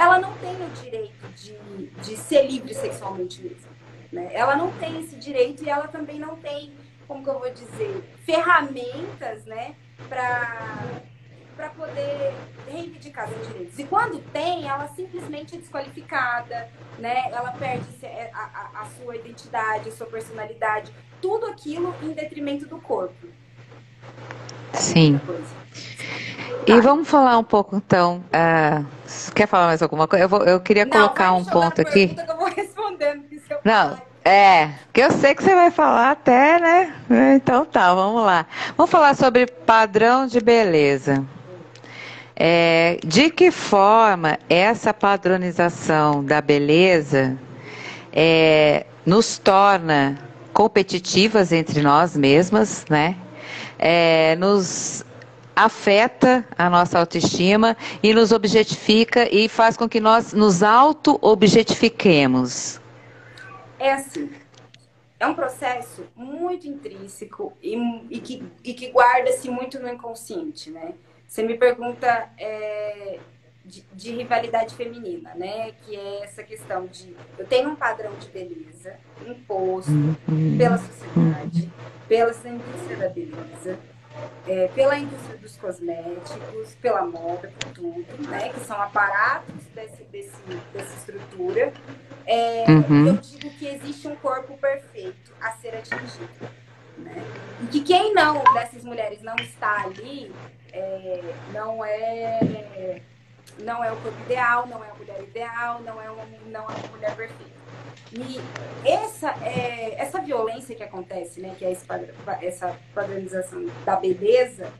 ela 0.00 0.18
não 0.18 0.32
tem 0.38 0.54
o 0.54 0.70
direito 0.82 1.28
de, 1.34 1.86
de 2.02 2.16
ser 2.16 2.46
livre 2.46 2.72
sexualmente 2.72 3.42
mesmo. 3.42 3.68
Né? 4.10 4.30
Ela 4.32 4.56
não 4.56 4.72
tem 4.78 4.98
esse 4.98 5.14
direito 5.14 5.62
e 5.62 5.68
ela 5.68 5.88
também 5.88 6.18
não 6.18 6.36
tem, 6.36 6.72
como 7.06 7.22
que 7.22 7.28
eu 7.28 7.38
vou 7.38 7.50
dizer, 7.52 8.02
ferramentas 8.24 9.44
né, 9.44 9.74
para 10.08 11.68
poder 11.76 12.32
reivindicar 12.66 13.28
seus 13.28 13.46
direitos. 13.46 13.78
E 13.78 13.84
quando 13.84 14.18
tem, 14.32 14.66
ela 14.66 14.88
simplesmente 14.88 15.54
é 15.54 15.58
desqualificada, 15.58 16.70
né? 16.98 17.30
ela 17.30 17.52
perde 17.52 17.84
a, 18.32 18.38
a, 18.38 18.80
a 18.80 18.86
sua 18.86 19.16
identidade, 19.16 19.90
a 19.90 19.92
sua 19.92 20.06
personalidade, 20.06 20.90
tudo 21.20 21.44
aquilo 21.44 21.94
em 22.02 22.12
detrimento 22.12 22.66
do 22.66 22.80
corpo. 22.80 23.28
Sim. 24.72 25.20
E 26.66 26.80
vamos 26.80 27.08
falar 27.08 27.38
um 27.38 27.44
pouco 27.44 27.76
então. 27.76 28.22
Uh, 28.26 28.86
quer 29.34 29.46
falar 29.46 29.66
mais 29.66 29.82
alguma 29.82 30.06
coisa? 30.06 30.24
Eu, 30.24 30.28
vou, 30.28 30.42
eu 30.44 30.60
queria 30.60 30.84
Não, 30.84 30.92
colocar 30.92 31.32
um 31.32 31.44
ponto 31.44 31.80
aqui. 31.80 32.08
Que 32.08 32.20
eu 32.20 32.36
vou 32.36 32.48
respondendo, 32.48 33.24
eu 33.48 33.58
Não, 33.64 33.98
é, 34.24 34.70
que 34.92 35.00
eu 35.00 35.10
sei 35.10 35.34
que 35.34 35.42
você 35.42 35.54
vai 35.54 35.70
falar 35.70 36.10
até, 36.10 36.58
né? 36.60 36.94
Então 37.34 37.64
tá, 37.64 37.94
vamos 37.94 38.22
lá. 38.22 38.46
Vamos 38.76 38.90
falar 38.90 39.14
sobre 39.16 39.46
padrão 39.46 40.26
de 40.26 40.40
beleza. 40.40 41.24
É, 42.36 42.98
de 43.04 43.30
que 43.30 43.50
forma 43.50 44.38
essa 44.48 44.94
padronização 44.94 46.24
da 46.24 46.40
beleza 46.40 47.36
é, 48.12 48.86
nos 49.04 49.38
torna 49.38 50.18
competitivas 50.52 51.52
entre 51.52 51.82
nós 51.82 52.16
mesmas, 52.16 52.84
né? 52.88 53.16
É, 53.82 54.36
nos 54.36 55.02
afeta 55.56 56.46
a 56.56 56.68
nossa 56.68 56.98
autoestima 56.98 57.74
e 58.02 58.12
nos 58.14 58.32
objetifica 58.32 59.32
e 59.34 59.48
faz 59.48 59.74
com 59.76 59.88
que 59.88 60.00
nós 60.00 60.32
nos 60.32 60.62
auto-objetifiquemos. 60.62 62.80
É 63.78 63.92
assim, 63.92 64.30
é 65.18 65.26
um 65.26 65.34
processo 65.34 66.06
muito 66.16 66.66
intrínseco 66.66 67.52
e, 67.62 67.76
e 68.08 68.18
que, 68.20 68.42
que 68.72 68.90
guarda-se 68.90 69.50
muito 69.50 69.78
no 69.78 69.86
inconsciente, 69.88 70.70
né? 70.70 70.94
Você 71.28 71.42
me 71.42 71.58
pergunta 71.58 72.30
é, 72.38 73.18
de, 73.64 73.84
de, 73.92 74.12
rivalidade 74.12 74.74
feminina, 74.74 75.34
né? 75.34 75.72
Que 75.82 75.94
é 75.94 76.24
essa 76.24 76.42
questão 76.42 76.86
de 76.86 77.14
eu 77.38 77.46
tenho 77.46 77.68
um 77.68 77.76
padrão 77.76 78.12
de 78.18 78.30
beleza 78.30 78.94
imposto 79.26 79.92
uhum. 79.92 80.56
pela 80.56 80.78
sociedade, 80.78 81.70
pela 82.10 82.32
indústria 82.32 82.96
da 82.96 83.08
beleza, 83.08 83.78
é, 84.48 84.66
pela 84.74 84.98
indústria 84.98 85.38
dos 85.38 85.56
cosméticos, 85.56 86.74
pela 86.82 87.02
moda, 87.02 87.52
por 87.56 87.70
tudo, 87.72 88.28
né? 88.28 88.48
Que 88.48 88.58
são 88.64 88.82
aparatos 88.82 89.54
desse, 89.72 90.02
desse, 90.10 90.36
dessa 90.72 90.92
estrutura. 90.96 91.72
É, 92.26 92.64
uhum. 92.68 93.06
Eu 93.06 93.16
digo 93.18 93.48
que 93.50 93.64
existe 93.64 94.08
um 94.08 94.16
corpo 94.16 94.58
perfeito 94.58 95.32
a 95.40 95.52
ser 95.52 95.76
atingido. 95.76 96.50
Né? 96.98 97.14
E 97.62 97.66
que 97.68 97.80
quem 97.80 98.12
não, 98.12 98.42
dessas 98.54 98.82
mulheres, 98.82 99.22
não 99.22 99.36
está 99.36 99.84
ali, 99.84 100.32
é, 100.72 101.22
não 101.52 101.84
é 101.84 103.00
não 103.60 103.84
é 103.84 103.92
o 103.92 103.96
corpo 103.96 104.20
ideal, 104.22 104.66
não 104.66 104.82
é 104.84 104.90
a 104.90 104.94
mulher 104.94 105.22
ideal, 105.22 105.80
não 105.82 106.02
é 106.02 106.10
uma, 106.10 106.24
não 106.46 106.62
é 106.62 106.74
uma 106.74 106.88
mulher 106.88 107.14
perfeita. 107.14 107.59
E 108.12 108.40
essa, 108.88 109.30
é, 109.44 109.94
essa 110.00 110.20
violência 110.20 110.74
que 110.74 110.82
acontece, 110.82 111.40
né, 111.40 111.54
que 111.58 111.64
é 111.64 111.72
essa 112.42 112.76
padronização 112.94 113.66
da 113.84 113.96
beleza, 113.96 114.72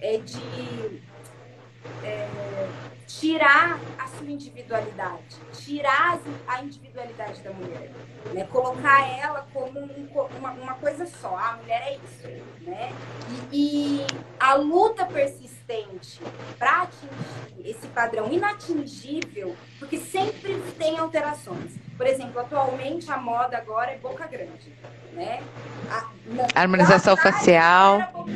é 0.00 0.18
de 0.18 1.02
é, 2.04 2.28
tirar 3.06 3.78
a 3.98 4.06
sua 4.08 4.26
individualidade, 4.26 5.36
tirar 5.52 6.18
a 6.46 6.62
individualidade 6.62 7.40
da 7.40 7.52
mulher, 7.52 7.90
né? 8.32 8.44
colocar 8.50 9.08
ela 9.08 9.46
como 9.52 9.78
um, 9.80 10.08
uma, 10.38 10.50
uma, 10.50 10.74
coisa 10.74 11.06
só, 11.06 11.36
a 11.36 11.56
mulher 11.56 11.82
é 11.86 11.94
isso, 11.96 12.44
né? 12.62 12.92
E, 13.52 14.00
e 14.00 14.06
a 14.40 14.54
luta 14.54 15.06
persistente 15.06 16.20
para 16.58 16.82
atingir 16.82 17.70
esse 17.70 17.86
padrão 17.88 18.30
inatingível, 18.30 19.56
porque 19.78 19.98
sempre 19.98 20.60
tem 20.78 20.98
alterações. 20.98 21.72
Por 21.96 22.06
exemplo, 22.06 22.40
atualmente 22.40 23.10
a 23.10 23.16
moda 23.16 23.56
agora 23.56 23.92
é 23.92 23.98
boca 23.98 24.26
grande, 24.26 24.72
né? 25.12 25.42
A, 25.90 26.60
Harmonização 26.60 27.16
facial. 27.16 28.26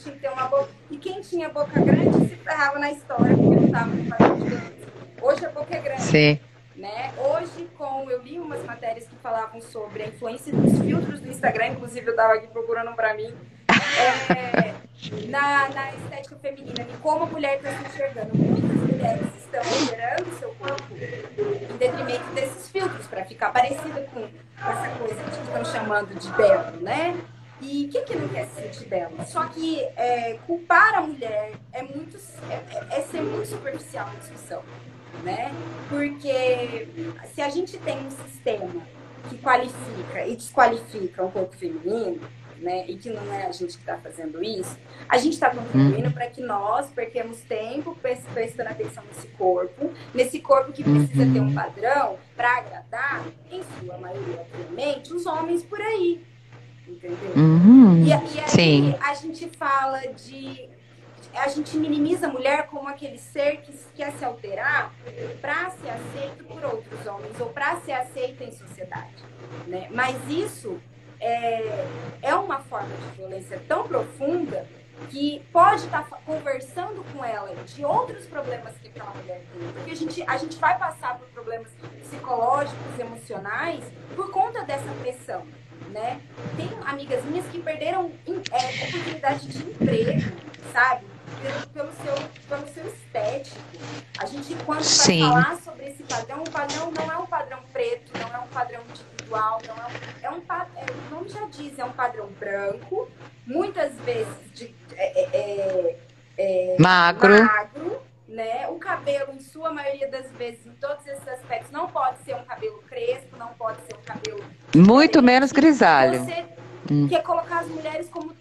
Tinha 0.00 0.14
que 0.14 0.20
ter 0.20 0.30
uma 0.30 0.46
boca. 0.48 0.68
E 0.90 0.96
quem 0.96 1.20
tinha 1.20 1.48
boca 1.48 1.80
grande 1.80 2.28
se 2.28 2.36
ferrava 2.36 2.78
na 2.78 2.90
história, 2.90 3.36
porque 3.36 3.56
não 3.56 3.66
estava 3.66 3.86
no 3.86 4.08
padrão 4.08 4.38
de. 4.40 5.22
Hoje 5.22 5.46
a 5.46 5.50
boca 5.50 5.76
é 5.76 5.80
grande. 5.80 6.02
Sim. 6.02 6.40
Né? 6.74 7.12
Hoje, 7.18 7.68
com 7.76 8.10
eu 8.10 8.22
li 8.22 8.38
umas 8.38 8.64
matérias 8.64 9.06
que 9.06 9.14
falavam 9.16 9.60
sobre 9.60 10.02
a 10.02 10.06
influência 10.06 10.50
dos 10.50 10.78
filtros 10.78 11.20
do 11.20 11.28
Instagram, 11.28 11.68
inclusive 11.68 12.06
eu 12.06 12.12
estava 12.12 12.34
aqui 12.34 12.46
procurando 12.46 12.94
para 12.94 13.12
mim, 13.12 13.34
é, 13.68 14.72
na, 15.28 15.68
na 15.68 15.90
estética 15.90 16.36
feminina, 16.36 16.86
e 16.88 16.96
como 17.02 17.24
a 17.24 17.26
mulher 17.26 17.56
está 17.56 17.70
se 17.70 17.84
enxergando. 17.84 18.30
Muitas 18.34 18.90
mulheres 18.90 19.26
estão 19.36 19.60
alterando 19.60 20.38
seu 20.38 20.54
corpo 20.54 20.94
em 20.94 21.76
detrimento 21.76 22.34
desses 22.34 22.70
filtros, 22.70 23.06
para 23.08 23.26
ficar 23.26 23.50
parecida 23.50 24.08
com 24.14 24.20
essa 24.22 24.88
coisa 24.96 25.22
que 25.22 25.42
estão 25.42 25.64
chamando 25.66 26.18
de 26.18 26.32
belo, 26.32 26.80
né? 26.80 27.20
E 27.62 27.88
quem 27.88 28.04
que 28.04 28.16
não 28.16 28.28
quer 28.28 28.46
se 28.46 28.62
sentir 28.62 28.88
bela? 28.88 29.24
Só 29.26 29.44
que 29.46 29.80
é, 29.96 30.38
culpar 30.46 30.94
a 30.94 31.02
mulher 31.02 31.52
é 31.72 31.82
muito 31.82 32.16
é, 32.48 32.96
é 32.96 33.00
ser 33.02 33.20
muito 33.20 33.48
superficial 33.48 34.06
na 34.06 34.14
discussão, 34.14 34.62
né? 35.22 35.52
Porque 35.88 36.88
se 37.34 37.42
a 37.42 37.50
gente 37.50 37.76
tem 37.78 37.98
um 37.98 38.10
sistema 38.10 38.82
que 39.28 39.36
qualifica 39.38 40.26
e 40.26 40.36
desqualifica 40.36 41.24
um 41.24 41.30
corpo 41.30 41.54
feminino, 41.54 42.20
né, 42.60 42.84
e 42.86 42.96
que 42.96 43.08
não 43.08 43.32
é 43.32 43.46
a 43.46 43.52
gente 43.52 43.74
que 43.74 43.80
está 43.80 43.96
fazendo 43.96 44.42
isso, 44.42 44.78
a 45.08 45.16
gente 45.16 45.32
está 45.32 45.48
contribuindo 45.48 46.08
uhum. 46.08 46.12
para 46.12 46.26
que 46.26 46.42
nós 46.42 46.90
percamos 46.90 47.40
tempo 47.40 47.96
prestando 48.32 48.68
atenção 48.68 49.02
nesse 49.08 49.28
corpo, 49.28 49.90
nesse 50.12 50.40
corpo 50.40 50.70
que 50.70 50.84
precisa 50.84 51.22
uhum. 51.22 51.32
ter 51.32 51.40
um 51.40 51.46
uhum. 51.46 51.54
padrão 51.54 52.18
para 52.36 52.58
agradar, 52.58 53.24
em 53.50 53.62
sua 53.62 53.96
maioria, 53.96 54.40
obviamente, 54.40 55.12
os 55.12 55.24
homens 55.24 55.62
por 55.62 55.80
aí 55.80 56.22
entendeu? 56.90 57.32
Uhum. 57.36 58.04
E, 58.04 58.08
e 58.08 58.12
aí 58.12 58.48
Sim. 58.48 58.94
a 59.00 59.14
gente 59.14 59.48
fala 59.48 60.00
de. 60.00 60.68
A 61.34 61.46
gente 61.48 61.76
minimiza 61.76 62.26
a 62.26 62.30
mulher 62.30 62.66
como 62.66 62.88
aquele 62.88 63.16
ser 63.16 63.58
que 63.58 63.72
quer 63.94 64.12
se 64.12 64.24
alterar 64.24 64.92
para 65.40 65.70
ser 65.70 65.90
aceito 65.90 66.44
por 66.44 66.64
outros 66.64 67.06
homens 67.06 67.38
ou 67.38 67.46
para 67.50 67.76
ser 67.80 67.92
aceito 67.92 68.42
em 68.42 68.50
sociedade. 68.50 69.22
Né? 69.68 69.88
Mas 69.92 70.16
isso 70.28 70.80
é, 71.20 71.86
é 72.20 72.34
uma 72.34 72.58
forma 72.58 72.88
de 72.88 73.16
violência 73.16 73.62
tão 73.68 73.86
profunda 73.86 74.66
que 75.08 75.40
pode 75.52 75.84
estar 75.84 76.02
tá 76.02 76.18
conversando 76.26 77.04
com 77.12 77.24
ela 77.24 77.54
de 77.64 77.84
outros 77.84 78.26
problemas 78.26 78.76
que 78.78 78.88
aquela 78.88 79.10
mulher 79.14 79.42
tem. 79.52 79.72
Porque 79.72 79.90
a 79.90 79.94
gente, 79.94 80.22
a 80.26 80.36
gente 80.36 80.56
vai 80.58 80.78
passar 80.78 81.18
por 81.18 81.28
problemas 81.28 81.68
psicológicos, 82.02 82.98
emocionais, 82.98 83.84
por 84.14 84.30
conta 84.30 84.64
dessa 84.64 84.90
pressão 85.00 85.46
né? 85.88 86.20
Tem 86.56 86.68
amigas 86.86 87.24
minhas 87.24 87.46
que 87.46 87.58
perderam 87.60 88.10
é, 88.26 88.32
oportunidade 88.32 89.46
de 89.48 89.58
emprego, 89.58 90.32
sabe? 90.72 91.06
Pelo, 91.42 91.66
pelo, 91.68 91.92
seu, 92.02 92.28
pelo 92.48 92.68
seu 92.74 92.86
estético. 92.86 93.58
A 94.18 94.26
gente, 94.26 94.54
quando 94.66 94.82
Sim. 94.82 95.20
vai 95.20 95.42
falar 95.42 95.56
sobre 95.62 95.86
esse 95.86 96.02
padrão, 96.02 96.42
o 96.42 96.50
padrão 96.50 96.90
não 96.90 97.10
é 97.10 97.16
um 97.16 97.26
padrão 97.26 97.60
preto, 97.72 98.12
não 98.18 98.34
é 98.34 98.38
um 98.38 98.48
padrão 98.48 98.80
individual, 98.90 99.60
não 99.66 99.74
é 99.74 99.86
um, 99.86 100.26
é 100.26 100.30
um 100.30 100.42
é, 100.76 100.86
o 100.90 101.14
nome 101.14 101.28
já 101.30 101.46
diz, 101.46 101.78
é 101.78 101.84
um 101.84 101.92
padrão 101.92 102.28
branco, 102.38 103.08
muitas 103.46 103.94
vezes 104.00 104.52
de, 104.52 104.74
é, 104.94 105.20
é, 105.20 105.96
é, 106.36 106.74
é 106.74 106.76
magro. 106.78 107.42
magro 107.42 108.09
né? 108.30 108.68
O 108.68 108.76
cabelo, 108.76 109.32
em 109.32 109.40
sua 109.40 109.72
maioria 109.72 110.08
das 110.08 110.30
vezes, 110.32 110.64
em 110.64 110.72
todos 110.72 111.04
esses 111.04 111.26
aspectos, 111.26 111.70
não 111.72 111.88
pode 111.88 112.18
ser 112.20 112.36
um 112.36 112.44
cabelo 112.44 112.78
crespo, 112.88 113.36
não 113.36 113.48
pode 113.54 113.78
ser 113.82 113.96
um 113.96 114.02
cabelo. 114.02 114.44
Muito 114.74 115.20
menos 115.20 115.50
grisalho. 115.50 116.24
Você 116.24 116.44
hum. 116.90 117.08
quer 117.08 117.22
colocar 117.24 117.60
as 117.60 117.68
mulheres 117.68 118.08
como 118.08 118.32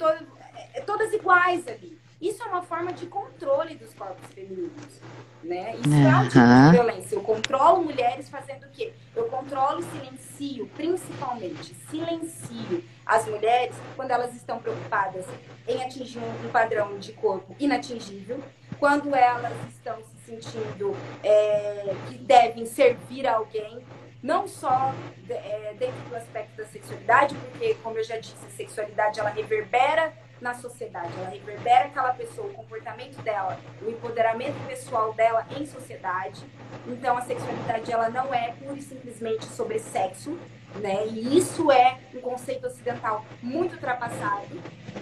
é, 0.75 0.81
todas 0.81 1.11
iguais 1.11 1.67
ali. 1.67 1.97
Isso 2.21 2.43
é 2.43 2.45
uma 2.45 2.61
forma 2.61 2.93
de 2.93 3.07
controle 3.07 3.75
dos 3.75 3.93
corpos 3.93 4.27
femininos. 4.33 5.01
Né? 5.41 5.75
Isso 5.77 5.89
uhum. 5.89 6.11
é 6.11 6.15
um 6.17 6.27
tipo 6.27 6.39
de 6.39 6.71
violência. 6.71 7.15
Eu 7.15 7.21
controlo 7.21 7.83
mulheres 7.83 8.29
fazendo 8.29 8.65
o 8.65 8.69
quê? 8.71 8.93
Eu 9.15 9.23
controlo 9.25 9.79
e 9.79 9.83
silencio, 9.83 10.67
principalmente, 10.75 11.73
silencio 11.89 12.83
as 13.05 13.25
mulheres 13.25 13.73
quando 13.95 14.11
elas 14.11 14.35
estão 14.35 14.59
preocupadas 14.59 15.25
em 15.65 15.81
atingir 15.81 16.19
um 16.19 16.49
padrão 16.49 16.99
de 16.99 17.13
corpo 17.13 17.55
inatingível, 17.57 18.43
quando 18.79 19.13
elas 19.13 19.53
estão 19.69 19.97
se 20.01 20.25
sentindo 20.25 20.95
é, 21.23 21.93
que 22.07 22.17
devem 22.17 22.65
servir 22.65 23.27
a 23.27 23.35
alguém, 23.35 23.85
não 24.23 24.47
só 24.47 24.93
é, 25.29 25.73
dentro 25.77 26.01
do 26.09 26.15
aspecto 26.15 26.57
da 26.57 26.65
sexualidade, 26.65 27.35
porque, 27.35 27.75
como 27.75 27.97
eu 27.97 28.03
já 28.03 28.17
disse, 28.17 28.45
a 28.45 28.49
sexualidade 28.49 29.19
ela 29.19 29.29
reverbera 29.29 30.13
na 30.41 30.53
sociedade, 30.53 31.11
ela 31.17 31.29
reverbera 31.29 31.85
aquela 31.85 32.13
pessoa, 32.13 32.47
o 32.47 32.53
comportamento 32.53 33.21
dela, 33.21 33.59
o 33.81 33.89
empoderamento 33.89 34.55
pessoal 34.67 35.13
dela 35.13 35.45
em 35.57 35.65
sociedade. 35.65 36.45
Então 36.87 37.17
a 37.17 37.21
sexualidade 37.21 37.91
ela 37.91 38.09
não 38.09 38.33
é 38.33 38.53
pura 38.53 38.77
e 38.77 38.81
simplesmente 38.81 39.45
sobre 39.45 39.79
sexo, 39.79 40.39
né? 40.75 41.07
E 41.07 41.37
isso 41.37 41.69
é 41.71 41.99
um 42.13 42.21
conceito 42.21 42.67
ocidental 42.67 43.25
muito 43.41 43.73
ultrapassado, 43.73 44.55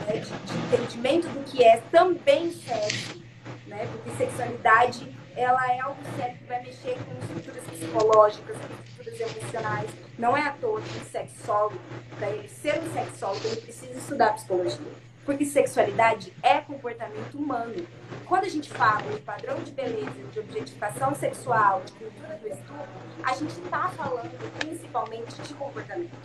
né? 0.08 0.18
de, 0.18 0.30
de 0.30 0.76
entendimento 0.76 1.28
do 1.30 1.44
que 1.44 1.64
é 1.64 1.78
também 1.92 2.52
sexo, 2.52 3.22
né? 3.68 3.88
Porque 3.92 4.18
sexualidade 4.18 5.16
ela 5.38 5.72
é 5.72 5.80
algo 5.80 6.02
sério 6.18 6.36
que 6.36 6.46
vai 6.46 6.64
mexer 6.64 6.98
com 7.06 7.14
estruturas 7.22 7.64
psicológicas, 7.66 8.58
com 8.58 8.84
estruturas 8.84 9.20
emocionais. 9.20 9.90
Não 10.18 10.36
é 10.36 10.42
à 10.42 10.52
toa 10.52 10.82
que 10.82 10.98
um 10.98 11.06
sexólogo, 11.06 11.80
para 12.18 12.30
ele 12.32 12.50
ser 12.50 12.80
um 12.80 12.92
sexólogo, 12.92 13.46
ele 13.46 13.62
precisa 13.62 13.94
estudar 13.94 14.34
psicologia. 14.34 15.08
Porque 15.24 15.46
sexualidade 15.46 16.34
é 16.42 16.60
comportamento 16.60 17.38
humano. 17.38 17.86
Quando 18.26 18.46
a 18.46 18.50
gente 18.50 18.70
fala 18.70 19.04
de 19.12 19.20
padrão 19.20 19.60
de 19.62 19.72
beleza, 19.72 20.24
de 20.32 20.40
objetificação 20.40 21.14
sexual, 21.14 21.82
de 21.86 21.92
cultura 21.92 22.40
do 22.42 22.48
estupro, 22.48 22.88
a 23.24 23.34
gente 23.34 23.62
está 23.62 23.90
falando 23.90 24.58
principalmente 24.58 25.36
de 25.42 25.54
comportamento. 25.54 26.16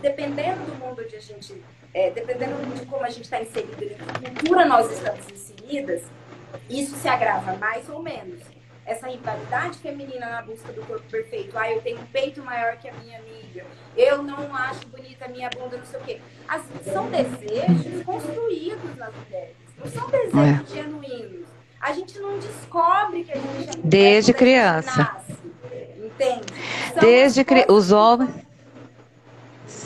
Dependendo 0.00 0.64
do 0.66 0.74
mundo 0.76 1.02
onde 1.02 1.16
a 1.16 1.20
gente, 1.20 1.64
é, 1.94 2.10
dependendo 2.10 2.74
de 2.78 2.86
como 2.86 3.04
a 3.04 3.10
gente 3.10 3.24
está 3.24 3.40
inserido, 3.40 3.82
em 3.82 3.88
que 3.88 4.30
cultura 4.30 4.66
nós 4.66 4.92
estamos 4.92 5.26
inseridas, 5.30 6.02
isso 6.68 6.96
se 6.96 7.08
agrava 7.08 7.56
mais 7.56 7.88
ou 7.88 8.02
menos. 8.02 8.40
Essa 8.84 9.08
rivalidade 9.08 9.78
feminina 9.78 10.28
na 10.28 10.42
busca 10.42 10.72
do 10.72 10.82
corpo 10.82 11.04
perfeito. 11.08 11.56
Ah, 11.56 11.70
eu 11.70 11.80
tenho 11.80 12.00
um 12.00 12.06
peito 12.06 12.42
maior 12.42 12.76
que 12.76 12.88
a 12.88 12.92
minha 12.94 13.18
amiga. 13.18 13.64
Eu 13.96 14.22
não 14.22 14.54
acho 14.54 14.86
bonita 14.88 15.26
a 15.26 15.28
minha 15.28 15.48
bunda, 15.50 15.76
não 15.76 15.84
sei 15.84 16.00
o 16.00 16.02
quê. 16.02 16.20
São 16.92 17.08
desejos 17.08 18.02
construídos 18.04 18.96
nas 18.96 19.14
mulheres. 19.14 19.56
Não 19.78 19.86
são 19.86 20.10
desejos 20.10 20.72
é. 20.72 20.82
genuínos. 20.82 21.46
A 21.80 21.92
gente 21.92 22.18
não 22.18 22.38
descobre 22.38 23.24
que 23.24 23.32
a 23.32 23.36
gente 23.36 23.70
é 23.70 23.80
Desde 23.82 24.32
criança. 24.32 24.98
Nasce, 24.98 25.32
entende? 26.04 26.46
São 26.92 27.00
Desde 27.00 27.44
criança. 27.44 27.72
Os 27.72 27.92
homens 27.92 28.30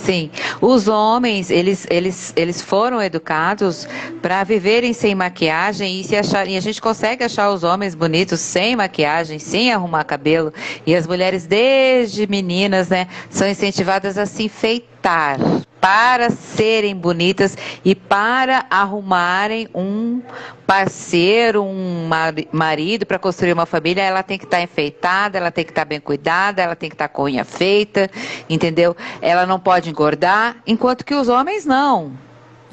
Sim, 0.05 0.30
os 0.61 0.87
homens 0.87 1.51
eles, 1.51 1.87
eles, 1.91 2.32
eles 2.37 2.61
foram 2.61 3.03
educados 3.03 3.89
para 4.22 4.45
viverem 4.45 4.93
sem 4.93 5.14
maquiagem 5.14 6.01
e 6.01 6.05
se 6.05 6.14
achar, 6.14 6.47
e 6.47 6.57
a 6.57 6.61
gente 6.61 6.80
consegue 6.80 7.24
achar 7.24 7.51
os 7.51 7.64
homens 7.64 7.95
bonitos 7.95 8.41
sem 8.41 8.76
maquiagem, 8.76 9.39
sem 9.39 9.72
arrumar 9.72 10.05
cabelo. 10.05 10.53
E 10.87 10.95
as 10.95 11.07
mulheres 11.07 11.47
desde 11.47 12.26
meninas, 12.26 12.89
né, 12.89 13.09
são 13.30 13.49
incentivadas 13.49 14.16
a 14.16 14.26
se 14.26 14.45
enfeitar 14.45 14.95
para 15.81 16.31
serem 16.31 16.97
bonitas 16.97 17.57
e 17.85 17.95
para 17.95 18.67
arrumarem 18.69 19.69
um 19.73 20.21
parceiro, 20.67 21.63
um 21.63 22.09
marido 22.51 23.07
para 23.07 23.17
construir 23.17 23.53
uma 23.53 23.67
família, 23.67 24.03
ela 24.03 24.25
tem 24.25 24.37
que 24.37 24.45
estar 24.47 24.57
tá 24.57 24.63
enfeitada, 24.65 25.39
ela 25.39 25.53
tem 25.53 25.65
que 25.65 25.71
estar 25.71 25.83
tá 25.83 25.89
bem 25.89 26.01
cuidada, 26.01 26.61
ela 26.61 26.75
tem 26.75 26.89
que 26.89 26.97
estar 26.97 27.07
tá 27.07 27.15
com 27.15 27.23
unha 27.23 27.45
feita, 27.45 28.11
entendeu? 28.51 28.97
Ela 29.23 29.47
não 29.47 29.61
pode 29.61 29.91
engordar, 29.91 30.57
enquanto 30.67 31.05
que 31.05 31.15
os 31.15 31.29
homens 31.29 31.65
não. 31.65 32.13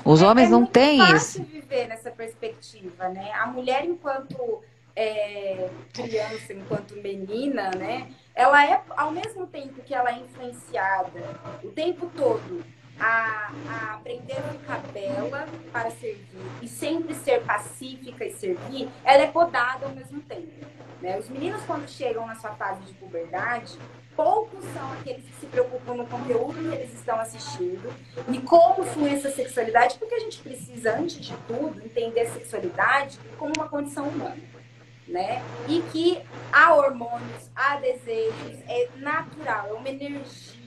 Os 0.03 0.23
é, 0.23 0.27
homens 0.27 0.47
é 0.47 0.51
não 0.51 0.65
têm 0.65 0.97
isso. 0.97 1.03
É 1.03 1.11
fácil 1.11 1.43
viver 1.45 1.87
nessa 1.87 2.09
perspectiva, 2.09 3.09
né? 3.09 3.31
A 3.33 3.45
mulher 3.45 3.85
enquanto 3.85 4.63
é, 4.95 5.69
criança, 5.93 6.53
enquanto 6.53 6.95
menina, 6.95 7.71
né? 7.71 8.11
Ela 8.35 8.65
é, 8.65 8.81
ao 8.89 9.11
mesmo 9.11 9.47
tempo 9.47 9.81
que 9.81 9.93
ela 9.93 10.11
é 10.11 10.19
influenciada 10.19 11.21
o 11.63 11.69
tempo 11.69 12.09
todo 12.15 12.63
a, 12.99 13.51
a 13.69 13.93
aprender 13.95 14.37
a 14.37 14.53
ficar 14.53 14.79
bela 14.91 15.47
para 15.71 15.91
servir 15.91 16.41
e 16.61 16.67
sempre 16.67 17.13
ser 17.15 17.41
pacífica 17.43 18.25
e 18.25 18.31
servir, 18.33 18.89
ela 19.03 19.23
é 19.23 19.27
podada 19.27 19.85
ao 19.85 19.93
mesmo 19.93 20.21
tempo. 20.21 20.65
Né? 21.01 21.17
Os 21.19 21.27
meninos, 21.29 21.61
quando 21.63 21.87
chegam 21.89 22.25
na 22.25 22.35
sua 22.35 22.51
fase 22.51 22.81
de 22.83 22.93
puberdade, 22.93 23.77
poucos 24.15 24.63
são 24.73 24.93
aqueles 24.93 25.25
que 25.25 25.33
se 25.35 25.45
preocupam 25.47 25.95
no 25.95 26.07
conteúdo 26.07 26.53
que 26.53 26.75
eles 26.75 26.93
estão 26.93 27.19
assistindo 27.19 27.91
e 28.31 28.39
como 28.39 28.83
flui 28.83 29.13
essa 29.13 29.29
sexualidade, 29.31 29.97
porque 29.97 30.15
a 30.15 30.19
gente 30.19 30.39
precisa, 30.39 30.95
antes 30.97 31.19
de 31.19 31.35
tudo, 31.47 31.81
entender 31.83 32.21
a 32.21 32.31
sexualidade 32.31 33.19
como 33.37 33.51
uma 33.57 33.67
condição 33.67 34.07
humana. 34.07 34.52
Né? 35.07 35.43
E 35.67 35.81
que 35.91 36.21
há 36.51 36.73
hormônios, 36.73 37.51
há 37.55 37.75
desejos, 37.75 38.57
é 38.67 38.87
natural, 38.97 39.67
é 39.67 39.73
uma 39.73 39.89
energia 39.89 40.63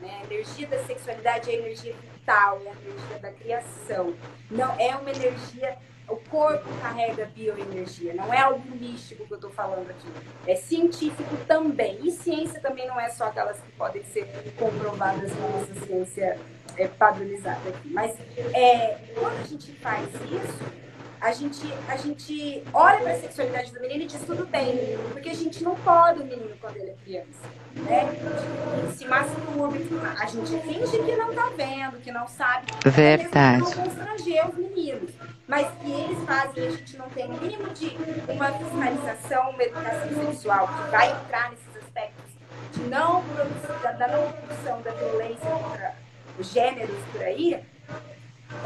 né? 0.00 0.20
A 0.22 0.32
energia 0.32 0.66
da 0.66 0.78
sexualidade 0.84 1.50
é 1.50 1.54
a 1.54 1.58
energia 1.58 1.94
vital, 1.94 2.60
é 2.64 2.68
a 2.68 2.72
energia 2.72 3.18
da 3.20 3.30
criação. 3.30 4.14
Não 4.50 4.74
é 4.78 4.96
uma 4.96 5.10
energia 5.10 5.76
o 6.08 6.16
corpo 6.28 6.68
carrega 6.82 7.26
bioenergia, 7.26 8.12
não 8.14 8.34
é 8.34 8.38
algo 8.38 8.68
místico 8.68 9.24
que 9.24 9.32
eu 9.32 9.36
estou 9.36 9.50
falando 9.50 9.88
aqui. 9.90 10.08
É 10.44 10.56
científico 10.56 11.36
também. 11.46 12.00
E 12.02 12.10
ciência 12.10 12.60
também 12.60 12.88
não 12.88 12.98
é 12.98 13.08
só 13.10 13.26
aquelas 13.26 13.60
que 13.60 13.70
podem 13.72 14.02
ser 14.02 14.26
comprovadas 14.58 15.30
com 15.32 15.48
nossa 15.48 15.86
ciência 15.86 16.36
é, 16.76 16.88
padronizada 16.88 17.68
aqui. 17.68 17.88
Mas 17.90 18.18
é, 18.52 18.98
quando 19.14 19.38
a 19.38 19.44
gente 19.44 19.72
faz 19.74 20.08
isso, 20.08 20.64
a 21.20 21.32
gente, 21.32 21.60
a 21.86 21.96
gente 21.96 22.62
olha 22.72 22.98
para 23.00 23.12
a 23.12 23.20
sexualidade 23.20 23.72
do 23.72 23.80
menino 23.80 24.04
e 24.04 24.06
diz 24.06 24.22
tudo 24.22 24.46
bem, 24.46 24.96
porque 25.12 25.28
a 25.28 25.34
gente 25.34 25.62
não 25.62 25.76
pode 25.76 26.22
o 26.22 26.24
menino 26.24 26.56
quando 26.60 26.76
ele 26.76 26.90
é 26.90 26.94
criança, 27.04 27.48
né? 27.74 28.08
Se 28.96 29.06
masturbe, 29.06 29.86
a 30.18 30.26
gente 30.26 30.58
finge 30.60 31.04
que 31.04 31.16
não 31.16 31.34
tá 31.34 31.50
vendo, 31.54 32.00
que 32.00 32.10
não 32.10 32.26
sabe. 32.26 32.66
Verdade. 32.86 33.60
Não 33.60 33.70
constranger 33.70 34.48
os 34.48 34.56
meninos. 34.56 35.10
Mas 35.46 35.66
que 35.80 35.90
eles 35.90 36.24
fazem, 36.24 36.68
a 36.68 36.70
gente 36.70 36.96
não 36.96 37.08
tem 37.10 37.26
o 37.26 37.40
mínimo 37.40 37.68
de 37.70 37.96
uma 38.28 38.52
fiscalização, 38.52 39.50
uma 39.50 39.62
educação 39.62 40.26
sexual 40.26 40.68
que 40.68 40.90
vai 40.90 41.10
entrar 41.10 41.50
nesses 41.50 41.76
aspectos 41.76 42.30
de 42.72 42.82
não 42.82 43.22
produção, 43.24 43.98
da 43.98 44.08
não 44.08 44.32
produção 44.32 44.82
da 44.82 44.92
violência 44.92 45.50
contra 45.50 45.94
os 46.38 46.52
gêneros 46.52 46.96
por 47.12 47.22
aí, 47.22 47.60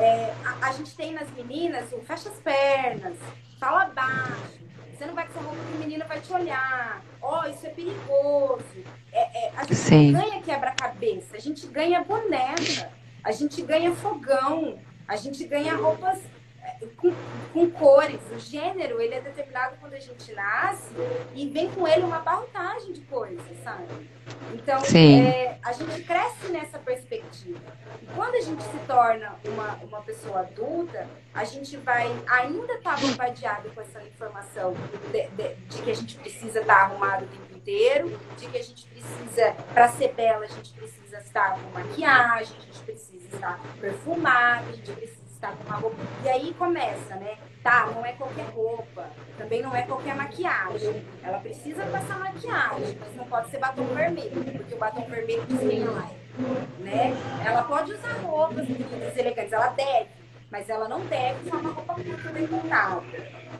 é, 0.01 0.35
a, 0.45 0.69
a, 0.69 0.73
gente 0.73 0.95
tem 0.97 1.13
nas 1.13 1.31
meninas 1.31 1.93
o 1.93 2.01
fecha 2.01 2.29
as 2.29 2.37
pernas, 2.41 3.17
fala 3.61 3.87
baixo, 3.87 4.65
você 4.93 5.07
não 5.07 5.15
vai 5.15 5.27
com 5.27 5.33
essa 5.33 5.41
roupa 5.41 5.63
que 5.65 5.77
o 5.77 5.79
menino 5.79 6.05
vai 6.07 6.21
te 6.21 6.33
olhar, 6.33 7.03
ó, 7.21 7.43
oh, 7.43 7.51
isso 7.51 7.67
é 7.67 7.71
perigoso. 7.71 8.65
É, 9.13 9.47
é, 9.47 9.53
a 9.57 9.63
gente 9.63 9.75
Sim. 9.75 10.13
ganha 10.13 10.43
quebra-cabeça, 10.43 11.37
a 11.37 11.41
gente 11.41 11.67
ganha 11.67 12.03
boneca, 12.03 12.91
a 13.23 13.33
gente 13.33 13.61
ganha 13.63 13.95
fogão, 13.95 14.79
a 15.07 15.17
gente 15.17 15.45
ganha 15.45 15.77
roupas 15.77 16.19
com, 16.97 17.13
com, 17.53 17.71
cores. 17.71 18.21
O 18.33 18.39
gênero, 18.39 19.01
ele 19.01 19.15
é 19.15 19.21
determinado 19.21 19.77
quando 19.81 19.95
a 19.95 20.01
gente 20.01 20.33
nasce 20.33 20.91
e 21.35 21.49
vem 21.49 21.71
com 21.71 21.87
ele 21.87 22.03
uma 22.03 22.21
barrotagem 22.21 22.93
de 22.93 23.01
coisas, 23.03 23.45
sabe? 23.63 23.87
Então, 24.53 24.81
é, 24.95 25.59
a 25.63 25.73
gente 25.73 26.03
cresce 26.03 26.49
nessa 26.49 26.79
perspectiva. 26.79 27.61
E 28.01 28.07
quando 28.15 28.35
a 28.35 28.41
gente 28.41 28.63
se 28.63 28.79
torna 28.87 29.35
uma, 29.45 29.75
uma 29.83 30.01
pessoa 30.03 30.41
adulta, 30.41 31.07
a 31.33 31.45
gente 31.45 31.77
vai 31.79 32.07
ainda 32.27 32.75
estar 32.75 32.95
tá 32.95 33.01
bombardeado 33.01 33.71
com 33.71 33.81
essa 33.81 34.03
informação 34.03 34.75
de, 35.11 35.29
de, 35.29 35.55
de, 35.55 35.83
que 35.83 35.91
a 35.91 35.95
gente 35.95 36.17
precisa 36.17 36.61
estar 36.61 36.75
tá 36.75 36.81
arrumado 36.83 37.25
o 37.25 37.29
tempo 37.29 37.57
inteiro, 37.57 38.21
de 38.39 38.49
que 38.49 38.59
a 38.59 38.63
gente 38.63 38.87
precisa, 38.87 39.55
para 39.73 39.89
ser 39.89 40.13
bela, 40.15 40.45
a 40.45 40.49
gente 40.49 40.73
precisa 40.73 41.19
estar 41.19 41.59
com 41.59 41.71
maquiagem, 41.71 42.57
a 42.57 42.61
gente 42.61 42.81
precisa 42.81 43.27
estar 43.35 43.61
perfumado, 43.81 44.69
a 44.69 44.73
gente 44.73 44.93
precisa 44.93 45.24
tá 45.45 45.53
com 45.53 45.65
uma 45.65 45.77
roupa. 45.77 45.97
E 46.25 46.29
aí 46.29 46.55
começa, 46.55 47.15
né? 47.17 47.37
Tá, 47.63 47.87
não 47.95 48.05
é 48.05 48.13
qualquer 48.13 48.47
roupa, 48.55 49.07
também 49.39 49.63
não 49.63 49.75
é 49.75 49.83
qualquer 49.83 50.15
maquiagem. 50.15 51.05
Ela 51.23 51.39
precisa 51.39 51.85
passar 51.87 52.19
maquiagem, 52.19 52.99
mas 53.01 53.17
não 53.17 53.25
pode 53.25 53.51
ser 53.51 53.59
batom 53.59 53.85
vermelho, 53.87 54.45
porque 54.59 54.75
o 54.75 54.79
batom 54.79 55.05
vermelho 55.07 55.43
desvia 55.47 55.91
lá. 55.91 56.11
Né? 56.81 57.15
Ela 57.45 57.63
pode 57.63 57.93
usar 57.93 58.13
roupas 58.23 58.67
elegantes, 59.17 59.53
ela 59.53 59.69
deve, 59.69 60.11
mas 60.51 60.69
ela 60.69 60.89
não 60.89 61.01
deve 61.07 61.47
usar 61.47 61.57
uma 61.57 61.71
roupa 61.71 61.95
muito 61.95 62.33
bem 62.33 62.47
contada, 62.47 63.03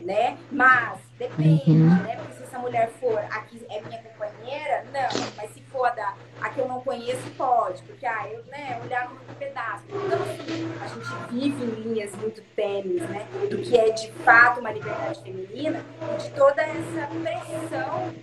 né? 0.01 0.37
Mas 0.51 0.99
depende, 1.17 1.71
uhum. 1.71 2.03
né? 2.03 2.19
Essa 2.55 2.59
mulher 2.59 2.89
for, 2.99 3.17
aqui 3.17 3.65
é 3.69 3.81
minha 3.81 4.01
companheira, 4.01 4.85
não, 4.93 5.09
mas 5.35 5.51
se 5.51 5.61
for 5.63 5.93
da 5.93 6.15
a 6.41 6.49
que 6.49 6.59
eu 6.59 6.67
não 6.67 6.81
conheço, 6.81 7.29
pode, 7.37 7.83
porque 7.83 8.05
ah, 8.05 8.27
eu, 8.29 8.43
né, 8.45 8.79
olhar 8.83 9.09
no 9.09 9.35
pedaço. 9.35 9.83
Então, 9.89 10.21
assim, 10.21 10.73
a 10.81 10.87
gente 10.87 11.33
vive 11.33 11.63
em 11.63 11.81
linhas 11.81 12.15
muito 12.15 12.41
tênues, 12.55 13.01
né? 13.09 13.25
Do 13.49 13.57
que 13.57 13.77
é 13.77 13.89
de 13.91 14.11
fato 14.23 14.59
uma 14.61 14.71
liberdade 14.71 15.21
feminina 15.21 15.83
e 16.13 16.23
de 16.23 16.29
toda 16.31 16.61
essa 16.61 17.07
pressão 17.07 18.13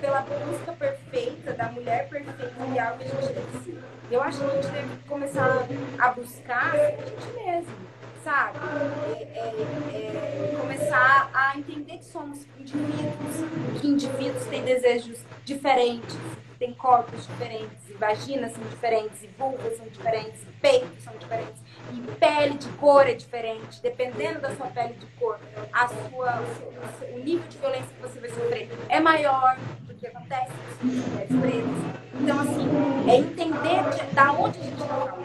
pela 0.00 0.20
busca 0.22 0.72
perfeita, 0.72 1.52
da 1.52 1.70
mulher 1.70 2.08
perfeita 2.08 2.64
ideal 2.66 2.96
que 2.96 3.04
a 3.04 3.06
gente 3.06 3.32
deve 3.32 3.64
ser. 3.64 3.78
Eu 4.10 4.22
acho 4.22 4.38
que 4.38 4.44
a 4.44 4.54
gente 4.54 4.68
deve 4.68 4.96
começar 5.06 5.66
a 5.98 6.08
buscar 6.12 6.74
a 6.74 6.90
gente 6.90 7.32
mesmo 7.34 7.87
sabe? 8.28 8.58
É, 8.58 9.38
é, 9.38 10.52
é, 10.52 10.56
começar 10.60 11.30
a 11.32 11.56
entender 11.56 11.96
que 11.96 12.04
somos 12.04 12.46
indivíduos, 12.58 13.80
que 13.80 13.88
indivíduos 13.88 14.44
têm 14.44 14.62
desejos 14.64 15.18
diferentes, 15.46 16.14
têm 16.58 16.74
corpos 16.74 17.26
diferentes, 17.26 17.88
e 17.88 17.94
vaginas 17.94 18.52
são 18.52 18.62
diferentes, 18.64 19.22
e 19.22 19.28
vulvas 19.28 19.78
são 19.78 19.86
diferentes, 19.86 20.42
e 20.42 20.52
peitos 20.60 21.02
são 21.02 21.14
diferentes, 21.16 21.62
e 21.90 22.00
pele 22.16 22.58
de 22.58 22.68
cor 22.72 23.06
é 23.06 23.14
diferente, 23.14 23.80
dependendo 23.80 24.40
da 24.40 24.54
sua 24.54 24.66
pele 24.66 24.92
de 24.94 25.06
cor, 25.18 25.40
a 25.72 25.88
sua, 25.88 26.42
o, 26.42 27.14
o 27.14 27.24
nível 27.24 27.48
de 27.48 27.56
violência 27.56 27.88
que 27.96 28.02
você 28.02 28.20
vai 28.20 28.28
sofrer 28.28 28.68
é 28.90 29.00
maior, 29.00 29.56
porque 29.86 30.06
acontece 30.06 30.52
com 30.80 30.86
mulheres 30.86 31.40
pretas. 31.40 31.98
Então, 32.20 32.40
assim, 32.40 33.10
é 33.10 33.16
entender 33.16 33.82
de, 33.90 34.20
onde 34.38 34.58
a 34.58 34.62
gente 34.62 34.82
está 34.82 35.18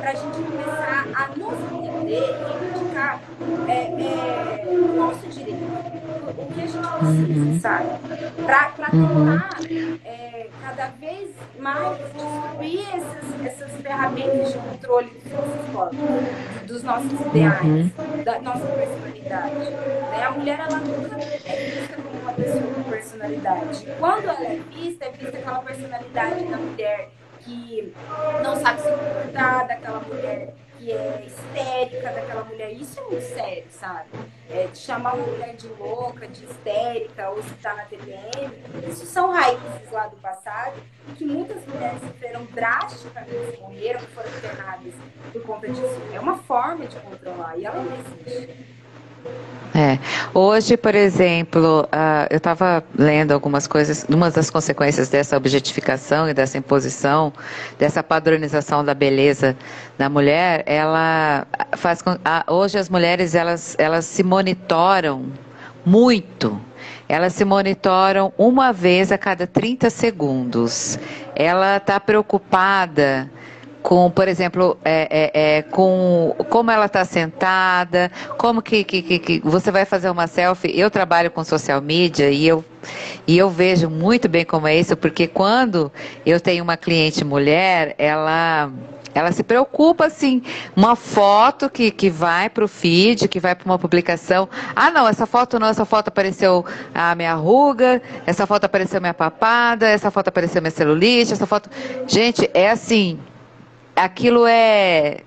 para 0.00 0.10
a 0.10 0.14
gente 0.14 0.42
começar 0.42 1.06
a 1.14 1.28
nos 1.36 1.77
entender 2.08 2.14
e 2.14 2.68
reivindicar 2.68 3.20
é, 3.68 3.72
é, 3.72 4.64
o 4.66 4.96
nosso 4.96 5.26
direito, 5.28 5.58
o 6.36 6.52
que 6.52 6.62
a 6.62 6.66
gente 6.66 6.88
precisa, 6.88 7.40
uhum. 7.40 7.60
sabe? 7.60 7.88
Para 8.44 8.70
tentar 8.70 9.50
é, 10.04 10.48
cada 10.62 10.86
vez 10.98 11.30
mais 11.58 11.98
destruir 11.98 12.86
essas, 12.94 13.46
essas 13.46 13.80
ferramentas 13.80 14.52
de 14.52 14.58
controle 14.58 15.10
dos 15.10 15.32
nossos 15.32 15.72
corpos, 15.72 15.98
dos 16.66 16.82
nossos 16.82 17.12
ideais, 17.12 17.62
uhum. 17.62 18.24
da 18.24 18.40
nossa 18.40 18.66
personalidade. 18.66 19.54
Né? 19.54 20.24
A 20.24 20.30
mulher, 20.30 20.60
ela 20.60 20.78
nunca 20.78 21.16
é 21.16 21.70
vista 21.70 21.96
como 21.96 22.20
uma 22.22 22.32
pessoa 22.32 22.62
com 22.62 22.82
personalidade. 22.84 23.86
Quando 23.98 24.24
ela 24.24 24.44
é 24.44 24.60
vista, 24.70 25.04
é 25.04 25.10
vista 25.10 25.38
aquela 25.38 25.60
personalidade 25.60 26.44
da 26.44 26.56
mulher 26.56 27.10
que 27.40 27.94
não 28.42 28.56
sabe 28.56 28.82
se 28.82 28.88
comportar, 28.90 29.66
daquela 29.66 30.00
mulher 30.00 30.54
que 30.78 30.92
é 30.92 31.26
histérica, 31.26 32.12
daquela 32.12 32.44
mulher. 32.44 32.72
Isso 32.72 32.98
é 33.00 33.02
muito 33.02 33.22
sério, 33.22 33.64
sabe? 33.70 34.08
É, 34.48 34.66
de 34.68 34.78
chamar 34.78 35.14
uma 35.14 35.26
mulher 35.26 35.56
de 35.56 35.68
louca, 35.68 36.26
de 36.28 36.44
histérica, 36.44 37.30
ou 37.30 37.42
se 37.42 37.54
tá 37.54 37.74
na 37.74 37.84
TPM. 37.84 38.52
Isso 38.88 39.04
são 39.04 39.32
raízes 39.32 39.90
lá 39.90 40.06
do 40.06 40.16
passado 40.16 40.80
e 41.08 41.12
que 41.12 41.24
muitas 41.24 41.66
mulheres 41.66 42.00
sofreram 42.00 42.44
drasticamente, 42.46 43.60
morreram, 43.60 44.00
foram 44.00 44.28
internadas 44.30 44.94
por 45.32 45.42
conta 45.42 45.68
disso. 45.68 46.02
É 46.14 46.20
uma 46.20 46.38
forma 46.38 46.86
de 46.86 46.98
controlar 47.00 47.58
e 47.58 47.66
ela 47.66 47.82
não 47.82 47.92
existe. 47.92 48.77
É. 49.74 49.98
Hoje, 50.34 50.76
por 50.76 50.94
exemplo, 50.94 51.82
uh, 51.82 52.26
eu 52.30 52.38
estava 52.38 52.82
lendo 52.98 53.32
algumas 53.32 53.66
coisas, 53.66 54.04
uma 54.08 54.30
das 54.30 54.50
consequências 54.50 55.08
dessa 55.08 55.36
objetificação 55.36 56.28
e 56.28 56.34
dessa 56.34 56.58
imposição, 56.58 57.32
dessa 57.78 58.02
padronização 58.02 58.84
da 58.84 58.94
beleza 58.94 59.56
da 59.96 60.08
mulher, 60.08 60.64
ela 60.66 61.46
faz 61.76 62.02
com, 62.02 62.12
uh, 62.12 62.18
hoje 62.48 62.78
as 62.78 62.88
mulheres 62.88 63.34
elas, 63.34 63.76
elas 63.78 64.04
se 64.04 64.22
monitoram 64.22 65.26
muito. 65.84 66.60
Elas 67.08 67.34
se 67.34 67.44
monitoram 67.44 68.32
uma 68.36 68.72
vez 68.72 69.12
a 69.12 69.16
cada 69.16 69.46
30 69.46 69.90
segundos. 69.90 70.98
Ela 71.34 71.76
está 71.76 72.00
preocupada 72.00 73.30
com, 73.88 74.10
por 74.10 74.28
exemplo, 74.28 74.76
é, 74.84 75.08
é, 75.32 75.56
é, 75.56 75.62
com 75.62 76.36
como 76.50 76.70
ela 76.70 76.84
está 76.84 77.06
sentada, 77.06 78.12
como 78.36 78.60
que, 78.60 78.84
que, 78.84 79.18
que, 79.18 79.40
você 79.42 79.70
vai 79.70 79.86
fazer 79.86 80.10
uma 80.10 80.26
selfie. 80.26 80.78
Eu 80.78 80.90
trabalho 80.90 81.30
com 81.30 81.42
social 81.42 81.80
media 81.80 82.28
e 82.28 82.46
eu, 82.46 82.62
e 83.26 83.38
eu 83.38 83.48
vejo 83.48 83.88
muito 83.88 84.28
bem 84.28 84.44
como 84.44 84.66
é 84.66 84.76
isso, 84.78 84.94
porque 84.94 85.26
quando 85.26 85.90
eu 86.26 86.38
tenho 86.38 86.62
uma 86.62 86.76
cliente 86.76 87.24
mulher, 87.24 87.94
ela 87.96 88.70
ela 89.14 89.32
se 89.32 89.42
preocupa 89.42 90.04
assim, 90.04 90.42
uma 90.76 90.94
foto 90.94 91.70
que, 91.70 91.90
que 91.90 92.10
vai 92.10 92.50
para 92.50 92.66
o 92.66 92.68
feed, 92.68 93.26
que 93.26 93.40
vai 93.40 93.54
para 93.54 93.64
uma 93.64 93.78
publicação. 93.78 94.50
Ah, 94.76 94.90
não, 94.90 95.08
essa 95.08 95.24
foto 95.24 95.58
não, 95.58 95.66
essa 95.66 95.86
foto 95.86 96.08
apareceu 96.08 96.62
a 96.94 97.14
minha 97.14 97.32
ruga, 97.32 98.02
essa 98.26 98.46
foto 98.46 98.64
apareceu 98.64 99.00
minha 99.00 99.14
papada, 99.14 99.88
essa 99.88 100.10
foto 100.10 100.28
apareceu 100.28 100.60
minha 100.60 100.70
celulite, 100.70 101.32
essa 101.32 101.46
foto. 101.46 101.70
Gente, 102.06 102.48
é 102.52 102.70
assim, 102.70 103.18
aquilo 103.98 104.46
é 104.46 105.18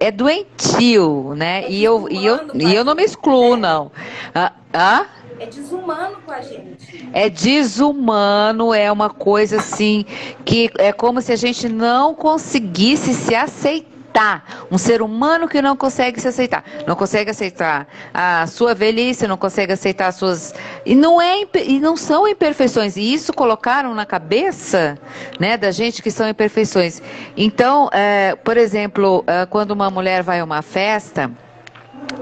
é 0.00 0.10
doentio, 0.10 1.34
né? 1.36 1.64
É 1.64 1.70
e 1.70 1.84
eu 1.84 2.08
e 2.08 2.24
eu 2.24 2.40
e 2.54 2.74
eu 2.74 2.84
não 2.84 2.94
me 2.94 3.04
excluo 3.04 3.54
é. 3.54 3.56
não. 3.56 3.92
Ah, 4.34 4.52
ah? 4.72 5.06
É 5.40 5.46
desumano 5.46 6.16
com 6.24 6.32
a 6.32 6.40
gente. 6.40 7.08
É 7.12 7.28
desumano, 7.30 8.74
é 8.74 8.90
uma 8.90 9.08
coisa 9.08 9.58
assim 9.58 10.04
que 10.44 10.70
é 10.78 10.92
como 10.92 11.20
se 11.20 11.32
a 11.32 11.36
gente 11.36 11.68
não 11.68 12.14
conseguisse 12.14 13.14
se 13.14 13.34
aceitar 13.34 13.97
aceitar. 14.08 14.66
Um 14.70 14.78
ser 14.78 15.02
humano 15.02 15.48
que 15.48 15.62
não 15.62 15.76
consegue 15.76 16.20
se 16.20 16.28
aceitar. 16.28 16.64
Não 16.86 16.96
consegue 16.96 17.30
aceitar 17.30 17.86
a 18.12 18.46
sua 18.46 18.74
velhice, 18.74 19.26
não 19.26 19.36
consegue 19.36 19.72
aceitar 19.72 20.08
as 20.08 20.16
suas. 20.16 20.54
E 20.84 20.94
não, 20.94 21.20
é, 21.20 21.46
e 21.64 21.78
não 21.78 21.96
são 21.96 22.26
imperfeições. 22.26 22.96
E 22.96 23.12
isso 23.12 23.32
colocaram 23.32 23.94
na 23.94 24.04
cabeça 24.04 24.98
né, 25.38 25.56
da 25.56 25.70
gente 25.70 26.02
que 26.02 26.10
são 26.10 26.28
imperfeições. 26.28 27.00
Então, 27.36 27.88
é, 27.92 28.34
por 28.36 28.56
exemplo, 28.56 29.24
é, 29.26 29.46
quando 29.46 29.70
uma 29.72 29.90
mulher 29.90 30.22
vai 30.22 30.40
a 30.40 30.44
uma 30.44 30.62
festa. 30.62 31.30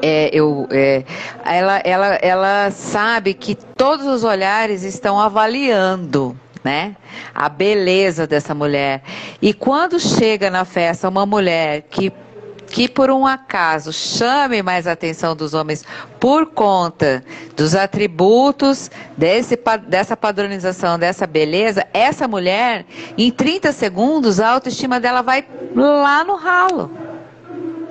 É, 0.03 0.31
eu, 0.33 0.67
é, 0.71 1.05
ela, 1.45 1.79
ela, 1.85 2.07
ela 2.17 2.71
sabe 2.73 3.33
que 3.35 3.55
todos 3.55 4.05
os 4.05 4.25
olhares 4.25 4.83
estão 4.83 5.19
avaliando 5.19 6.37
né? 6.67 6.97
A 7.33 7.49
beleza 7.49 8.27
dessa 8.27 8.53
mulher. 8.53 9.01
E 9.41 9.55
quando 9.55 10.01
chega 10.01 10.51
na 10.51 10.65
festa 10.65 11.09
uma 11.09 11.25
mulher 11.25 11.83
que 11.89 12.13
que 12.69 12.89
por 12.89 13.13
um 13.13 13.25
acaso 13.25 13.93
chame 13.93 14.61
mais 14.61 14.89
a 14.89 14.93
atenção 14.93 15.37
dos 15.37 15.55
homens 15.55 15.85
por 16.19 16.47
conta 16.47 17.23
dos 17.57 17.77
atributos 17.77 18.91
desse, 19.17 19.57
dessa 19.87 20.17
padronização, 20.17 20.99
dessa 20.99 21.29
beleza, 21.29 21.87
essa 21.93 22.27
mulher, 22.27 22.85
em 23.17 23.31
30 23.31 23.71
segundos, 23.71 24.41
a 24.41 24.49
autoestima 24.49 24.99
dela 24.99 25.23
vai 25.23 25.47
lá 25.77 26.25
no 26.25 26.35
ralo. 26.35 27.06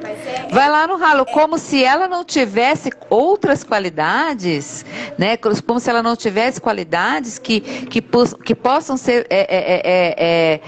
É, 0.06 0.48
Vai 0.52 0.70
lá 0.70 0.88
no 0.88 0.98
ralo, 0.98 1.22
é, 1.22 1.34
como 1.34 1.58
se 1.58 1.84
ela 1.84 2.08
não 2.08 2.24
tivesse 2.24 2.92
outras 3.10 3.64
qualidades, 3.64 4.86
né? 5.18 5.38
Como 5.38 5.80
se 5.80 5.90
ela 5.90 6.04
não 6.04 6.16
tivesse 6.16 6.62
qualidades 6.62 7.40
que, 7.40 7.60
que, 7.62 8.02
que 8.02 8.56
possam 8.56 8.98
ser 8.98 9.26
é 9.30 9.46
é, 9.50 9.82
é, 9.86 10.62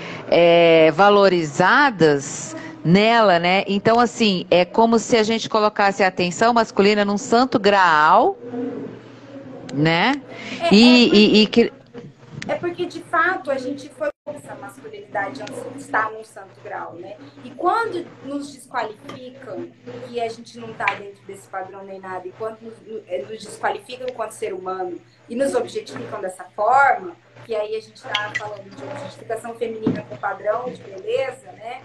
é, 0.88 0.92
valorizadas 0.92 2.56
nela, 2.84 3.38
né? 3.38 3.64
Então, 3.68 4.00
assim, 4.00 4.46
é 4.50 4.64
como 4.64 4.98
se 4.98 5.18
a 5.18 5.24
gente 5.24 5.50
colocasse 5.50 6.04
a 6.04 6.08
atenção 6.08 6.54
masculina 6.54 7.04
num 7.04 7.18
santo 7.18 7.60
graal, 7.60 8.38
né? 9.74 10.22
e, 10.72 11.10
e, 11.14 11.42
e 11.42 11.48
que... 11.48 11.72
É 12.48 12.56
porque, 12.56 12.86
de 12.86 13.02
fato, 13.04 13.52
a 13.52 13.58
gente 13.58 13.90
foi 13.90 14.10
essa 14.36 14.56
masculinidade 14.56 15.42
está 15.78 16.10
num 16.12 16.24
santo 16.24 16.60
grau, 16.62 16.94
né? 16.94 17.18
E 17.44 17.52
quando 17.52 18.06
nos 18.26 18.54
desqualificam, 18.54 19.70
que 20.08 20.20
a 20.20 20.28
gente 20.28 20.58
não 20.58 20.72
está 20.72 20.86
dentro 20.96 21.24
desse 21.26 21.48
padrão 21.48 21.84
nem 21.84 22.00
nada, 22.00 22.28
e 22.28 22.32
quando 22.34 22.62
nos, 22.62 22.74
eh, 23.08 23.26
nos, 23.30 23.44
desqualificam 23.44 24.08
enquanto 24.08 24.32
ser 24.32 24.54
humano 24.54 25.00
e 25.30 25.36
nos 25.36 25.56
objetificam 25.56 26.20
dessa 26.20 26.44
forma, 26.44 27.16
que 27.46 27.56
aí 27.56 27.76
a 27.76 27.82
gente 27.82 27.96
está 27.96 28.32
falando 28.38 28.70
de 28.70 28.84
objetificação 28.84 29.56
feminina 29.56 30.04
com 30.04 30.18
padrão 30.18 30.66
de 30.66 30.82
beleza, 30.82 31.52
né? 31.54 31.82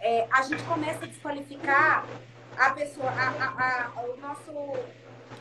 É, 0.00 0.26
a 0.30 0.42
gente 0.42 0.62
começa 0.64 1.04
a 1.04 1.08
desqualificar 1.08 2.06
a 2.56 2.70
pessoa, 2.70 3.10
a, 3.10 3.28
a, 3.42 3.90
a, 3.96 4.02
o 4.02 4.16
nosso 4.18 4.76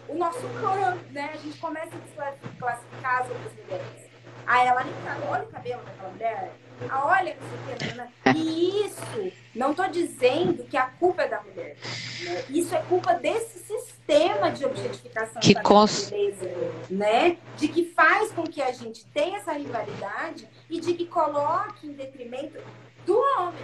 o 0.07 0.15
nosso 0.15 0.41
corpo, 0.61 1.11
né? 1.11 1.31
A 1.33 1.37
gente 1.37 1.57
começa 1.59 1.95
a 1.95 2.31
desclassificar 2.31 3.21
as 3.21 3.29
outras 3.29 3.53
mulheres. 3.53 4.04
Aí 4.45 4.67
ela 4.67 4.85
olha 5.29 5.43
o 5.43 5.47
cabelo 5.47 5.81
daquela 5.83 6.09
mulher, 6.09 6.51
ah, 6.89 7.07
olha 7.07 7.29
isso 7.31 7.95
né? 7.95 8.09
E 8.35 8.85
isso, 8.85 9.31
não 9.55 9.71
estou 9.71 9.87
dizendo 9.87 10.63
que 10.65 10.75
a 10.75 10.87
culpa 10.87 11.23
é 11.23 11.27
da 11.27 11.41
mulher. 11.41 11.77
Né? 12.23 12.43
Isso 12.49 12.75
é 12.75 12.81
culpa 12.83 13.13
desse 13.13 13.59
sistema 13.59 14.51
de 14.51 14.65
objetificação 14.65 15.41
que 15.41 15.53
da 15.53 15.61
cons... 15.61 16.09
beleza, 16.09 16.51
né? 16.89 17.37
De 17.57 17.67
que 17.67 17.85
faz 17.85 18.31
com 18.31 18.43
que 18.43 18.61
a 18.61 18.71
gente 18.71 19.05
tenha 19.07 19.37
essa 19.37 19.53
rivalidade 19.53 20.47
e 20.69 20.79
de 20.79 20.93
que 20.93 21.05
coloque 21.05 21.87
em 21.87 21.93
detrimento 21.93 22.59
do 23.05 23.17
homem 23.17 23.63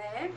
né? 0.00 0.32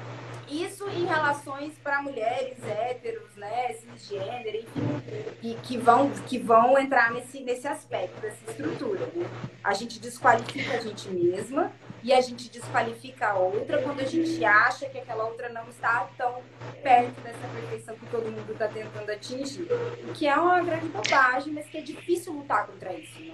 Isso 0.49 0.88
em 0.89 1.05
relações 1.05 1.74
para 1.82 2.01
mulheres 2.01 2.61
héteros, 2.64 3.34
né, 3.36 3.74
cisgênero, 3.74 4.57
enfim, 4.57 5.03
e 5.41 5.55
que 5.55 5.78
vão, 5.78 6.11
que 6.28 6.38
vão 6.38 6.78
entrar 6.78 7.11
nesse, 7.11 7.39
nesse 7.39 7.68
aspecto, 7.68 8.20
dessa 8.20 8.51
estrutura, 8.51 9.05
né? 9.16 9.26
A 9.64 9.74
gente 9.74 9.99
desqualifica 9.99 10.78
a 10.78 10.82
gente 10.82 11.09
mesma 11.09 11.72
e 12.03 12.11
a 12.11 12.20
gente 12.20 12.49
desqualifica 12.49 13.30
a 13.30 13.36
outra 13.36 13.82
quando 13.82 14.01
a 14.01 14.05
gente 14.05 14.43
acha 14.43 14.88
que 14.89 14.97
aquela 14.97 15.24
outra 15.24 15.47
não 15.49 15.68
está 15.70 16.09
tão 16.18 16.41
perto 16.84 17.22
dessa 17.22 17.47
perfeição 17.47 17.95
que 17.95 18.05
todo 18.07 18.30
mundo 18.30 18.51
está 18.51 18.68
tentando 18.68 19.09
atingir. 19.09 19.68
O 20.07 20.14
que 20.14 20.28
é 20.28 20.36
uma 20.36 20.61
grande 20.61 20.88
bobagem, 20.89 21.53
mas 21.53 21.66
que 21.68 21.78
é 21.78 21.82
difícil 21.82 22.34
lutar 22.34 22.68
contra 22.68 22.93
isso, 22.93 23.20
né? 23.22 23.34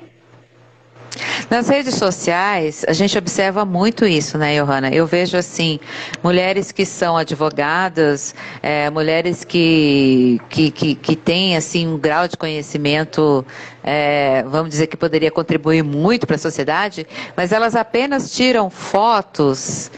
Nas 1.49 1.67
redes 1.67 1.95
sociais, 1.95 2.85
a 2.87 2.93
gente 2.93 3.17
observa 3.17 3.65
muito 3.65 4.05
isso, 4.05 4.37
né, 4.37 4.59
Johanna? 4.59 4.89
Eu 4.89 5.07
vejo, 5.07 5.35
assim, 5.35 5.79
mulheres 6.23 6.71
que 6.71 6.85
são 6.85 7.17
advogadas, 7.17 8.35
é, 8.61 8.89
mulheres 8.89 9.43
que, 9.43 10.39
que, 10.49 10.69
que, 10.69 10.95
que, 10.95 11.15
têm, 11.15 11.57
assim, 11.57 11.87
um 11.87 11.97
grau 11.97 12.27
de 12.27 12.37
conhecimento, 12.37 13.43
é, 13.83 14.43
vamos 14.47 14.69
dizer, 14.69 14.87
que 14.87 14.95
poderia 14.95 15.31
contribuir 15.31 15.83
muito 15.83 16.27
para 16.27 16.35
a 16.35 16.39
sociedade, 16.39 17.07
mas 17.35 17.51
elas 17.51 17.75
apenas 17.75 18.31
tiram 18.31 18.69
fotos. 18.69 19.91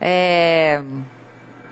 É, 0.00 0.82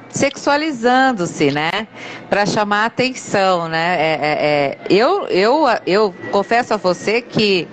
sexualizando-se, 0.08 1.50
né? 1.50 1.86
Para 2.30 2.46
chamar 2.46 2.86
atenção, 2.86 3.68
né? 3.68 3.96
É, 3.98 4.12
é, 4.12 4.30
é, 4.30 4.78
eu, 4.88 5.26
eu, 5.28 5.64
eu 5.86 6.14
confesso 6.32 6.72
a 6.72 6.78
você 6.78 7.20
que 7.20 7.68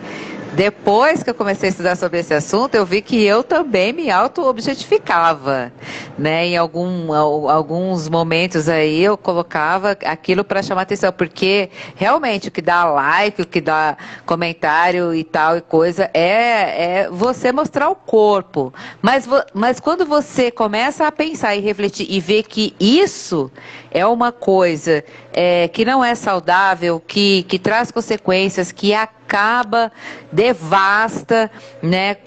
depois 0.56 1.24
que 1.24 1.30
eu 1.30 1.34
comecei 1.34 1.70
a 1.70 1.72
estudar 1.72 1.96
sobre 1.96 2.20
esse 2.20 2.34
assunto, 2.34 2.76
eu 2.76 2.86
vi 2.86 3.02
que 3.02 3.24
eu 3.24 3.44
também 3.44 3.92
me 3.92 4.12
auto-objetificava, 4.12 5.72
né? 6.18 6.46
Em 6.46 6.58
algum, 6.58 7.12
alguns 7.12 8.08
momentos 8.08 8.70
aí 8.70 9.04
eu 9.04 9.18
colocava 9.18 9.98
aquilo 10.06 10.44
para 10.44 10.62
chamar 10.62 10.84
atenção, 10.84 11.12
porque 11.12 11.70
realmente 11.96 12.50
o 12.50 12.52
que 12.52 12.62
dá 12.62 12.86
like, 12.86 13.42
o 13.42 13.48
que 13.48 13.60
dá 13.60 13.98
comentário 14.26 15.14
e 15.14 15.24
tal 15.24 15.58
e 15.58 15.62
coisa 15.62 16.10
é, 16.14 17.02
é 17.04 17.10
você 17.10 17.52
mostrar 17.52 17.90
o 17.90 17.96
corpo. 17.96 18.72
Mas, 19.02 19.28
mas 19.54 19.80
quando 19.80 20.06
você 20.06 20.52
começa 20.52 21.08
a 21.08 21.12
pensar 21.12 21.56
e 21.56 21.62
refletir 21.62 22.06
e 22.10 22.20
ver 22.20 22.44
que 22.44 22.76
isso 22.80 23.52
é 23.94 24.06
uma 24.06 24.32
coisa 24.32 25.04
é, 25.32 25.68
que 25.68 25.86
não 25.86 26.04
é 26.04 26.16
saudável, 26.16 27.00
que, 27.00 27.44
que 27.44 27.60
traz 27.60 27.92
consequências, 27.92 28.72
que 28.72 28.94
acaba 28.94 29.92
devasta, 30.32 31.50
né, 31.82 32.18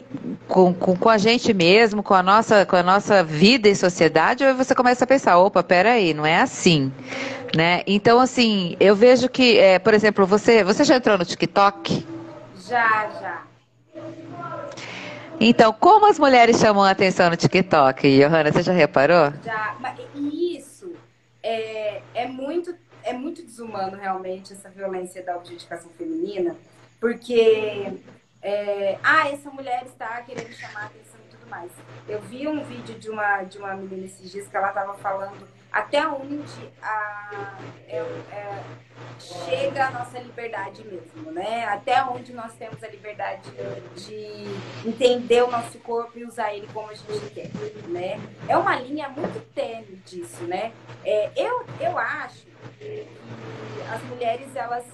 com, 0.46 0.72
com, 0.72 0.96
com, 0.96 1.08
a 1.08 1.18
gente 1.18 1.52
mesmo, 1.52 2.02
com 2.02 2.14
a, 2.14 2.22
nossa, 2.22 2.64
com 2.64 2.76
a 2.76 2.82
nossa 2.82 3.24
vida 3.24 3.68
e 3.68 3.74
sociedade, 3.74 4.44
aí 4.44 4.54
você 4.54 4.74
começa 4.74 5.04
a 5.04 5.06
pensar, 5.06 5.38
opa, 5.38 5.62
peraí, 5.62 6.14
não 6.14 6.24
é 6.24 6.40
assim, 6.40 6.92
né? 7.54 7.82
Então, 7.86 8.20
assim, 8.20 8.76
eu 8.78 8.94
vejo 8.94 9.28
que, 9.28 9.58
é, 9.58 9.78
por 9.78 9.92
exemplo, 9.92 10.24
você, 10.24 10.62
você 10.62 10.84
já 10.84 10.96
entrou 10.96 11.18
no 11.18 11.24
TikTok? 11.24 12.06
Já, 12.68 13.08
já. 13.20 13.42
Então, 15.38 15.72
como 15.72 16.06
as 16.06 16.18
mulheres 16.18 16.58
chamam 16.58 16.82
a 16.82 16.90
atenção 16.90 17.28
no 17.28 17.36
TikTok, 17.36 18.18
Johanna, 18.18 18.50
você 18.50 18.62
já 18.62 18.72
reparou? 18.72 19.32
Já, 19.44 19.74
mas 19.80 19.98
isso 19.98 20.35
é, 21.46 22.02
é 22.14 22.26
muito 22.26 22.74
é 23.04 23.12
muito 23.12 23.40
desumano 23.40 23.96
realmente 23.96 24.52
essa 24.52 24.68
violência 24.68 25.22
da 25.22 25.36
objetificação 25.36 25.88
feminina, 25.90 26.56
porque, 27.00 27.92
é, 28.42 28.98
ah, 29.00 29.28
essa 29.28 29.48
mulher 29.48 29.84
está 29.86 30.20
querendo 30.22 30.52
chamar 30.52 30.82
a 30.82 30.86
atenção 30.86 31.20
e 31.24 31.30
tudo 31.30 31.48
mais. 31.48 31.70
Eu 32.08 32.20
vi 32.22 32.48
um 32.48 32.64
vídeo 32.64 32.98
de 32.98 33.08
uma, 33.08 33.44
de 33.44 33.58
uma 33.58 33.74
menina 33.76 34.06
esses 34.06 34.28
dias 34.28 34.48
que 34.48 34.56
ela 34.56 34.70
estava 34.70 34.94
falando 34.94 35.46
até 35.76 36.08
onde 36.08 36.72
a, 36.80 37.58
é, 37.86 37.98
é, 37.98 38.62
chega 39.18 39.88
a 39.88 39.90
nossa 39.90 40.18
liberdade 40.18 40.82
mesmo, 40.82 41.30
né? 41.30 41.66
Até 41.66 42.02
onde 42.02 42.32
nós 42.32 42.54
temos 42.54 42.82
a 42.82 42.88
liberdade 42.88 43.50
de 43.94 44.88
entender 44.88 45.42
o 45.42 45.50
nosso 45.50 45.78
corpo 45.80 46.18
e 46.18 46.24
usar 46.24 46.54
ele 46.54 46.66
como 46.72 46.88
a 46.88 46.94
gente 46.94 47.30
quer, 47.34 47.50
né? 47.88 48.18
É 48.48 48.56
uma 48.56 48.74
linha 48.76 49.10
muito 49.10 49.38
tênue 49.54 50.00
disso, 50.06 50.44
né? 50.44 50.72
É, 51.04 51.30
eu, 51.36 51.66
eu 51.78 51.98
acho 51.98 52.46
que 52.78 53.06
as 53.92 54.02
mulheres, 54.04 54.56
elas 54.56 54.86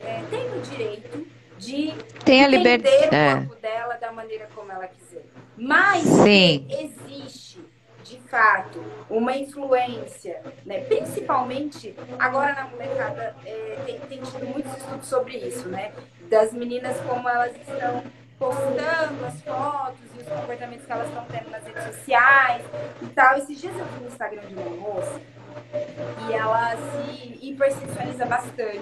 é, 0.00 0.22
tem 0.30 0.58
o 0.58 0.62
direito 0.62 1.26
de 1.58 1.92
tem 2.24 2.44
a 2.44 2.48
liberdade 2.48 2.96
o 2.96 3.10
corpo 3.10 3.54
é. 3.54 3.60
dela 3.60 3.94
da 3.96 4.12
maneira 4.12 4.48
como 4.54 4.70
ela 4.72 4.86
quiser. 4.86 5.24
Mas 5.56 6.04
Sim. 6.04 6.66
existe, 6.70 7.47
de 8.08 8.18
fato, 8.28 8.82
uma 9.10 9.36
influência, 9.36 10.42
né? 10.64 10.80
principalmente 10.80 11.94
agora 12.18 12.54
na 12.54 12.66
molecada, 12.68 13.36
é, 13.44 13.78
tem, 13.84 14.00
tem 14.00 14.22
tido 14.22 14.46
muitos 14.46 14.74
estudos 14.76 15.06
sobre 15.06 15.36
isso, 15.36 15.68
né? 15.68 15.92
Das 16.30 16.52
meninas 16.52 16.98
como 17.00 17.28
elas 17.28 17.54
estão 17.56 18.02
postando 18.38 19.24
as 19.26 19.40
fotos 19.42 19.98
e 20.16 20.22
os 20.22 20.28
comportamentos 20.28 20.86
que 20.86 20.92
elas 20.92 21.08
estão 21.08 21.24
tendo 21.24 21.50
nas 21.50 21.64
redes 21.64 21.84
sociais 21.84 22.64
e 23.02 23.06
tal. 23.06 23.36
Esses 23.38 23.60
dias 23.60 23.76
eu 23.76 23.84
vi 23.84 24.00
no 24.00 24.06
Instagram 24.06 24.42
de 24.42 24.54
uma 24.54 24.70
moça 24.70 25.20
e 26.28 26.32
ela 26.32 26.76
se 26.76 27.38
hipersexualiza 27.42 28.26
bastante 28.26 28.78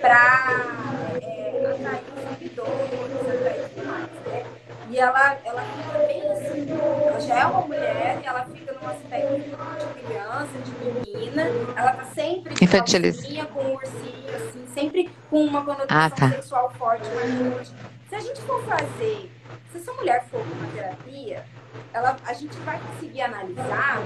para 0.00 1.18
é, 1.22 1.74
atrair 1.74 2.02
os 2.16 2.38
seguidores, 2.38 3.20
atrair 3.20 3.68
tudo 3.68 3.86
mais, 3.86 4.10
né? 4.26 4.44
E 4.90 4.98
ela, 4.98 5.38
ela 5.44 5.62
fica 5.62 5.98
bem 6.06 6.32
assim, 6.32 6.66
ela 6.70 7.20
já 7.20 7.38
é 7.38 7.46
uma 7.46 7.60
mulher 7.62 8.20
e 8.22 8.26
ela 8.26 8.44
fica 8.44 8.72
num 8.72 8.88
aspecto 8.88 9.40
de 9.40 10.04
criança, 10.04 10.58
de 10.64 11.14
menina, 11.14 11.44
ela 11.74 11.92
tá 11.92 12.04
sempre 12.14 12.54
de 12.54 12.64
Infantiliza. 12.64 13.46
com 13.46 13.62
um 13.62 13.74
ursinho, 13.74 14.36
assim, 14.36 14.66
sempre 14.74 15.10
com 15.30 15.44
uma 15.44 15.64
conotação 15.64 15.96
ah, 15.96 16.10
tá. 16.10 16.28
sexual 16.28 16.70
forte, 16.72 17.08
marcante. 17.08 17.72
Se 18.12 18.16
a 18.16 18.20
gente 18.20 18.42
for 18.42 18.62
fazer, 18.64 19.32
se 19.70 19.78
essa 19.78 19.90
mulher 19.94 20.26
for 20.28 20.42
uma 20.42 20.70
terapia, 20.70 21.46
ela, 21.94 22.14
a 22.26 22.34
gente 22.34 22.54
vai 22.58 22.78
conseguir 22.78 23.22
analisar 23.22 24.02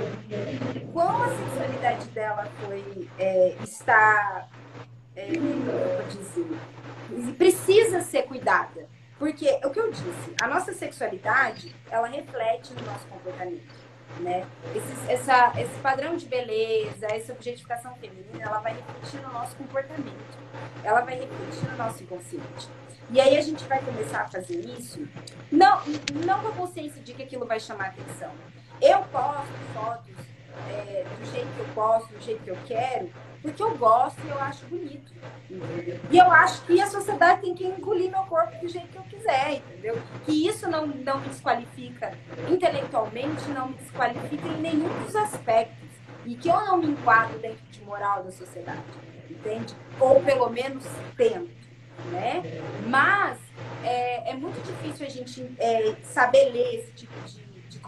como 0.92 1.24
a 1.24 1.28
sexualidade 1.36 2.06
dela 2.10 2.48
foi 2.60 3.10
é, 3.18 3.56
está 3.64 4.46
é, 5.16 5.28
eu 5.28 5.42
vou 5.42 6.06
dizer 6.06 7.34
precisa 7.36 8.00
ser 8.00 8.22
cuidada. 8.28 8.88
Porque 9.18 9.58
o 9.64 9.70
que 9.70 9.80
eu 9.80 9.90
disse 9.90 10.36
a 10.40 10.46
nossa 10.46 10.72
sexualidade 10.72 11.74
ela 11.90 12.06
reflete 12.06 12.74
no 12.74 12.82
nosso 12.82 13.08
comportamento 13.08 13.85
né 14.20 14.46
esse, 14.74 15.12
essa, 15.12 15.52
esse 15.60 15.78
padrão 15.80 16.16
de 16.16 16.26
beleza 16.26 17.06
essa 17.06 17.32
objetificação 17.32 17.94
feminina 17.96 18.42
ela 18.42 18.58
vai 18.58 18.74
refletir 18.74 19.20
no 19.20 19.32
nosso 19.32 19.56
comportamento 19.56 20.38
ela 20.82 21.00
vai 21.00 21.14
refletir 21.14 21.70
no 21.70 21.76
nosso 21.76 22.02
inconsciente 22.02 22.68
e 23.10 23.20
aí 23.20 23.38
a 23.38 23.40
gente 23.40 23.64
vai 23.64 23.80
começar 23.80 24.22
a 24.22 24.28
fazer 24.28 24.58
isso, 24.58 25.06
não, 25.50 25.80
não 26.24 26.40
com 26.40 26.48
a 26.48 26.52
consciência 26.52 27.00
de 27.00 27.14
que 27.14 27.22
aquilo 27.22 27.46
vai 27.46 27.60
chamar 27.60 27.86
atenção. 27.86 28.32
Eu 28.82 29.00
posto 29.04 29.52
fotos 29.72 30.16
é, 30.68 31.04
do 31.04 31.30
jeito 31.30 31.46
que 31.54 31.60
eu 31.60 31.68
posto, 31.72 32.12
do 32.12 32.20
jeito 32.20 32.42
que 32.42 32.50
eu 32.50 32.58
quero, 32.66 33.10
porque 33.42 33.62
eu 33.62 33.76
gosto 33.76 34.20
e 34.24 34.28
eu 34.28 34.38
acho 34.40 34.64
bonito. 34.66 35.12
E 36.10 36.18
eu 36.18 36.30
acho 36.30 36.62
que 36.62 36.80
a 36.80 36.86
sociedade 36.86 37.42
tem 37.42 37.54
que 37.54 37.64
engolir 37.64 38.10
meu 38.10 38.22
corpo 38.22 38.58
do 38.60 38.68
jeito 38.68 38.88
que 38.88 38.98
eu 38.98 39.02
quiser, 39.02 39.54
entendeu? 39.54 39.98
Que 40.24 40.48
isso 40.48 40.68
não, 40.68 40.86
não 40.86 41.20
me 41.20 41.28
desqualifica 41.28 42.12
intelectualmente, 42.48 43.48
não 43.50 43.68
me 43.68 43.74
desqualifica 43.74 44.48
em 44.48 44.60
nenhum 44.60 44.88
dos 45.04 45.14
aspectos. 45.14 45.86
E 46.24 46.34
que 46.34 46.48
eu 46.48 46.64
não 46.64 46.78
me 46.78 46.86
enquadro 46.86 47.38
dentro 47.38 47.64
de 47.70 47.80
moral 47.82 48.24
da 48.24 48.32
sociedade, 48.32 48.82
entende? 49.30 49.74
Ou 50.00 50.20
pelo 50.22 50.50
menos 50.50 50.84
tento 51.16 51.66
né? 52.10 52.42
Mas 52.86 53.38
é, 53.82 54.30
é 54.30 54.34
muito 54.34 54.60
difícil 54.64 55.06
a 55.06 55.10
gente 55.10 55.54
é, 55.58 55.94
saber 56.02 56.50
ler 56.52 56.80
esse 56.80 56.92
tipo 56.92 57.12
de, 57.26 57.42
de, 57.42 57.60
de, 57.68 57.78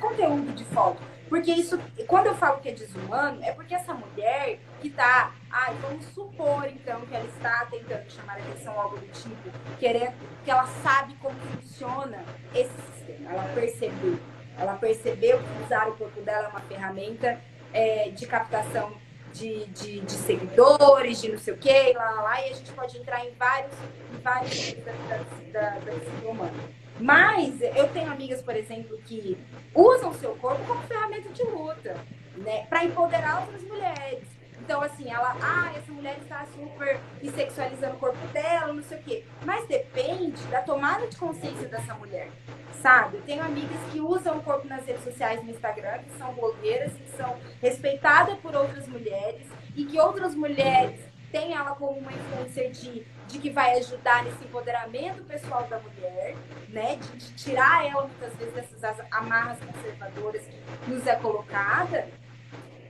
conteúdo 0.00 0.52
de 0.52 0.64
foto. 0.66 1.00
Porque 1.28 1.52
isso, 1.52 1.78
quando 2.06 2.26
eu 2.26 2.34
falo 2.34 2.60
que 2.60 2.68
é 2.68 2.72
desumano, 2.72 3.42
é 3.42 3.52
porque 3.52 3.74
essa 3.74 3.92
mulher 3.92 4.60
que 4.80 4.90
tá, 4.90 5.34
ai, 5.50 5.74
vamos 5.82 6.04
supor 6.06 6.66
então 6.66 7.00
que 7.02 7.14
ela 7.14 7.24
está 7.24 7.66
tentando 7.66 8.08
chamar 8.10 8.34
a 8.34 8.36
atenção 8.36 8.78
algo 8.78 8.96
do 8.96 9.06
tipo, 9.08 9.50
querer, 9.78 10.12
que 10.44 10.50
ela 10.50 10.66
sabe 10.82 11.14
como 11.16 11.34
funciona 11.34 12.24
esse 12.54 12.72
sistema, 12.92 13.32
ela 13.32 13.44
percebeu. 13.54 14.18
Ela 14.58 14.74
percebeu 14.74 15.38
que 15.38 15.64
usar 15.64 15.88
o 15.88 15.96
corpo 15.96 16.20
dela 16.22 16.46
é 16.46 16.48
uma 16.48 16.60
ferramenta 16.60 17.40
é, 17.72 18.08
de 18.10 18.26
captação 18.26 18.92
de, 19.34 19.66
de, 19.66 20.00
de, 20.00 20.12
seguidores, 20.12 21.20
de 21.20 21.32
não 21.32 21.38
sei 21.38 21.52
o 21.52 21.58
quê, 21.58 21.92
lá, 21.94 22.10
lá, 22.10 22.22
lá, 22.22 22.40
e 22.40 22.52
a 22.52 22.54
gente 22.54 22.72
pode 22.72 22.96
entrar 22.96 23.22
em 23.26 23.32
vários, 23.34 23.72
em 24.14 24.20
vários 24.22 24.72
da, 24.72 24.92
da, 25.52 25.70
da, 25.70 25.78
da 25.80 26.28
humana. 26.28 26.85
Mas 26.98 27.60
eu 27.60 27.88
tenho 27.88 28.10
amigas, 28.10 28.40
por 28.42 28.56
exemplo, 28.56 28.98
que 29.04 29.36
usam 29.74 30.14
seu 30.14 30.34
corpo 30.36 30.64
como 30.64 30.82
ferramenta 30.82 31.28
de 31.28 31.42
luta, 31.42 31.96
né? 32.36 32.66
Para 32.66 32.84
empoderar 32.84 33.40
outras 33.42 33.62
mulheres. 33.62 34.24
Então, 34.58 34.82
assim, 34.82 35.08
ela, 35.08 35.36
ah, 35.40 35.72
essa 35.76 35.92
mulher 35.92 36.16
está 36.20 36.44
super 36.46 36.98
sexualizando 37.34 37.94
o 37.94 37.98
corpo 37.98 38.26
dela, 38.28 38.72
não 38.72 38.82
sei 38.82 38.98
o 38.98 39.02
quê. 39.02 39.24
Mas 39.44 39.68
depende 39.68 40.42
da 40.48 40.62
tomada 40.62 41.06
de 41.06 41.16
consciência 41.16 41.68
dessa 41.68 41.94
mulher 41.94 42.30
sabe? 42.86 43.16
Eu 43.16 43.22
tenho 43.22 43.42
amigas 43.42 43.78
que 43.90 44.00
usam 44.00 44.38
o 44.38 44.42
corpo 44.42 44.68
nas 44.68 44.86
redes 44.86 45.02
sociais 45.02 45.42
no 45.42 45.50
Instagram, 45.50 45.98
que 46.04 46.16
são 46.16 46.32
blogueiras 46.34 46.92
e 46.94 46.98
que 47.00 47.16
são 47.16 47.36
respeitadas 47.60 48.38
por 48.38 48.54
outras 48.54 48.86
mulheres 48.86 49.46
e 49.74 49.84
que 49.84 49.98
outras 49.98 50.36
mulheres 50.36 51.00
têm 51.32 51.52
ela 51.52 51.74
como 51.74 51.98
uma 51.98 52.12
influencer 52.12 52.70
de, 52.70 53.04
de 53.28 53.38
que 53.38 53.50
vai 53.50 53.78
ajudar 53.78 54.24
nesse 54.24 54.44
empoderamento 54.44 55.22
pessoal 55.24 55.64
da 55.64 55.78
mulher, 55.78 56.34
né? 56.68 56.96
De, 56.96 57.16
de 57.18 57.34
tirar 57.34 57.86
ela 57.86 58.02
muitas 58.02 58.34
vezes 58.36 58.54
dessas 58.54 59.00
amarras 59.10 59.58
conservadoras 59.60 60.42
que 60.84 60.90
nos 60.90 61.06
é 61.06 61.16
colocada 61.16 62.08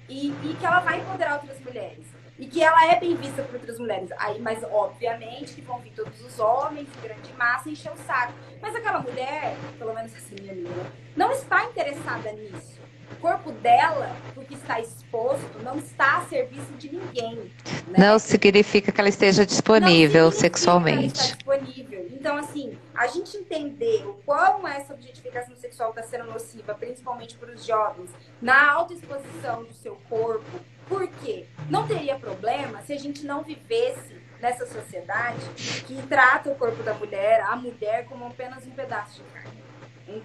e, 0.09 0.29
e 0.29 0.57
que 0.59 0.67
ela 0.67 0.81
vai 0.81 1.01
empoderar 1.01 1.35
outras 1.35 1.61
mulheres 1.61 2.07
e 2.39 2.47
que 2.47 2.63
ela 2.63 2.87
é 2.87 3.01
bem 3.01 3.17
vista 3.17 3.43
por 3.43 3.55
outras 3.55 3.79
mulheres. 3.79 4.11
Aí, 4.19 4.41
mas 4.41 4.63
obviamente 4.65 5.55
que 5.55 5.63
vão 5.63 5.79
vir 5.79 5.93
todos 5.93 6.21
os 6.25 6.39
homens 6.39 6.89
em 6.97 7.01
grande 7.01 7.33
massa 7.35 7.71
encher 7.71 7.93
o 7.93 7.97
saco. 7.97 8.35
Mas 8.61 8.75
aquela 8.75 9.01
mulher, 9.01 9.57
pelo 9.79 9.95
menos 9.95 10.15
essa 10.15 10.35
minha 10.35 10.53
amiga, 10.53 10.93
não 11.17 11.33
está 11.33 11.65
interessada 11.65 12.33
nisso. 12.33 12.76
O 13.13 13.17
corpo 13.17 13.53
dela, 13.53 14.15
porque 14.35 14.55
está 14.55 14.81
exposto, 14.81 15.63
não 15.63 15.79
está 15.79 16.19
a 16.19 16.27
serviço 16.27 16.73
de 16.79 16.91
ninguém. 16.93 17.53
Né? 17.89 17.99
Não 17.99 18.19
significa 18.19 18.91
que 18.91 19.01
ela 19.01 19.09
esteja 19.09 19.47
disponível 19.47 20.31
sexualmente. 20.31 21.35
disponível. 21.35 22.07
Então, 22.11 22.37
assim, 22.37 22.77
a, 22.95 23.07
gente 23.07 23.37
entender 23.37 24.05
o 24.07 24.15
quão 24.25 24.67
essa 24.67 24.93
objetificação 24.93 25.55
sexual 25.57 25.91
está 25.91 26.03
sendo 26.03 26.25
nociva, 26.25 26.75
principalmente 26.75 27.37
para 27.37 27.53
os 27.53 27.65
jovens, 27.65 28.11
na 28.43 28.73
autoexposição 28.73 29.63
do 29.63 29.73
seu 29.73 29.97
corpo, 30.09 30.61
por 30.89 31.07
quê? 31.09 31.47
Não 31.71 31.87
teria 31.87 32.17
problema 32.17 32.83
se 32.83 32.93
a 32.93 32.99
gente 32.99 33.25
não 33.25 33.43
vivesse 33.43 34.21
nessa 34.41 34.67
sociedade 34.67 35.41
que 35.87 36.01
trata 36.09 36.51
o 36.51 36.55
corpo 36.55 36.83
da 36.83 36.95
mulher, 36.95 37.41
a 37.43 37.57
mulher, 37.57 38.07
como 38.07 38.27
apenas 38.27 38.67
um 38.67 38.71
pedaço 38.71 39.23
de 39.23 39.31
carne, 39.31 39.63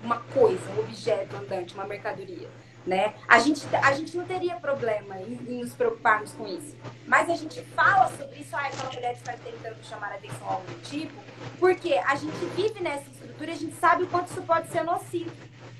uma 0.03 0.19
coisa, 0.33 0.61
um 0.71 0.79
objeto 0.79 1.35
andante, 1.35 1.73
uma 1.73 1.85
mercadoria 1.85 2.47
né? 2.85 3.13
A 3.27 3.39
gente, 3.39 3.63
a 3.75 3.93
gente 3.93 4.17
não 4.17 4.25
teria 4.25 4.55
problema 4.55 5.17
em, 5.19 5.39
em, 5.47 5.61
nos 5.61 5.73
preocuparmos 5.73 6.31
com 6.33 6.47
isso. 6.47 6.75
Mas 7.05 7.29
a 7.29 7.35
gente 7.35 7.61
fala 7.75 8.09
sobre 8.17 8.39
isso, 8.39 8.55
ah, 8.55 8.65
aquela 8.65 8.91
mulher 8.91 9.13
está 9.13 9.33
tentando 9.33 9.83
chamar 9.83 10.11
a 10.11 10.15
atenção 10.15 10.47
a 10.47 10.53
algum 10.53 10.73
tipo, 10.83 11.13
porque 11.59 11.93
a 11.93 12.15
gente 12.15 12.37
vive 12.55 12.81
nessa 12.81 13.09
estrutura 13.09 13.51
e 13.51 13.53
a 13.53 13.57
gente 13.57 13.75
sabe 13.75 14.03
o 14.03 14.07
quanto 14.07 14.31
isso 14.31 14.41
pode 14.41 14.69
ser 14.69 14.83
nocivo, 14.83 15.31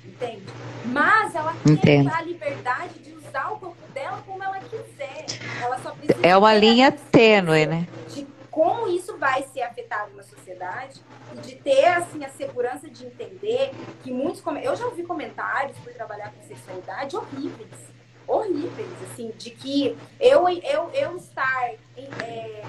entende? 0.04 0.44
Mas 0.86 1.34
ela 1.34 1.54
tem 1.82 2.08
a 2.08 2.22
liberdade 2.22 2.98
de 3.00 3.12
usar 3.12 3.52
o 3.52 3.58
corpo 3.58 3.92
dela 3.92 4.22
como 4.26 4.42
ela 4.42 4.58
quiser. 4.60 5.26
Ela 5.60 5.78
só 5.80 5.90
precisa. 5.90 6.26
É 6.26 6.36
uma 6.36 6.54
linha 6.54 6.92
tênue, 6.92 7.66
né? 7.66 7.88
De 8.14 8.26
como 8.50 8.86
isso 8.88 9.16
vai 9.16 9.42
ser 9.44 9.62
afetado 9.62 10.14
na 10.14 10.22
sociedade 10.22 11.00
de 11.40 11.56
ter 11.56 11.86
assim 11.86 12.24
a 12.24 12.28
segurança 12.28 12.88
de 12.88 13.06
entender 13.06 13.70
que 14.02 14.10
muitos 14.10 14.42
eu 14.62 14.76
já 14.76 14.86
ouvi 14.86 15.02
comentários 15.02 15.76
por 15.78 15.92
trabalhar 15.92 16.32
com 16.32 16.42
sexualidade 16.46 17.16
horríveis 17.16 17.92
horríveis 18.26 18.88
assim 19.10 19.32
de 19.36 19.50
que 19.50 19.96
eu 20.20 20.48
eu, 20.48 20.90
eu 20.92 21.16
estar 21.16 21.74
é, 21.96 22.62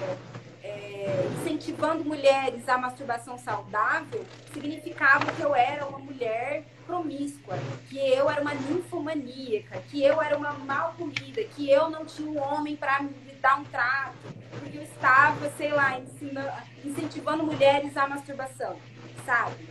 é, 0.62 1.28
incentivando 1.40 2.04
mulheres 2.04 2.68
à 2.68 2.78
masturbação 2.78 3.38
saudável 3.38 4.24
significava 4.52 5.30
que 5.32 5.42
eu 5.42 5.54
era 5.54 5.86
uma 5.86 5.98
mulher 5.98 6.64
promíscua, 6.86 7.56
que 7.88 7.98
eu 7.98 8.28
era 8.28 8.40
uma 8.40 8.54
ninfomaníaca, 8.54 9.80
que 9.90 10.02
eu 10.02 10.20
era 10.20 10.36
uma 10.36 10.52
mal 10.52 10.94
comida, 10.96 11.42
que 11.42 11.70
eu 11.70 11.90
não 11.90 12.04
tinha 12.04 12.30
um 12.30 12.38
homem 12.38 12.76
para 12.76 13.02
dar 13.44 13.60
um 13.60 13.64
trato, 13.64 14.16
porque 14.58 14.78
eu 14.78 14.82
estava, 14.82 15.50
sei 15.50 15.70
lá, 15.70 16.00
ensinando, 16.00 16.50
incentivando 16.82 17.44
mulheres 17.44 17.94
à 17.94 18.08
masturbação, 18.08 18.78
sabe? 19.26 19.68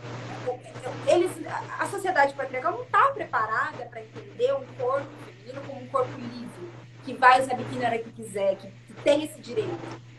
Eles, 1.08 1.32
a 1.76 1.84
sociedade 1.86 2.34
patriarcal 2.34 2.70
não 2.70 2.82
está 2.84 3.10
preparada 3.10 3.86
para 3.86 4.00
entender 4.00 4.54
um 4.54 4.64
corpo 4.78 5.08
feminino 5.26 5.60
como 5.66 5.82
um 5.82 5.88
corpo 5.88 6.12
livre, 6.16 6.70
que 7.04 7.14
vai 7.14 7.42
usar 7.42 7.56
biquíni 7.56 7.80
na 7.80 7.88
hora 7.88 7.98
que 7.98 8.12
quiser, 8.12 8.56
que, 8.56 8.72
tem 9.02 9.24
esse 9.24 9.40
direito. 9.40 9.76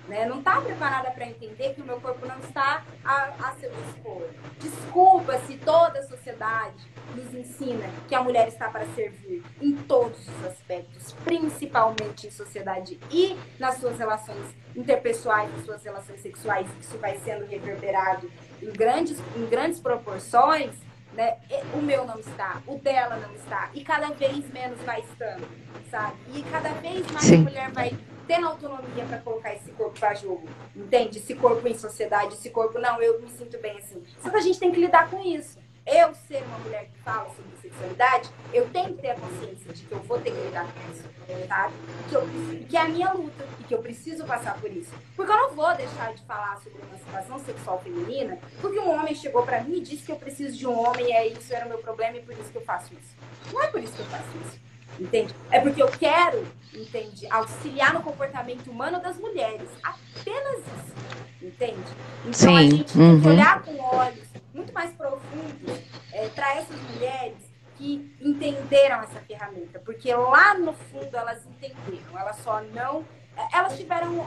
Né? 0.08 0.26
Não 0.26 0.40
está 0.40 0.62
preparada 0.62 1.10
para 1.12 1.26
entender 1.26 1.74
que 1.74 1.82
o 1.82 1.86
meu 1.86 2.00
corpo 2.00 2.26
não 2.28 2.38
está 2.40 2.84
a, 3.04 3.24
a 3.40 3.56
seu 3.60 3.72
dispor. 3.72 4.28
Desculpa 4.60 5.40
se 5.40 5.58
toda 5.58 6.00
a 6.00 6.04
sociedade 6.04 6.86
nos 7.16 7.34
ensina 7.34 7.90
que 8.08 8.14
a 8.14 8.22
mulher 8.22 8.48
está 8.48 8.70
para 8.70 8.86
servir 8.94 9.44
em 9.60 9.76
todos 9.76 10.20
os 10.28 10.46
aspectos, 10.46 11.14
principalmente 11.24 12.28
em 12.28 12.32
sociedade 12.32 13.00
e 13.10 13.36
nas 13.60 13.78
suas 13.78 13.98
relações 13.98 14.46
interpessoais, 14.76 15.52
nas 15.56 15.66
suas 15.66 15.84
relações 15.84 16.22
sexuais, 16.22 16.68
isso 16.80 16.98
vai 17.00 17.18
sendo 17.20 17.46
reverberado 17.46 18.30
em 18.62 18.72
grandes, 18.72 19.20
em 19.36 19.46
grandes 19.48 19.80
proporções. 19.80 20.72
Né? 21.14 21.38
O 21.74 21.78
meu 21.78 22.06
não 22.06 22.20
está, 22.20 22.62
o 22.68 22.78
dela 22.78 23.16
não 23.16 23.34
está, 23.36 23.70
e 23.74 23.86
cada 23.86 24.10
vez 24.10 24.52
menos 24.52 24.78
vai 24.82 25.00
estando, 25.00 25.48
sabe? 25.90 26.18
E 26.34 26.44
cada 26.44 26.70
vez 26.74 27.10
mais 27.10 27.26
Sim. 27.26 27.36
a 27.36 27.40
mulher 27.40 27.72
vai 27.72 27.98
tendo 28.28 28.48
autonomia 28.48 29.06
para 29.06 29.20
colocar 29.20 29.54
esse 29.54 29.72
corpo 29.72 30.00
para 30.00 30.14
jogo, 30.14 30.48
entende? 30.76 31.20
Esse 31.20 31.36
corpo 31.36 31.68
em 31.68 31.78
sociedade, 31.78 32.34
esse 32.34 32.50
corpo, 32.50 32.80
não, 32.80 33.02
eu 33.02 33.22
me 33.22 33.30
sinto 33.30 33.58
bem 33.60 33.78
assim. 33.78 34.04
Só 34.22 34.30
que 34.30 34.38
a 34.38 34.42
gente 34.42 34.60
tem 34.60 34.72
que 34.72 34.80
lidar 34.80 35.10
com 35.10 35.22
isso. 35.22 35.60
Eu 35.86 36.16
ser 36.16 36.42
uma 36.46 36.58
mulher 36.58 36.86
que 36.86 37.00
fala 37.02 37.30
sobre 37.30 37.56
sexualidade, 37.62 38.32
eu 38.52 38.68
tenho 38.70 38.96
que 38.96 39.02
ter 39.04 39.12
a 39.12 39.16
consciência 39.16 39.72
de 39.72 39.84
que 39.84 39.92
eu 39.92 40.00
vou 40.00 40.20
ter 40.20 40.32
que 40.32 40.42
lidar 40.42 40.66
com 40.66 40.92
isso, 40.92 41.04
tá? 41.48 41.72
Que, 42.10 42.16
eu, 42.16 42.28
que 42.68 42.76
é 42.76 42.82
a 42.82 42.88
minha 42.88 43.14
luta 43.14 43.46
e 43.60 43.64
que 43.66 43.76
eu 43.76 43.80
preciso 43.84 44.26
passar 44.26 44.60
por 44.60 44.72
isso. 44.72 44.92
Porque 45.16 45.32
eu 45.32 45.38
não 45.38 45.52
vou 45.52 45.76
deixar 45.76 46.12
de 46.16 46.24
falar 46.24 46.58
sobre 46.58 46.82
emancipação 46.82 47.38
sexual 47.38 47.80
feminina 47.82 48.40
porque 48.60 48.80
um 48.80 48.90
homem 48.90 49.14
chegou 49.14 49.44
para 49.44 49.62
mim 49.62 49.78
e 49.78 49.82
disse 49.82 50.04
que 50.04 50.12
eu 50.12 50.16
preciso 50.16 50.58
de 50.58 50.66
um 50.66 50.76
homem 50.76 51.16
é 51.16 51.28
isso 51.28 51.54
era 51.54 51.68
o 51.68 51.70
meu 51.70 51.78
problema 51.78 52.18
e 52.18 52.22
por 52.24 52.34
isso 52.34 52.52
que 52.52 52.58
eu 52.58 52.66
faço 52.66 52.92
isso. 52.94 53.16
Não 53.54 53.62
é 53.62 53.68
por 53.68 53.84
isso 53.84 53.94
que 53.94 54.00
eu 54.00 54.08
faço 54.08 54.26
isso 54.44 54.65
entende? 55.00 55.34
É 55.52 55.60
porque 55.60 55.82
eu 55.82 55.88
quero, 55.88 56.46
entende, 56.74 57.28
auxiliar 57.30 57.94
no 57.94 58.02
comportamento 58.02 58.70
humano 58.70 59.02
das 59.02 59.18
mulheres. 59.18 59.70
Apenas 59.84 60.60
isso, 60.60 60.94
entende? 61.42 61.84
Então 62.22 62.34
Sim. 62.34 62.58
a 62.58 62.62
gente 62.62 62.98
uhum. 62.98 63.12
tem 63.12 63.22
que 63.22 63.28
uhum. 63.28 63.34
olhar 63.34 63.62
com 63.64 63.80
olhos 63.80 64.26
muito 64.54 64.74
mais 64.74 64.92
profundos 64.94 65.80
é, 66.12 66.28
para 66.30 66.56
essas 66.56 66.78
mulheres 66.94 67.38
que 67.78 68.16
entenderam 68.22 69.02
essa 69.02 69.20
ferramenta, 69.20 69.80
porque 69.80 70.14
lá 70.14 70.54
no 70.54 70.74
fundo 70.74 71.16
elas 71.16 71.46
entenderam, 71.46 72.18
elas 72.18 72.38
só 72.38 72.62
não, 72.74 73.06
é, 73.36 73.58
elas 73.58 73.78
tiveram 73.78 74.26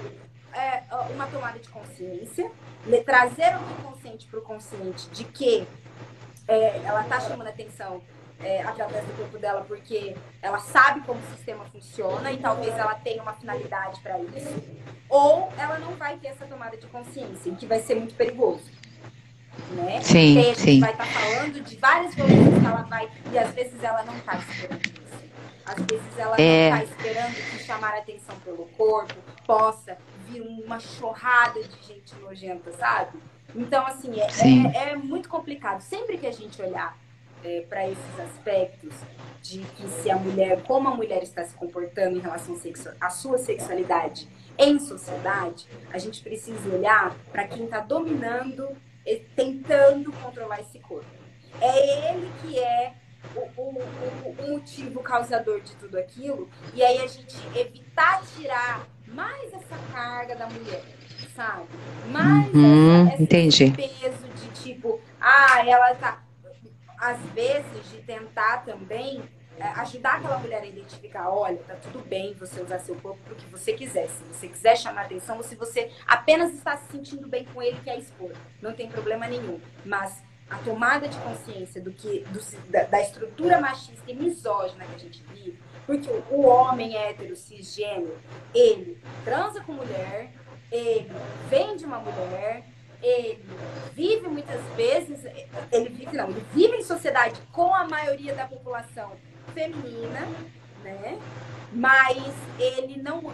é, 0.53 0.83
uma 1.11 1.27
tomada 1.27 1.59
de 1.59 1.69
consciência, 1.69 2.51
trazeram 3.07 3.61
o 3.61 3.71
inconsciente 3.81 4.27
para 4.27 4.39
o 4.39 4.43
consciente 4.43 5.09
de 5.11 5.25
que 5.25 5.67
é, 6.47 6.83
ela 6.85 7.03
está 7.03 7.21
chamando 7.21 7.49
atenção 7.49 8.03
é, 8.41 8.63
através 8.63 9.05
do 9.05 9.17
corpo 9.17 9.39
dela 9.39 9.65
porque 9.67 10.17
ela 10.41 10.59
sabe 10.59 11.01
como 11.01 11.21
o 11.21 11.37
sistema 11.37 11.65
funciona 11.67 12.31
e 12.33 12.39
talvez 12.39 12.77
ela 12.77 12.95
tenha 12.95 13.23
uma 13.23 13.33
finalidade 13.33 14.01
para 14.01 14.19
isso, 14.21 14.63
ou 15.09 15.53
ela 15.59 15.79
não 15.79 15.93
vai 15.95 16.17
ter 16.19 16.29
essa 16.29 16.47
tomada 16.47 16.77
de 16.77 16.87
consciência, 16.87 17.53
que 17.55 17.67
vai 17.67 17.81
ser 17.81 17.97
muito 17.97 18.15
perigoso. 18.15 18.65
Né? 19.71 20.01
Sim, 20.03 20.35
Porque 20.35 20.39
a 20.39 20.55
gente 20.55 20.61
sim. 20.61 20.81
vai 20.81 20.93
estar 20.93 21.05
tá 21.05 21.11
falando 21.11 21.65
de 21.65 21.77
várias 21.77 22.15
violências 22.15 22.59
que 22.61 22.67
ela 22.67 22.83
vai, 22.83 23.11
e 23.33 23.39
às 23.39 23.51
vezes 23.53 23.83
ela 23.83 24.03
não 24.05 24.17
está 24.17 24.37
esperando 24.37 24.87
isso. 24.87 25.09
Às 25.67 25.85
vezes 25.85 26.19
ela 26.19 26.37
é... 26.39 26.71
não 26.71 26.79
está 26.79 26.95
esperando 26.95 27.35
que 27.35 27.59
chamar 27.65 27.95
a 27.95 27.99
atenção 27.99 28.37
pelo 28.41 28.67
corpo 28.69 29.15
possa 29.47 29.99
vir 30.29 30.41
uma 30.41 30.79
chorrada 30.79 31.61
de 31.63 31.87
gente 31.87 32.15
nojenta, 32.17 32.73
sabe? 32.73 33.19
Então, 33.55 33.87
assim, 33.87 34.13
é, 34.21 34.27
é, 34.77 34.93
é 34.93 34.97
muito 34.97 35.29
complicado. 35.29 35.81
Sempre 35.81 36.19
que 36.19 36.27
a 36.27 36.33
gente 36.33 36.61
olhar 36.61 36.97
é, 37.45 37.63
para 37.69 37.89
esses 37.89 38.21
aspectos 38.21 38.95
de 39.43 39.61
que 39.61 39.89
se 39.89 40.11
a 40.11 40.17
mulher, 40.17 40.63
como 40.63 40.89
a 40.89 40.95
mulher 40.95 41.23
está 41.23 41.45
se 41.45 41.55
comportando 41.55 42.17
em 42.17 42.21
relação 42.21 42.57
à 43.01 43.11
sua 43.11 43.39
sexualidade 43.39 44.29
em 44.59 44.79
sociedade, 44.79 45.67
a 45.93 45.99
gente 45.99 46.21
precisa 46.23 46.69
olhar 46.69 47.15
para 47.31 47.47
quem 47.47 47.65
está 47.65 47.81
dominando 47.81 48.69
e 49.07 49.17
tentando 49.17 50.13
controlar 50.13 50.61
esse 50.61 50.79
corpo. 50.81 51.07
É 51.61 52.11
ele 52.11 52.31
que 52.43 52.59
é 52.59 52.93
o, 53.35 53.41
o, 53.61 53.83
o, 53.83 54.35
o 54.39 54.51
motivo 54.51 55.01
causador 55.01 55.61
de 55.61 55.75
tudo 55.77 55.99
aquilo, 55.99 56.49
e 56.75 56.83
aí 56.83 56.99
a 56.99 57.07
gente 57.07 57.37
evitar 57.57 58.23
tirar 58.37 58.87
mais 59.07 59.53
essa 59.53 59.77
carga 59.93 60.37
da 60.37 60.49
mulher, 60.49 60.83
sabe? 61.35 61.65
Mais 62.11 62.53
uhum, 62.55 63.09
essa, 63.09 63.37
esse 63.37 63.71
peso 63.71 64.29
de 64.35 64.63
tipo, 64.63 65.01
ah, 65.21 65.65
ela 65.67 65.95
tá 65.95 66.23
às 67.01 67.19
vezes, 67.33 67.91
de 67.91 68.03
tentar 68.03 68.65
também 68.65 69.23
é, 69.59 69.65
ajudar 69.81 70.17
aquela 70.17 70.39
mulher 70.39 70.63
a 70.63 70.67
identificar, 70.67 71.31
olha, 71.31 71.59
tá 71.67 71.75
tudo 71.75 71.99
bem 72.01 72.35
você 72.35 72.61
usar 72.61 72.79
seu 72.79 72.95
corpo 72.97 73.19
para 73.25 73.33
o 73.33 73.37
que 73.37 73.47
você 73.47 73.73
quiser. 73.73 74.09
Se 74.09 74.23
você 74.25 74.49
quiser 74.49 74.77
chamar 74.77 75.07
atenção, 75.07 75.37
ou 75.37 75.43
se 75.43 75.57
você 75.57 75.91
apenas 76.07 76.53
está 76.55 76.77
se 76.77 76.93
sentindo 76.93 77.27
bem 77.27 77.45
com 77.47 77.61
ele, 77.61 77.79
quer 77.83 77.99
expor. 77.99 78.33
Não 78.63 78.73
tem 78.73 78.89
problema 78.89 79.27
nenhum. 79.27 79.61
Mas 79.85 80.23
a 80.49 80.59
tomada 80.59 81.09
de 81.09 81.17
consciência 81.19 81.81
do 81.81 81.93
que 81.93 82.25
do, 82.31 82.41
da, 82.71 82.85
da, 82.85 83.01
estrutura 83.01 83.61
machista 83.61 84.11
e 84.11 84.15
misógina 84.15 84.85
que 84.87 84.95
a 84.95 84.99
gente 84.99 85.23
vive, 85.35 85.59
porque 85.87 86.09
o, 86.31 86.47
homem 86.47 86.97
hétero 86.97 87.37
cisgênero, 87.37 88.19
ele 88.55 88.99
transa 89.25 89.63
com 89.63 89.73
mulher, 89.73 90.33
ele 90.73 91.11
vende 91.51 91.85
uma 91.85 91.99
mulher, 91.99 92.65
ele 93.03 93.45
vive 93.95 94.29
muitas 94.29 94.61
vezes, 94.77 95.25
ele 95.71 95.89
vive 95.89 96.17
não, 96.17 96.31
ele 96.31 96.45
vive 96.55 96.77
em 96.77 96.83
sociedade 96.83 97.41
com 97.53 97.75
a 97.75 97.87
maioria 97.87 98.35
da 98.35 98.47
população 98.47 99.13
feminina, 99.55 100.27
né? 100.83 101.19
Mas 101.73 102.33
ele 102.59 103.01
não 103.03 103.33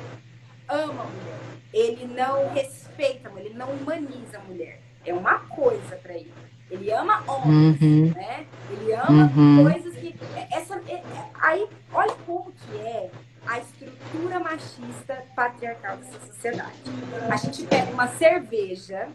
ama 0.69 1.03
a 1.03 1.07
mulher, 1.07 1.39
ele 1.73 2.07
não 2.07 2.53
respeita 2.53 3.29
a 3.29 3.31
mulher, 3.31 3.47
ele 3.47 3.55
não 3.55 3.71
humaniza 3.71 4.39
a 4.39 4.41
mulher. 4.41 4.81
É 5.05 5.13
uma 5.13 5.41
coisa 5.41 5.97
para 5.97 6.15
ele. 6.15 6.33
Ele 6.71 6.91
ama 6.91 7.23
homens, 7.31 7.81
uhum. 7.81 8.13
né? 8.15 8.47
Ele 8.71 8.93
ama 8.95 9.31
uhum. 9.37 9.71
coisas 9.71 9.95
que 9.95 10.15
essa 10.51 10.81
é, 10.89 10.95
é, 10.95 11.05
aí 11.41 11.69
olha 11.93 12.15
como 12.27 12.51
que 12.53 12.77
é 12.79 13.11
a 13.47 13.59
estrutura 13.59 14.41
machista 14.41 15.25
patriarcal 15.37 15.99
dessa 15.99 16.27
sociedade. 16.27 16.73
A 17.31 17.37
gente 17.37 17.65
pega 17.67 17.91
uma 17.93 18.09
cerveja 18.09 19.09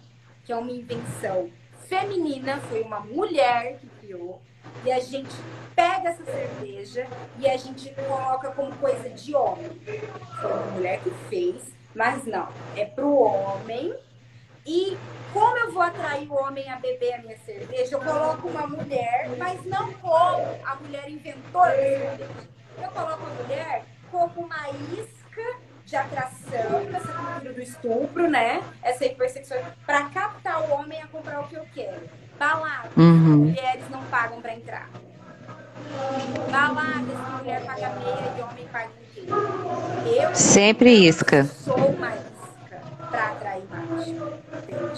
que 0.50 0.54
é 0.54 0.56
uma 0.56 0.72
invenção 0.72 1.48
feminina, 1.88 2.60
foi 2.62 2.82
uma 2.82 3.00
mulher 3.02 3.78
que 3.78 3.86
criou, 4.02 4.42
e 4.84 4.92
a 4.92 5.00
gente 5.00 5.30
pega 5.76 6.10
essa 6.10 6.26
cerveja 6.26 7.06
e 7.38 7.48
a 7.48 7.56
gente 7.56 7.94
coloca 7.94 8.50
como 8.54 8.76
coisa 8.78 9.12
de 9.12 9.36
homem. 9.36 9.70
Foi 10.42 10.52
uma 10.52 10.66
mulher 10.72 11.02
que 11.02 11.12
fez, 11.30 11.72
mas 11.94 12.26
não, 12.26 12.48
é 12.76 12.84
pro 12.84 13.14
homem 13.14 13.94
E 14.66 14.98
como 15.32 15.56
eu 15.58 15.72
vou 15.72 15.84
atrair 15.84 16.28
o 16.28 16.34
homem 16.34 16.68
a 16.68 16.78
beber 16.78 17.14
a 17.14 17.18
minha 17.20 17.38
cerveja? 17.46 17.96
Eu 17.96 18.00
coloco 18.00 18.48
uma 18.48 18.66
mulher, 18.66 19.30
mas 19.38 19.64
não 19.66 19.94
como 19.94 20.48
a 20.66 20.76
mulher 20.78 21.08
inventora 21.12 21.70
da 21.70 21.78
cerveja. 21.78 22.50
Eu 22.82 22.90
coloco 22.90 23.24
a 23.24 23.44
mulher 23.44 23.86
como 24.10 24.46
uma 24.46 24.70
isca 24.98 25.69
de 25.90 25.96
atração, 25.96 26.88
essa 26.96 27.12
cultura 27.12 27.54
do 27.54 27.62
estupro, 27.62 28.30
né? 28.30 28.62
Essa 28.84 29.06
hipersexualidade, 29.06 29.76
para 29.86 30.04
captar 30.06 30.62
o 30.62 30.74
homem 30.74 31.02
a 31.02 31.08
comprar 31.08 31.42
o 31.42 31.48
que 31.48 31.56
eu 31.56 31.66
quero. 31.74 32.02
Balada, 32.38 32.90
uhum. 32.96 33.38
mulheres 33.38 33.90
não 33.90 34.04
pagam 34.04 34.40
para 34.42 34.54
entrar. 34.54 34.90
Baladas, 36.52 37.40
mulher 37.40 37.66
paga 37.66 37.90
meia 37.90 38.34
e 38.38 38.42
homem 38.42 38.68
paga 38.72 38.90
inteiro. 39.18 40.22
Eu 40.22 40.36
sempre 40.36 41.08
isca. 41.08 41.44
Sou 41.46 41.76
uma 41.76 42.10
isca 42.16 42.39
para 43.10 43.28
atrair 43.28 43.64
macho. 43.70 44.16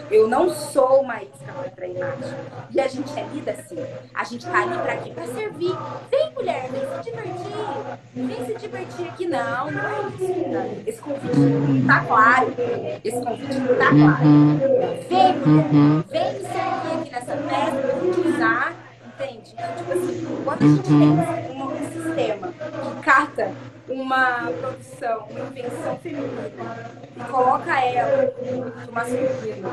Eu 0.09 0.27
não 0.27 0.49
sou 0.49 1.01
uma 1.01 1.21
isca 1.21 1.51
para 1.53 1.67
atrair 1.67 1.97
macho. 1.97 2.35
E 2.71 2.79
a 2.79 2.87
gente 2.87 3.19
é 3.19 3.23
lida 3.33 3.51
assim. 3.51 3.77
A 4.13 4.23
gente 4.23 4.45
tá 4.45 4.61
ali 4.61 4.77
para 4.77 4.97
quê? 4.97 5.11
Para 5.11 5.27
servir. 5.27 5.75
Vem, 6.09 6.31
mulher, 6.33 6.69
vem 6.69 6.81
se 6.81 7.11
divertir. 7.11 7.95
Vem 8.15 8.45
se 8.45 8.53
divertir 8.55 9.07
aqui. 9.07 9.27
Não, 9.27 9.71
não 9.71 9.81
é 9.81 10.07
isso. 10.09 10.49
Né? 10.49 10.83
Esse 10.85 11.01
convite 11.01 11.37
não 11.37 11.87
tá 11.87 12.05
claro. 12.05 12.53
Esse 13.03 13.21
convite 13.21 13.53
não 13.55 13.75
tá 13.75 13.89
claro. 13.89 14.23
Vem, 15.09 15.37
mulher, 15.39 16.03
vem 16.09 16.33
me 16.33 16.39
servir 16.41 16.99
aqui 16.99 17.11
nessa 17.11 17.37
festa 17.37 17.81
pra 17.81 17.99
gente 17.99 18.27
usar 18.27 18.91
entende? 19.21 19.53
Então, 19.53 19.75
tipo 19.77 19.91
assim, 19.91 20.43
quando 20.43 20.63
a 20.63 20.67
gente 20.67 20.83
tem 20.83 21.61
um 21.61 21.91
sistema 21.91 22.47
que 22.47 23.01
cata 23.03 23.51
uma 23.93 24.51
produção, 24.59 25.27
uma 25.29 25.39
invenção 25.47 25.97
feminina 25.99 26.51
e 27.15 27.19
coloca 27.29 27.79
ela 27.79 28.33
no 28.85 28.91
masculino, 28.91 29.69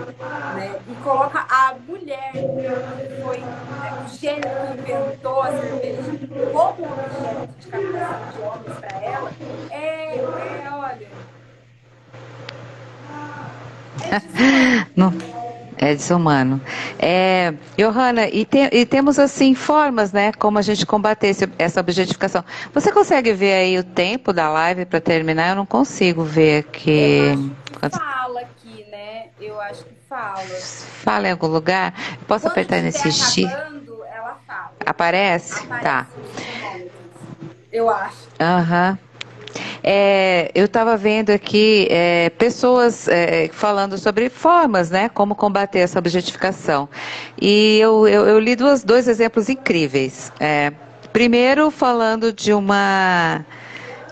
né? 0.55 0.81
E 0.89 0.95
coloca 1.03 1.47
a 1.49 1.75
mulher 1.87 2.33
que 2.33 3.23
foi 3.23 3.39
né, 3.39 4.05
o 4.05 4.09
gênero 4.09 4.83
que 4.85 4.93
inventou 4.93 5.43
a 5.43 5.53
cerveja 5.53 6.03
como 6.53 6.85
objeto 6.85 7.55
de 7.61 7.69
captação 7.69 8.31
de 8.33 8.41
homens 8.43 8.79
para 8.79 9.05
ela, 9.05 9.33
é, 9.71 10.19
é 10.19 10.71
olha. 10.71 11.09
É 14.01 14.87
Não. 14.97 15.13
É 15.79 15.95
desumano. 15.95 16.61
É, 16.99 17.55
Johanna, 17.77 18.29
e, 18.29 18.45
te, 18.45 18.69
e, 18.73 18.85
temos 18.85 19.19
assim 19.19 19.55
formas, 19.55 20.13
né, 20.13 20.33
como 20.33 20.59
a 20.59 20.63
gente 20.63 20.85
combater 20.85 21.29
esse, 21.29 21.49
essa 21.59 21.81
objetificação. 21.81 22.45
Você 22.75 22.91
consegue 22.91 23.33
ver 23.33 23.53
aí 23.55 23.79
o 23.79 23.85
tempo 23.85 24.33
da 24.33 24.49
live 24.49 24.85
para 24.85 25.01
terminar? 25.01 25.51
Eu 25.51 25.57
não 25.57 25.67
consigo 25.67 26.25
ver 26.25 26.61
aqui. 26.61 27.33
Que 27.81 27.91
fala 27.91 28.41
aqui, 28.41 28.85
né? 28.91 29.27
Eu 29.41 29.61
acho 29.61 29.85
que 29.85 29.95
fala. 30.09 30.45
Fala 31.05 31.29
em 31.29 31.31
algum 31.31 31.47
lugar? 31.47 31.95
Posso 32.27 32.43
Quando 32.43 32.53
apertar 32.53 32.83
nesse 32.83 33.13
X? 33.13 33.45
Ela 33.45 34.41
fala. 34.47 34.73
Aparece? 34.85 35.65
Aparece 35.65 35.81
tá. 35.81 36.07
Eu 37.71 37.89
acho. 37.89 38.29
Aham. 38.41 38.91
Uhum. 38.91 39.08
É, 39.83 40.51
eu 40.55 40.67
estava 40.67 40.97
vendo 40.97 41.31
aqui 41.31 41.87
é, 41.91 42.31
pessoas 42.31 43.09
é, 43.09 43.49
falando 43.53 43.97
sobre 43.97 44.29
formas, 44.29 44.91
né, 44.91 45.09
como 45.09 45.35
combater 45.35 45.81
essa 45.81 45.99
objetificação. 45.99 46.89
E 47.41 47.79
eu, 47.79 48.07
eu, 48.07 48.27
eu 48.27 48.39
li 48.39 48.55
duas, 48.57 48.85
dois 48.85 49.09
exemplos 49.09 49.49
incríveis. 49.49 50.33
É, 50.41 50.73
primeiro, 51.13 51.71
falando 51.71 52.33
de 52.33 52.53
uma. 52.53 53.45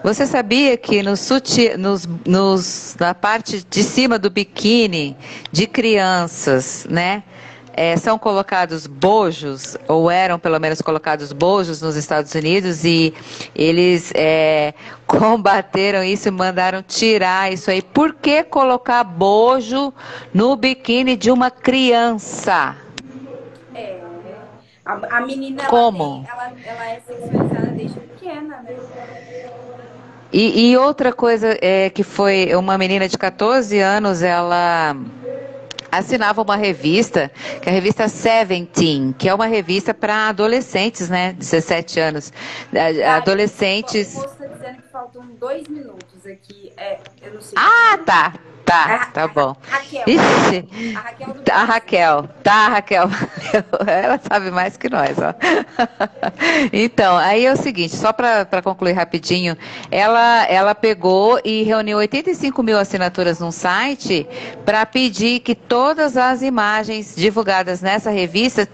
Você 0.03 0.25
sabia 0.25 0.77
que 0.77 1.03
no 1.03 1.17
suti, 1.17 1.77
nos, 1.77 2.09
nos, 2.25 2.97
na 3.01 3.13
parte 3.13 3.65
de 3.69 3.83
cima 3.83 4.19
do 4.19 4.31
biquíni 4.31 5.17
de 5.51 5.67
crianças, 5.67 6.87
né? 6.89 7.25
É, 7.77 7.95
são 7.99 8.19
colocados 8.19 8.87
bojos, 8.87 9.77
ou 9.87 10.11
eram 10.11 10.39
pelo 10.39 10.59
menos 10.59 10.81
colocados 10.81 11.31
bojos 11.31 11.83
nos 11.83 11.95
Estados 11.95 12.35
Unidos, 12.35 12.85
e 12.85 13.13
eles 13.55 14.11
é, 14.15 14.73
combateram 15.07 16.03
isso 16.03 16.29
e 16.29 16.31
mandaram 16.31 16.83
tirar 16.83 17.53
isso 17.53 17.71
aí. 17.71 17.83
Por 17.83 18.15
que 18.15 18.43
colocar 18.43 19.05
bojo 19.05 19.93
no 20.33 20.57
biquíni 20.57 21.17
de 21.17 21.31
uma 21.31 21.51
criança? 21.51 22.75
É, 23.75 24.01
a, 24.83 25.19
a 25.19 25.21
menina 25.21 25.65
Como? 25.67 26.25
Ela, 26.27 26.49
tem, 26.49 26.65
ela, 26.67 26.83
ela 26.83 26.91
é 26.91 27.01
sexualizada 27.07 27.67
desde 27.73 28.01
pequena, 28.01 28.63
né? 28.63 28.77
E, 30.33 30.71
e, 30.71 30.77
outra 30.77 31.13
coisa 31.13 31.57
é 31.63 31.89
que 31.89 32.03
foi 32.03 32.53
uma 32.55 32.77
menina 32.77 33.09
de 33.09 33.17
14 33.17 33.79
anos, 33.79 34.23
ela 34.23 34.95
assinava 35.99 36.43
uma 36.43 36.57
revista, 36.57 37.31
que 37.61 37.69
é 37.69 37.73
a 37.73 37.75
revista 37.75 38.09
Seventeen, 38.09 39.15
que 39.17 39.29
é 39.29 39.35
uma 39.35 39.47
revista 39.47 39.93
para 39.93 40.29
adolescentes, 40.29 41.09
né? 41.09 41.33
17 41.33 42.01
anos. 42.01 42.33
Adolescentes. 43.17 44.15
Você 44.15 44.49
dizendo 44.49 44.83
que 44.83 44.89
faltam 44.91 45.27
dois 45.39 45.67
minutos 45.69 46.27
aqui. 46.27 46.73
É, 46.77 46.99
eu 47.23 47.35
não 47.35 47.41
sei. 47.41 47.57
Ah, 47.57 47.99
tá. 48.05 48.35
Tá, 48.67 48.85
a, 48.95 49.07
tá 49.07 49.29
bom. 49.29 49.55
Raquel. 49.71 50.03
Ixi. 50.09 50.97
A 50.97 51.01
Raquel 51.01 51.35
do 51.35 51.51
A 51.53 51.65
Raquel. 51.65 52.29
Tá, 52.43 52.69
Raquel. 52.69 53.09
Ela 53.87 54.21
sabe 54.29 54.51
mais 54.51 54.77
que 54.77 54.91
nós, 54.91 55.17
ó. 55.19 55.33
Então, 56.73 57.17
aí 57.17 57.47
é 57.47 57.53
o 57.53 57.57
seguinte, 57.57 57.95
só 57.97 58.13
para 58.13 58.61
concluir 58.63 58.93
rapidinho, 58.93 59.57
ela, 59.91 60.45
ela 60.47 60.75
pegou 60.75 61.41
e 61.45 61.63
reuniu 61.63 61.99
85 61.99 62.63
mil 62.63 62.79
assinaturas 62.79 63.39
num 63.39 63.53
site 63.53 64.27
para 64.65 64.85
pedir 64.85 65.41
que 65.41 65.55
todas 65.55 66.17
as 66.17 66.43
imagens 66.43 67.15
divulgadas 67.15 67.81
nessa 67.81 68.11
revista 68.11 68.69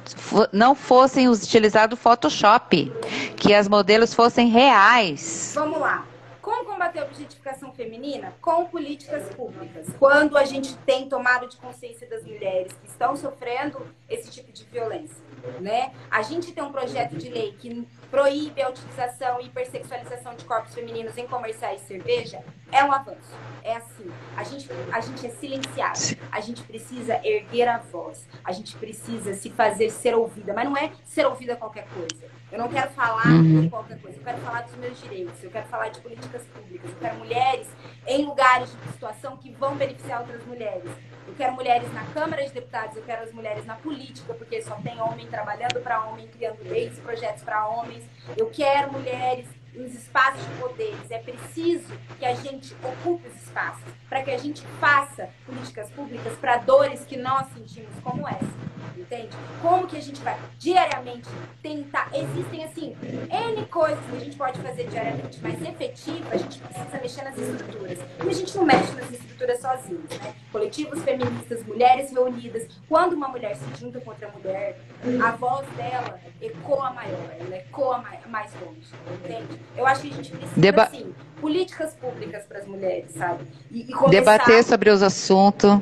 não 0.52 0.74
fossem 0.74 1.28
utilizado 1.28 1.96
Photoshop, 1.96 2.90
que 3.36 3.52
as 3.54 3.68
modelos 3.68 4.14
fossem 4.14 4.48
reais. 4.48 5.52
Vamos 5.54 5.80
lá. 5.80 6.04
Como 6.52 6.66
combater 6.66 6.98
a 6.98 7.04
objetificação 7.04 7.72
feminina? 7.72 8.34
Com 8.42 8.66
políticas 8.66 9.34
públicas. 9.34 9.86
Quando 9.98 10.36
a 10.36 10.44
gente 10.44 10.76
tem 10.76 11.08
tomada 11.08 11.46
de 11.46 11.56
consciência 11.56 12.06
das 12.06 12.22
mulheres 12.24 12.74
que 12.74 12.86
estão 12.86 13.16
sofrendo 13.16 13.86
esse 14.06 14.30
tipo 14.30 14.52
de 14.52 14.62
violência. 14.64 15.16
Né? 15.62 15.94
A 16.10 16.20
gente 16.20 16.52
tem 16.52 16.62
um 16.62 16.70
projeto 16.70 17.16
de 17.16 17.30
lei 17.30 17.52
que 17.58 17.88
proíbe 18.10 18.60
a 18.60 18.68
utilização 18.68 19.40
e 19.40 19.46
hipersexualização 19.46 20.34
de 20.34 20.44
corpos 20.44 20.74
femininos 20.74 21.16
em 21.16 21.26
comerciais 21.26 21.80
de 21.80 21.86
cerveja, 21.86 22.44
é 22.70 22.84
um 22.84 22.92
avanço. 22.92 23.34
É 23.64 23.76
assim. 23.76 24.12
A 24.36 24.44
gente, 24.44 24.68
a 24.92 25.00
gente 25.00 25.26
é 25.26 25.30
silenciado. 25.30 26.18
A 26.30 26.40
gente 26.40 26.62
precisa 26.64 27.18
erguer 27.26 27.66
a 27.66 27.78
voz. 27.78 28.28
A 28.44 28.52
gente 28.52 28.76
precisa 28.76 29.32
se 29.32 29.48
fazer 29.48 29.88
ser 29.88 30.14
ouvida. 30.14 30.52
Mas 30.52 30.66
não 30.66 30.76
é 30.76 30.92
ser 31.06 31.26
ouvida 31.26 31.56
qualquer 31.56 31.86
coisa. 31.88 32.41
Eu 32.52 32.58
não 32.58 32.68
quero 32.68 32.90
falar 32.90 33.28
uhum. 33.28 33.62
de 33.62 33.70
qualquer 33.70 33.98
coisa. 33.98 34.18
Eu 34.18 34.24
quero 34.24 34.38
falar 34.38 34.60
dos 34.60 34.76
meus 34.76 35.00
direitos. 35.00 35.42
Eu 35.42 35.50
quero 35.50 35.66
falar 35.68 35.88
de 35.88 36.00
políticas 36.02 36.42
públicas. 36.42 36.90
Eu 36.90 36.96
quero 36.98 37.16
mulheres 37.16 37.66
em 38.06 38.26
lugares 38.26 38.70
de 38.70 38.92
situação 38.92 39.38
que 39.38 39.50
vão 39.52 39.74
beneficiar 39.74 40.20
outras 40.20 40.44
mulheres. 40.44 40.90
Eu 41.26 41.34
quero 41.34 41.54
mulheres 41.54 41.90
na 41.94 42.04
Câmara 42.06 42.44
de 42.44 42.52
Deputados, 42.52 42.96
eu 42.96 43.02
quero 43.04 43.22
as 43.22 43.32
mulheres 43.32 43.64
na 43.64 43.76
política, 43.76 44.34
porque 44.34 44.60
só 44.60 44.74
tem 44.76 45.00
homem 45.00 45.26
trabalhando 45.28 45.80
para 45.80 46.04
homem, 46.04 46.28
criando 46.28 46.58
leis 46.64 46.98
e 46.98 47.00
projetos 47.00 47.42
para 47.42 47.66
homens. 47.66 48.04
Eu 48.36 48.50
quero 48.50 48.92
mulheres 48.92 49.46
nos 49.72 49.94
espaços 49.94 50.42
de 50.46 50.54
poderes. 50.60 51.10
É 51.10 51.18
preciso 51.18 51.92
que 52.18 52.24
a 52.24 52.34
gente 52.34 52.74
ocupe 52.82 53.28
os 53.28 53.42
espaços 53.42 53.84
para 54.08 54.22
que 54.22 54.30
a 54.30 54.38
gente 54.38 54.62
faça 54.80 55.30
políticas 55.46 55.90
públicas 55.90 56.32
para 56.38 56.58
dores 56.58 57.04
que 57.04 57.16
nós 57.16 57.46
sentimos 57.54 57.92
como 58.02 58.26
essa 58.28 58.72
entende? 59.12 59.28
Como 59.60 59.86
que 59.86 59.96
a 59.96 60.00
gente 60.00 60.20
vai 60.22 60.38
diariamente 60.58 61.28
tentar. 61.62 62.10
Existem, 62.14 62.64
assim, 62.64 62.96
N 63.30 63.66
coisas 63.66 63.98
que 64.06 64.16
a 64.16 64.20
gente 64.20 64.36
pode 64.36 64.58
fazer 64.60 64.88
diariamente, 64.88 65.38
mas 65.42 65.60
efetiva, 65.60 66.28
a 66.30 66.36
gente 66.36 66.58
precisa 66.58 66.98
mexer 67.00 67.22
nas 67.22 67.36
estruturas. 67.36 67.98
E 68.24 68.28
a 68.28 68.32
gente 68.32 68.56
não 68.56 68.64
mexe 68.64 68.92
nas 68.94 69.10
estruturas 69.10 69.60
sozinhos, 69.60 70.18
né? 70.18 70.34
Coletivos 70.50 71.02
feministas, 71.02 71.64
mulheres 71.66 72.10
reunidas. 72.10 72.66
Quando 72.88 73.14
uma 73.14 73.28
mulher 73.28 73.56
se 73.56 73.80
junta 73.80 74.00
com 74.00 74.10
outra 74.10 74.28
mulher, 74.30 74.78
a 75.24 75.30
voz 75.32 75.66
dela 75.76 76.20
ecoa 76.42 76.90
maior, 76.90 77.30
ela 77.38 77.56
ecoa 77.56 78.04
mais 78.26 78.52
longe, 78.54 78.88
entende? 79.24 79.60
Eu 79.76 79.86
acho 79.86 80.02
que 80.02 80.08
a 80.08 80.16
gente 80.16 80.30
precisa, 80.32 80.60
Deba 80.60 80.82
assim, 80.82 81.14
políticas 81.40 81.94
públicas 81.94 82.44
para 82.44 82.58
as 82.58 82.66
mulheres, 82.66 83.12
sabe? 83.12 83.44
E, 83.70 83.82
e 83.82 83.92
começar... 83.92 84.10
Debater 84.10 84.64
sobre 84.64 84.90
os 84.90 85.02
assuntos 85.02 85.80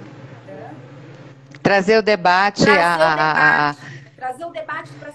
Trazer 1.62 1.98
o 1.98 2.02
debate. 2.02 2.64
Trazer 2.64 2.80
a, 2.80 2.94
o 2.94 2.98
debate, 2.98 3.30
a... 3.30 3.76
Trazer 4.16 4.44
o 4.44 4.50
debate 4.50 4.90
para. 4.94 5.10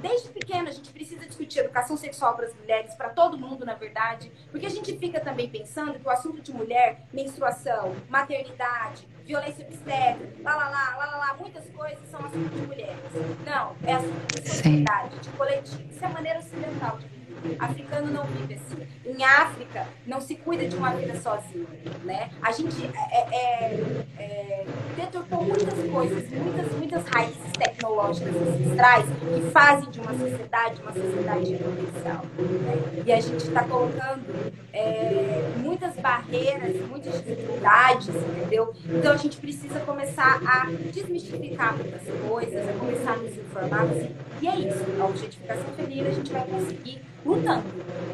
Desde 0.00 0.28
pequena, 0.28 0.68
a 0.68 0.72
gente 0.72 0.92
precisa 0.92 1.26
discutir 1.26 1.60
educação 1.60 1.96
sexual 1.96 2.36
para 2.36 2.46
as 2.46 2.54
mulheres, 2.54 2.94
para 2.94 3.08
todo 3.08 3.36
mundo, 3.36 3.64
na 3.66 3.74
verdade. 3.74 4.30
Porque 4.50 4.66
a 4.66 4.70
gente 4.70 4.96
fica 4.96 5.20
também 5.20 5.48
pensando 5.48 5.98
que 5.98 6.06
o 6.06 6.10
assunto 6.10 6.40
de 6.40 6.52
mulher, 6.52 7.02
menstruação, 7.12 7.96
maternidade, 8.08 9.08
violência 9.24 9.66
obstétrica, 9.66 10.42
lá, 10.42 10.56
lá, 10.56 10.68
lá, 10.68 10.96
lá, 10.96 11.06
lá, 11.06 11.16
lá, 11.16 11.34
muitas 11.34 11.68
coisas 11.70 12.08
são 12.08 12.20
assunto 12.20 12.48
de 12.48 12.66
mulheres. 12.66 12.96
Não, 13.44 13.76
é 13.84 13.94
assunto 13.94 14.40
de 14.40 14.48
sociedade, 14.48 15.18
de 15.18 15.28
coletivo. 15.30 15.82
Isso 15.90 16.04
é 16.04 16.08
maneira 16.08 16.38
ocidental 16.38 16.98
de. 16.98 17.17
Africano 17.58 18.12
não 18.12 18.24
vive 18.24 18.54
assim. 18.54 18.86
Em 19.04 19.24
África, 19.24 19.86
não 20.06 20.20
se 20.20 20.34
cuida 20.36 20.66
de 20.66 20.76
uma 20.76 20.90
vida 20.90 21.18
sozinho, 21.20 21.66
né? 22.04 22.30
A 22.42 22.52
gente 22.52 22.76
é, 23.10 23.36
é, 23.36 24.04
é, 24.18 24.66
deturpou 24.96 25.44
muitas 25.44 25.90
coisas, 25.90 26.30
muitas, 26.30 26.72
muitas 26.72 27.04
raízes 27.08 27.52
tecnológicas 27.58 28.34
ancestrais 28.34 29.06
que 29.06 29.50
fazem 29.50 29.90
de 29.90 30.00
uma 30.00 30.12
sociedade 30.12 30.80
uma 30.82 30.92
sociedade 30.92 31.56
potencial. 31.56 32.24
Né? 32.38 33.02
E 33.06 33.12
a 33.12 33.20
gente 33.20 33.44
está 33.44 33.64
colocando 33.64 34.52
é, 34.72 35.52
muitas 35.58 35.94
barreiras, 35.96 36.76
muitas 36.88 37.22
dificuldades, 37.22 38.08
entendeu? 38.08 38.72
Então 38.86 39.12
a 39.12 39.16
gente 39.16 39.36
precisa 39.38 39.80
começar 39.80 40.40
a 40.46 40.66
desmistificar 40.92 41.76
muitas 41.76 42.02
coisas, 42.28 42.68
a 42.68 42.72
começar 42.72 43.12
a 43.12 43.16
nos 43.16 43.36
informar. 43.36 43.82
Assim, 43.82 44.14
e 44.40 44.48
é 44.48 44.56
isso, 44.56 44.84
a 45.00 45.04
objetificação 45.04 45.66
feminina 45.76 46.08
a 46.08 46.12
gente 46.12 46.32
vai 46.32 46.44
conseguir 46.46 47.02
lutando, 47.28 47.64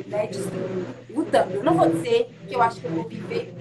né? 0.06 0.28
Lutando. 1.08 1.54
Eu 1.54 1.62
não 1.62 1.74
vou 1.74 1.88
dizer 1.88 2.28
que 2.48 2.54
eu 2.54 2.62
acho 2.62 2.80
que 2.80 2.86
eu 2.86 2.90
vou 2.90 3.04
viver, 3.04 3.54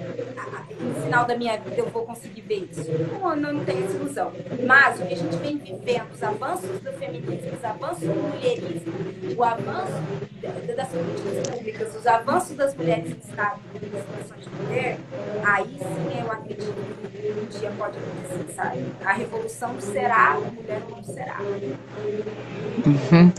no 0.80 1.02
final 1.04 1.26
da 1.26 1.38
minha 1.38 1.58
vida 1.58 1.78
eu 1.78 1.90
vou 1.90 2.06
conseguir 2.06 2.42
ver 2.42 2.68
isso. 2.72 2.90
Não, 3.22 3.36
não 3.36 3.64
tenho 3.64 3.86
essa 3.86 3.96
ilusão. 3.96 4.32
Mas 4.66 5.00
o 5.00 5.06
que 5.06 5.14
a 5.14 5.18
gente 5.18 5.36
vem 5.38 5.58
vivendo, 5.58 6.12
os 6.12 6.24
avanços 6.24 6.80
do 6.82 6.92
feminismo, 6.94 7.52
os 7.56 7.64
avanços 7.64 8.00
do 8.00 8.16
mulherismo, 8.16 8.94
o 9.38 9.44
avanço 9.44 9.94
das 10.76 10.88
políticas 10.90 11.48
públicas, 11.48 11.96
os 11.96 12.08
avanços 12.08 12.58
das 12.58 12.76
mulheres 12.76 13.14
que 13.14 13.30
estão 13.30 13.54
em 13.76 13.80
situações 13.80 14.44
de 14.44 14.50
poder, 14.50 14.98
aí 15.46 15.78
sim 15.80 16.20
eu 16.20 16.32
acredito 16.32 16.74
que 17.12 17.32
um 17.32 17.60
dia 17.60 17.72
pode 17.78 17.98
acontecer, 17.98 18.54
sabe? 18.54 18.86
A 19.06 19.14
revolução 19.14 19.80
será, 19.80 20.34
a 20.34 20.40
mulher 20.40 20.82
não 20.90 21.04
será. 21.04 21.40
Uhum. 22.86 23.32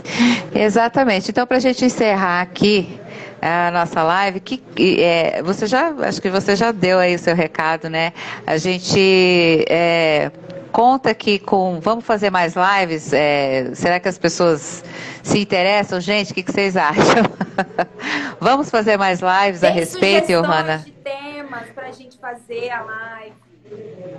Exatamente. 0.55 1.29
Então, 1.29 1.45
para 1.45 1.57
a 1.57 1.59
gente 1.59 1.83
encerrar 1.83 2.41
aqui 2.41 2.99
a 3.41 3.69
nossa 3.71 4.01
live, 4.01 4.39
que 4.39 4.63
é, 5.01 5.43
você 5.43 5.67
já, 5.67 5.89
acho 5.89 6.21
que 6.21 6.29
você 6.29 6.55
já 6.55 6.71
deu 6.71 6.97
aí 6.97 7.15
o 7.15 7.19
seu 7.19 7.35
recado, 7.35 7.89
né? 7.89 8.13
A 8.47 8.57
gente 8.57 9.65
é, 9.69 10.31
conta 10.71 11.13
que 11.13 11.39
com, 11.39 11.79
vamos 11.79 12.05
fazer 12.05 12.29
mais 12.29 12.53
lives. 12.55 13.13
É, 13.13 13.69
será 13.73 13.99
que 13.99 14.07
as 14.07 14.17
pessoas 14.17 14.83
se 15.21 15.39
interessam, 15.39 15.99
gente? 15.99 16.31
O 16.31 16.35
que, 16.35 16.43
que 16.43 16.51
vocês 16.51 16.75
acham? 16.77 17.25
vamos 18.39 18.69
fazer 18.69 18.97
mais 18.97 19.19
lives 19.19 19.59
Tem 19.59 19.69
a 19.69 19.73
respeito, 19.73 20.27
Johanna? 20.27 20.85
temas 21.03 21.69
para 21.69 21.87
a 21.87 21.91
gente 21.91 22.17
fazer 22.17 22.71
a 22.71 22.81
live. 22.81 23.44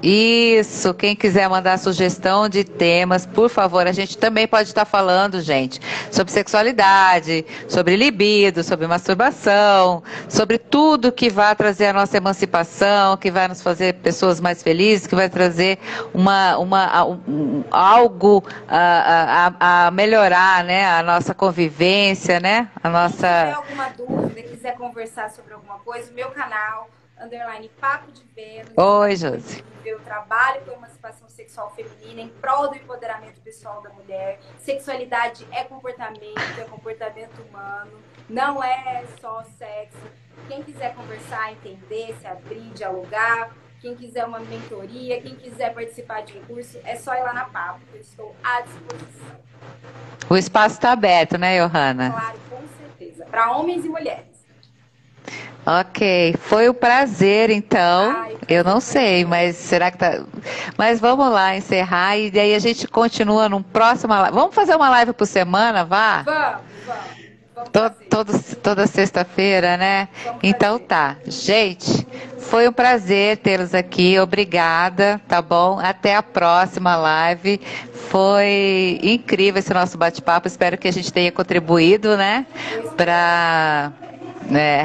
Isso, 0.03 0.93
quem 0.95 1.17
quiser 1.17 1.49
mandar 1.49 1.79
sugestão 1.79 2.49
de 2.49 2.63
temas, 2.63 3.25
por 3.27 3.49
favor, 3.49 3.87
a 3.87 3.93
gente 3.93 4.17
também 4.17 4.47
pode 4.47 4.69
estar 4.69 4.85
falando, 4.85 5.41
gente, 5.41 5.81
sobre 6.11 6.33
sexualidade, 6.33 7.45
sobre 7.67 7.97
libido, 7.97 8.63
sobre 8.63 8.87
masturbação, 8.87 10.03
sobre 10.29 10.59
tudo 10.59 11.11
que 11.11 11.31
vai 11.31 11.57
trazer 11.57 11.87
a 11.87 11.93
nossa 11.93 12.17
emancipação, 12.17 13.17
que 13.17 13.31
vai 13.31 13.49
nos 13.49 13.63
fazer 13.63 13.95
pessoas 13.95 14.41
mais 14.41 14.63
felizes, 14.63 15.07
que 15.07 15.15
vai 15.15 15.29
trazer 15.29 15.79
uma, 16.13 16.59
uma, 16.59 17.05
um, 17.05 17.65
algo 17.71 18.45
a, 18.69 19.51
a, 19.61 19.87
a, 19.87 19.91
melhorar, 19.91 20.63
né, 20.63 20.87
a 20.87 21.03
nossa 21.03 21.35
convivência, 21.35 22.39
né, 22.39 22.69
a 22.83 22.89
nossa... 22.89 23.17
Se 23.17 23.25
tiver 23.25 23.53
alguma 23.53 23.89
dúvida, 23.89 24.43
quiser 24.43 24.77
conversar 24.77 25.31
sobre 25.31 25.55
alguma 25.55 25.79
coisa, 25.79 26.13
meu 26.13 26.31
canal 26.31 26.89
underline 27.21 27.69
Papo 27.81 28.11
de 28.13 28.23
Vênus. 28.35 28.73
Oi, 28.77 29.17
Josi. 29.17 29.65
Eu 29.85 30.01
trabalho 30.01 30.63
com 30.63 30.73
emancipação 30.73 31.29
sexual 31.29 31.73
feminina 31.75 32.21
em 32.21 32.29
prol 32.29 32.69
do 32.69 32.77
empoderamento 32.77 33.41
pessoal 33.41 33.81
da 33.83 33.91
mulher. 33.91 34.41
Sexualidade 34.59 35.47
é 35.53 35.65
comportamento, 35.65 36.61
é 36.61 36.65
comportamento 36.65 37.41
humano, 37.43 37.93
não 38.29 38.63
é 38.63 39.05
só 39.21 39.45
sexo. 39.57 39.99
Quem 40.49 40.63
quiser 40.63 40.95
conversar, 40.95 41.53
entender, 41.53 42.17
se 42.21 42.27
abrir, 42.27 42.71
dialogar, 42.73 43.51
quem 43.81 43.95
quiser 43.95 44.25
uma 44.25 44.41
mentoria, 44.41 45.21
quem 45.21 45.37
quiser 45.37 45.73
participar 45.73 46.23
de 46.23 46.37
um 46.37 46.45
curso, 46.45 46.81
é 46.85 46.97
só 46.97 47.15
ir 47.15 47.23
lá 47.23 47.33
na 47.33 47.45
Papo, 47.45 47.81
eu 47.95 48.01
estou 48.01 48.35
à 48.43 48.63
disposição. 48.63 49.37
O 50.29 50.37
espaço 50.37 50.75
está 50.77 50.93
aberto, 50.93 51.39
né, 51.39 51.61
Johanna? 51.61 52.11
Claro, 52.11 52.39
com 52.51 52.69
certeza. 52.79 53.25
Para 53.27 53.53
homens 53.53 53.85
e 53.85 53.89
mulheres. 53.89 54.36
Ok, 55.67 56.37
foi 56.43 56.71
um 56.71 56.75
prazer 56.75 57.51
então. 57.51 58.15
Ai, 58.17 58.37
eu 58.49 58.63
não 58.63 58.79
sei, 58.79 59.25
mas 59.25 59.57
será 59.57 59.91
que 59.91 59.99
tá. 59.99 60.21
Mas 60.79 61.01
vamos 61.01 61.29
lá 61.29 61.57
encerrar 61.57 62.17
e 62.17 62.31
daí 62.31 62.55
a 62.55 62.59
gente 62.61 62.87
continua 62.87 63.49
num 63.49 63.61
próximo. 63.61 64.15
Vamos 64.33 64.55
fazer 64.55 64.77
uma 64.77 64.89
live 64.91 65.13
por 65.13 65.27
semana, 65.27 65.85
vá? 65.85 66.23
Vamos, 66.23 66.61
vamos. 66.87 67.71
Todo, 67.73 67.95
todo, 68.09 68.43
toda 68.63 68.87
sexta-feira, 68.87 69.77
né? 69.77 70.09
Vamos 70.25 70.41
então 70.45 70.75
fazer. 70.75 70.85
tá. 70.85 71.17
Gente, 71.27 72.07
foi 72.39 72.69
um 72.69 72.73
prazer 72.73 73.39
tê-los 73.39 73.75
aqui. 73.75 74.21
Obrigada, 74.21 75.21
tá 75.27 75.43
bom? 75.43 75.81
Até 75.81 76.15
a 76.15 76.23
próxima 76.23 76.95
live. 76.95 77.61
Foi 78.09 79.01
incrível 79.03 79.59
esse 79.59 79.75
nosso 79.75 79.99
bate-papo. 79.99 80.47
Espero 80.47 80.79
que 80.79 80.87
a 80.87 80.93
gente 80.93 81.13
tenha 81.13 81.33
contribuído, 81.33 82.17
né? 82.17 82.47
Para 82.97 83.91
né? 84.51 84.85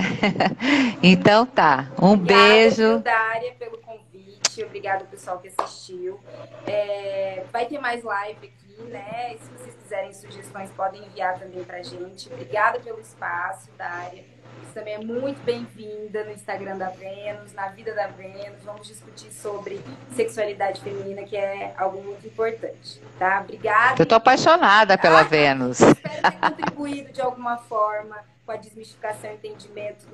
então 1.01 1.45
tá. 1.45 1.89
Um 2.01 2.13
Obrigada, 2.13 2.43
beijo. 2.43 2.99
Dária, 2.99 3.53
pelo 3.53 3.77
convite. 3.77 4.63
Obrigada, 4.63 5.05
pessoal 5.05 5.39
que 5.39 5.51
assistiu. 5.57 6.19
É, 6.67 7.43
vai 7.51 7.65
ter 7.65 7.79
mais 7.79 8.03
live 8.03 8.47
aqui, 8.47 8.81
né? 8.89 9.35
Se 9.39 9.49
vocês 9.51 9.75
quiserem 9.75 10.13
sugestões, 10.13 10.69
podem 10.71 11.03
enviar 11.05 11.39
também 11.39 11.63
pra 11.63 11.81
gente. 11.81 12.31
Obrigada 12.31 12.79
pelo 12.79 12.99
espaço, 12.99 13.69
Dária. 13.77 14.23
Você 14.71 14.79
também 14.79 14.93
é 14.95 14.99
muito 14.99 15.41
bem-vinda 15.43 16.23
no 16.23 16.31
Instagram 16.31 16.77
da 16.77 16.89
Vênus, 16.89 17.53
na 17.53 17.67
vida 17.69 17.93
da 17.93 18.07
Vênus. 18.07 18.63
Vamos 18.63 18.87
discutir 18.87 19.31
sobre 19.31 19.81
sexualidade 20.15 20.81
feminina, 20.81 21.23
que 21.23 21.35
é 21.35 21.73
algo 21.77 22.01
muito 22.01 22.25
importante, 22.25 23.01
tá? 23.19 23.41
Obrigada. 23.41 24.01
Eu 24.01 24.05
tô 24.05 24.15
apaixonada 24.15 24.97
pela 24.97 25.21
ah, 25.21 25.23
Vênus. 25.23 25.81
Espero 25.81 26.21
ter 26.21 26.39
contribuído 26.39 27.11
de 27.11 27.21
alguma 27.21 27.57
forma 27.57 28.17
com 28.51 28.53
a 28.53 28.57
desmistificação 28.57 29.31
e 29.31 29.33
entendimento 29.35 30.05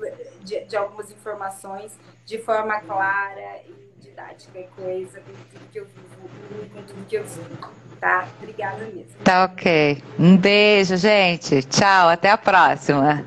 de, 0.42 0.64
de, 0.64 0.76
algumas 0.76 1.10
informações 1.10 1.92
de 2.24 2.38
forma 2.38 2.78
clara 2.80 3.62
e 3.66 3.88
didática 4.00 4.60
e 4.60 4.68
coesa 4.68 5.20
com 5.20 5.32
tudo 5.32 5.70
que 5.72 5.80
eu 5.80 5.86
vivo 5.86 6.64
e 6.64 6.68
com 6.68 6.82
tudo 6.82 7.06
que 7.06 7.16
eu 7.16 7.24
escuto. 7.24 7.70
Tá? 7.98 8.28
Obrigada 8.38 8.84
mesmo. 8.84 9.16
Tá 9.24 9.44
ok. 9.44 10.00
Um 10.16 10.36
beijo, 10.36 10.96
gente. 10.96 11.62
Tchau, 11.64 12.08
até 12.08 12.30
a 12.30 12.38
próxima. 12.38 13.26